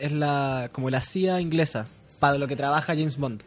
Es 0.00 0.12
la, 0.12 0.70
como 0.72 0.90
la 0.90 1.00
CIA 1.00 1.40
inglesa, 1.40 1.86
para 2.18 2.38
lo 2.38 2.48
que 2.48 2.56
trabaja 2.56 2.94
James 2.96 3.16
Bond. 3.18 3.42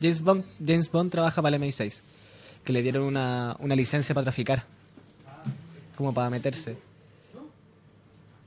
James 0.00 0.20
Bond, 0.22 0.44
James 0.64 0.90
Bond 0.90 1.10
trabaja 1.10 1.42
para 1.42 1.56
el 1.56 1.62
MI6, 1.62 2.00
que 2.64 2.72
le 2.72 2.82
dieron 2.82 3.02
una, 3.02 3.56
una 3.58 3.74
licencia 3.74 4.14
para 4.14 4.24
traficar, 4.24 4.64
como 5.96 6.14
para 6.14 6.30
meterse. 6.30 6.76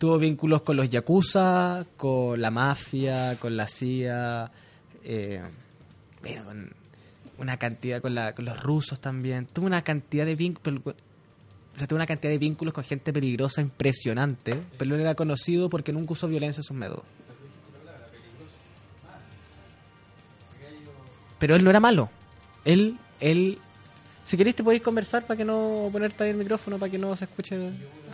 Tuvo 0.04 0.18
vínculos 0.18 0.64
con 0.64 0.76
los 0.76 0.90
Yakuza, 0.90 1.86
con 1.96 2.42
la 2.42 2.52
mafia, 2.52 3.40
con 3.40 3.56
la 3.56 3.70
CIA, 3.70 4.52
eh, 5.02 5.42
una 7.38 7.56
cantidad, 7.56 8.02
con, 8.02 8.14
la, 8.14 8.36
con 8.36 8.44
los 8.44 8.62
rusos 8.62 9.00
también. 9.00 9.46
Tuvo 9.46 9.66
una 9.66 9.82
cantidad 9.82 10.26
de 10.26 10.36
vínculos, 10.36 10.82
o 10.86 11.78
sea, 11.78 11.88
tuvo 11.88 11.96
una 11.96 12.06
cantidad 12.06 12.34
de 12.34 12.38
vínculos 12.38 12.74
con 12.74 12.84
gente 12.84 13.14
peligrosa 13.14 13.62
impresionante, 13.62 14.62
pero 14.78 14.96
él 14.96 15.00
era 15.00 15.16
conocido 15.16 15.70
porque 15.70 15.94
nunca 15.94 16.12
usó 16.12 16.28
violencia 16.28 16.60
en 16.60 16.66
sus 16.66 16.76
métodos. 16.76 17.06
Pero 21.40 21.56
él 21.56 21.64
no 21.64 21.70
era 21.70 21.80
malo. 21.80 22.10
Él, 22.66 22.98
él... 23.22 23.58
Si 24.26 24.36
queréis 24.36 24.58
te 24.58 24.66
podéis 24.66 24.84
conversar 24.84 25.26
para 25.26 25.38
que 25.38 25.46
no 25.46 25.88
ponerte 25.94 26.26
ahí 26.26 26.32
el 26.32 26.36
micrófono, 26.36 26.78
para 26.78 26.92
que 26.92 26.98
no 26.98 27.16
se 27.16 27.24
escuche... 27.24 27.56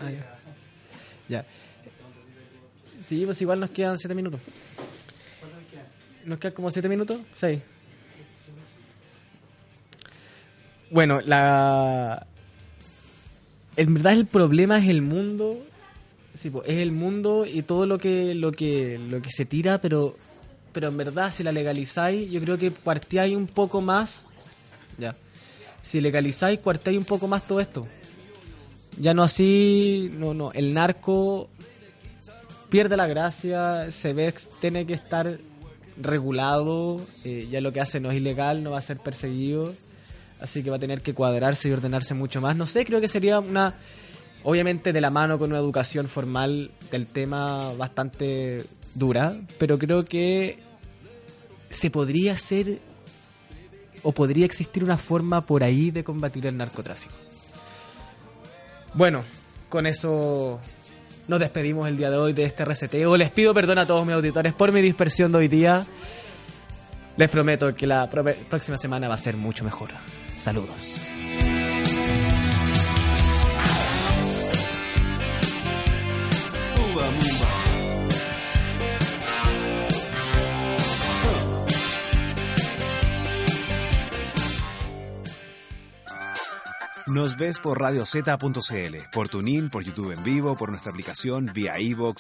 Ah. 0.04 0.12
Ya. 1.28 1.46
Sí, 3.02 3.26
pues 3.26 3.42
igual 3.42 3.60
nos 3.60 3.70
quedan 3.70 3.98
7 3.98 4.14
minutos. 4.14 4.42
¿Nos 6.26 6.40
quedan 6.40 6.54
como 6.54 6.70
7 6.70 6.90
minutos? 6.90 7.20
6. 7.36 7.62
Bueno, 10.92 11.22
la... 11.22 12.26
En 13.78 13.94
verdad 13.94 14.14
el 14.14 14.26
problema 14.26 14.78
es 14.78 14.90
el 14.90 15.02
mundo. 15.02 15.58
Sí, 16.34 16.50
pues, 16.50 16.68
es 16.68 16.78
el 16.80 16.92
mundo 16.92 17.46
y 17.46 17.64
todo 17.64 17.86
lo 17.86 17.98
que, 17.98 18.36
lo 18.36 18.52
que, 18.52 19.00
lo 19.00 19.22
que 19.22 19.32
se 19.32 19.46
tira, 19.46 19.80
pero, 19.80 20.18
pero 20.74 20.90
en 20.90 20.98
verdad 20.98 21.32
si 21.32 21.44
la 21.44 21.52
legalizáis, 21.52 22.30
yo 22.30 22.42
creo 22.42 22.58
que 22.58 22.72
cuarteáis 22.72 23.36
un 23.36 23.48
poco 23.48 23.82
más. 23.82 24.28
Ya. 24.98 25.16
Si 25.82 26.02
legalizáis, 26.02 26.60
cuarteáis 26.60 26.98
un 26.98 27.06
poco 27.06 27.28
más 27.28 27.48
todo 27.48 27.60
esto. 27.60 27.88
Ya 29.00 29.14
no 29.14 29.24
así, 29.24 30.12
no, 30.14 30.34
no, 30.34 30.52
el 30.52 30.74
narco 30.74 31.50
pierde 32.70 32.98
la 32.98 33.08
gracia, 33.08 33.92
se 33.92 34.14
ve, 34.14 34.34
tiene 34.60 34.86
que 34.86 34.94
estar 34.94 35.40
regulado, 35.98 37.06
eh, 37.24 37.48
ya 37.52 37.62
lo 37.62 37.74
que 37.74 37.82
hace 37.82 38.00
no 38.00 38.12
es 38.12 38.18
ilegal, 38.18 38.64
no 38.64 38.72
va 38.72 38.80
a 38.80 38.82
ser 38.82 38.98
perseguido, 38.98 39.74
así 40.40 40.64
que 40.64 40.70
va 40.70 40.78
a 40.78 40.80
tener 40.80 41.02
que 41.02 41.14
cuadrarse 41.14 41.70
y 41.70 41.72
ordenarse 41.72 42.14
mucho 42.14 42.42
más. 42.42 42.56
No 42.56 42.66
sé, 42.66 42.86
creo 42.86 43.02
que 43.02 43.08
sería 43.08 43.40
una, 43.40 43.76
obviamente 44.44 44.94
de 44.94 45.02
la 45.02 45.10
mano 45.10 45.38
con 45.38 45.50
una 45.52 45.60
educación 45.60 46.08
formal 46.08 46.72
del 46.92 47.08
tema 47.08 47.74
bastante 47.74 48.64
dura, 48.96 49.36
pero 49.58 49.78
creo 49.78 50.06
que 50.06 50.60
se 51.70 51.90
podría 51.90 52.34
hacer 52.34 52.80
o 54.04 54.12
podría 54.12 54.46
existir 54.46 54.84
una 54.84 54.98
forma 54.98 55.42
por 55.42 55.64
ahí 55.64 55.92
de 55.92 56.04
combatir 56.04 56.46
el 56.46 56.56
narcotráfico. 56.56 57.14
Bueno, 58.94 59.24
con 59.68 59.86
eso 59.86 60.60
nos 61.30 61.40
despedimos 61.40 61.88
el 61.88 61.96
día 61.96 62.10
de 62.10 62.18
hoy 62.18 62.34
de 62.34 62.44
este 62.44 62.66
reseteo. 62.66 63.16
Les 63.16 63.30
pido 63.30 63.54
perdón 63.54 63.78
a 63.78 63.86
todos 63.86 64.04
mis 64.04 64.16
auditores 64.16 64.52
por 64.52 64.72
mi 64.72 64.82
dispersión 64.82 65.32
de 65.32 65.38
hoy 65.38 65.48
día. 65.48 65.86
Les 67.18 67.30
prometo 67.30 67.74
que 67.76 67.86
la 67.86 68.10
próxima 68.10 68.78
semana 68.78 69.08
va 69.08 69.14
a 69.14 69.18
ser 69.18 69.38
mucho 69.38 69.64
mejor. 69.64 69.92
Saludos. 70.36 71.09
Nos 87.12 87.38
ves 87.38 87.58
por 87.58 87.80
radiozeta.cl, 87.80 88.96
por 89.12 89.30
TuneIn, 89.30 89.70
por 89.70 89.84
YouTube 89.84 90.12
en 90.12 90.24
vivo, 90.24 90.56
por 90.56 90.70
nuestra 90.70 90.92
aplicación 90.92 91.50
vía 91.52 91.80
iVoox, 91.80 92.18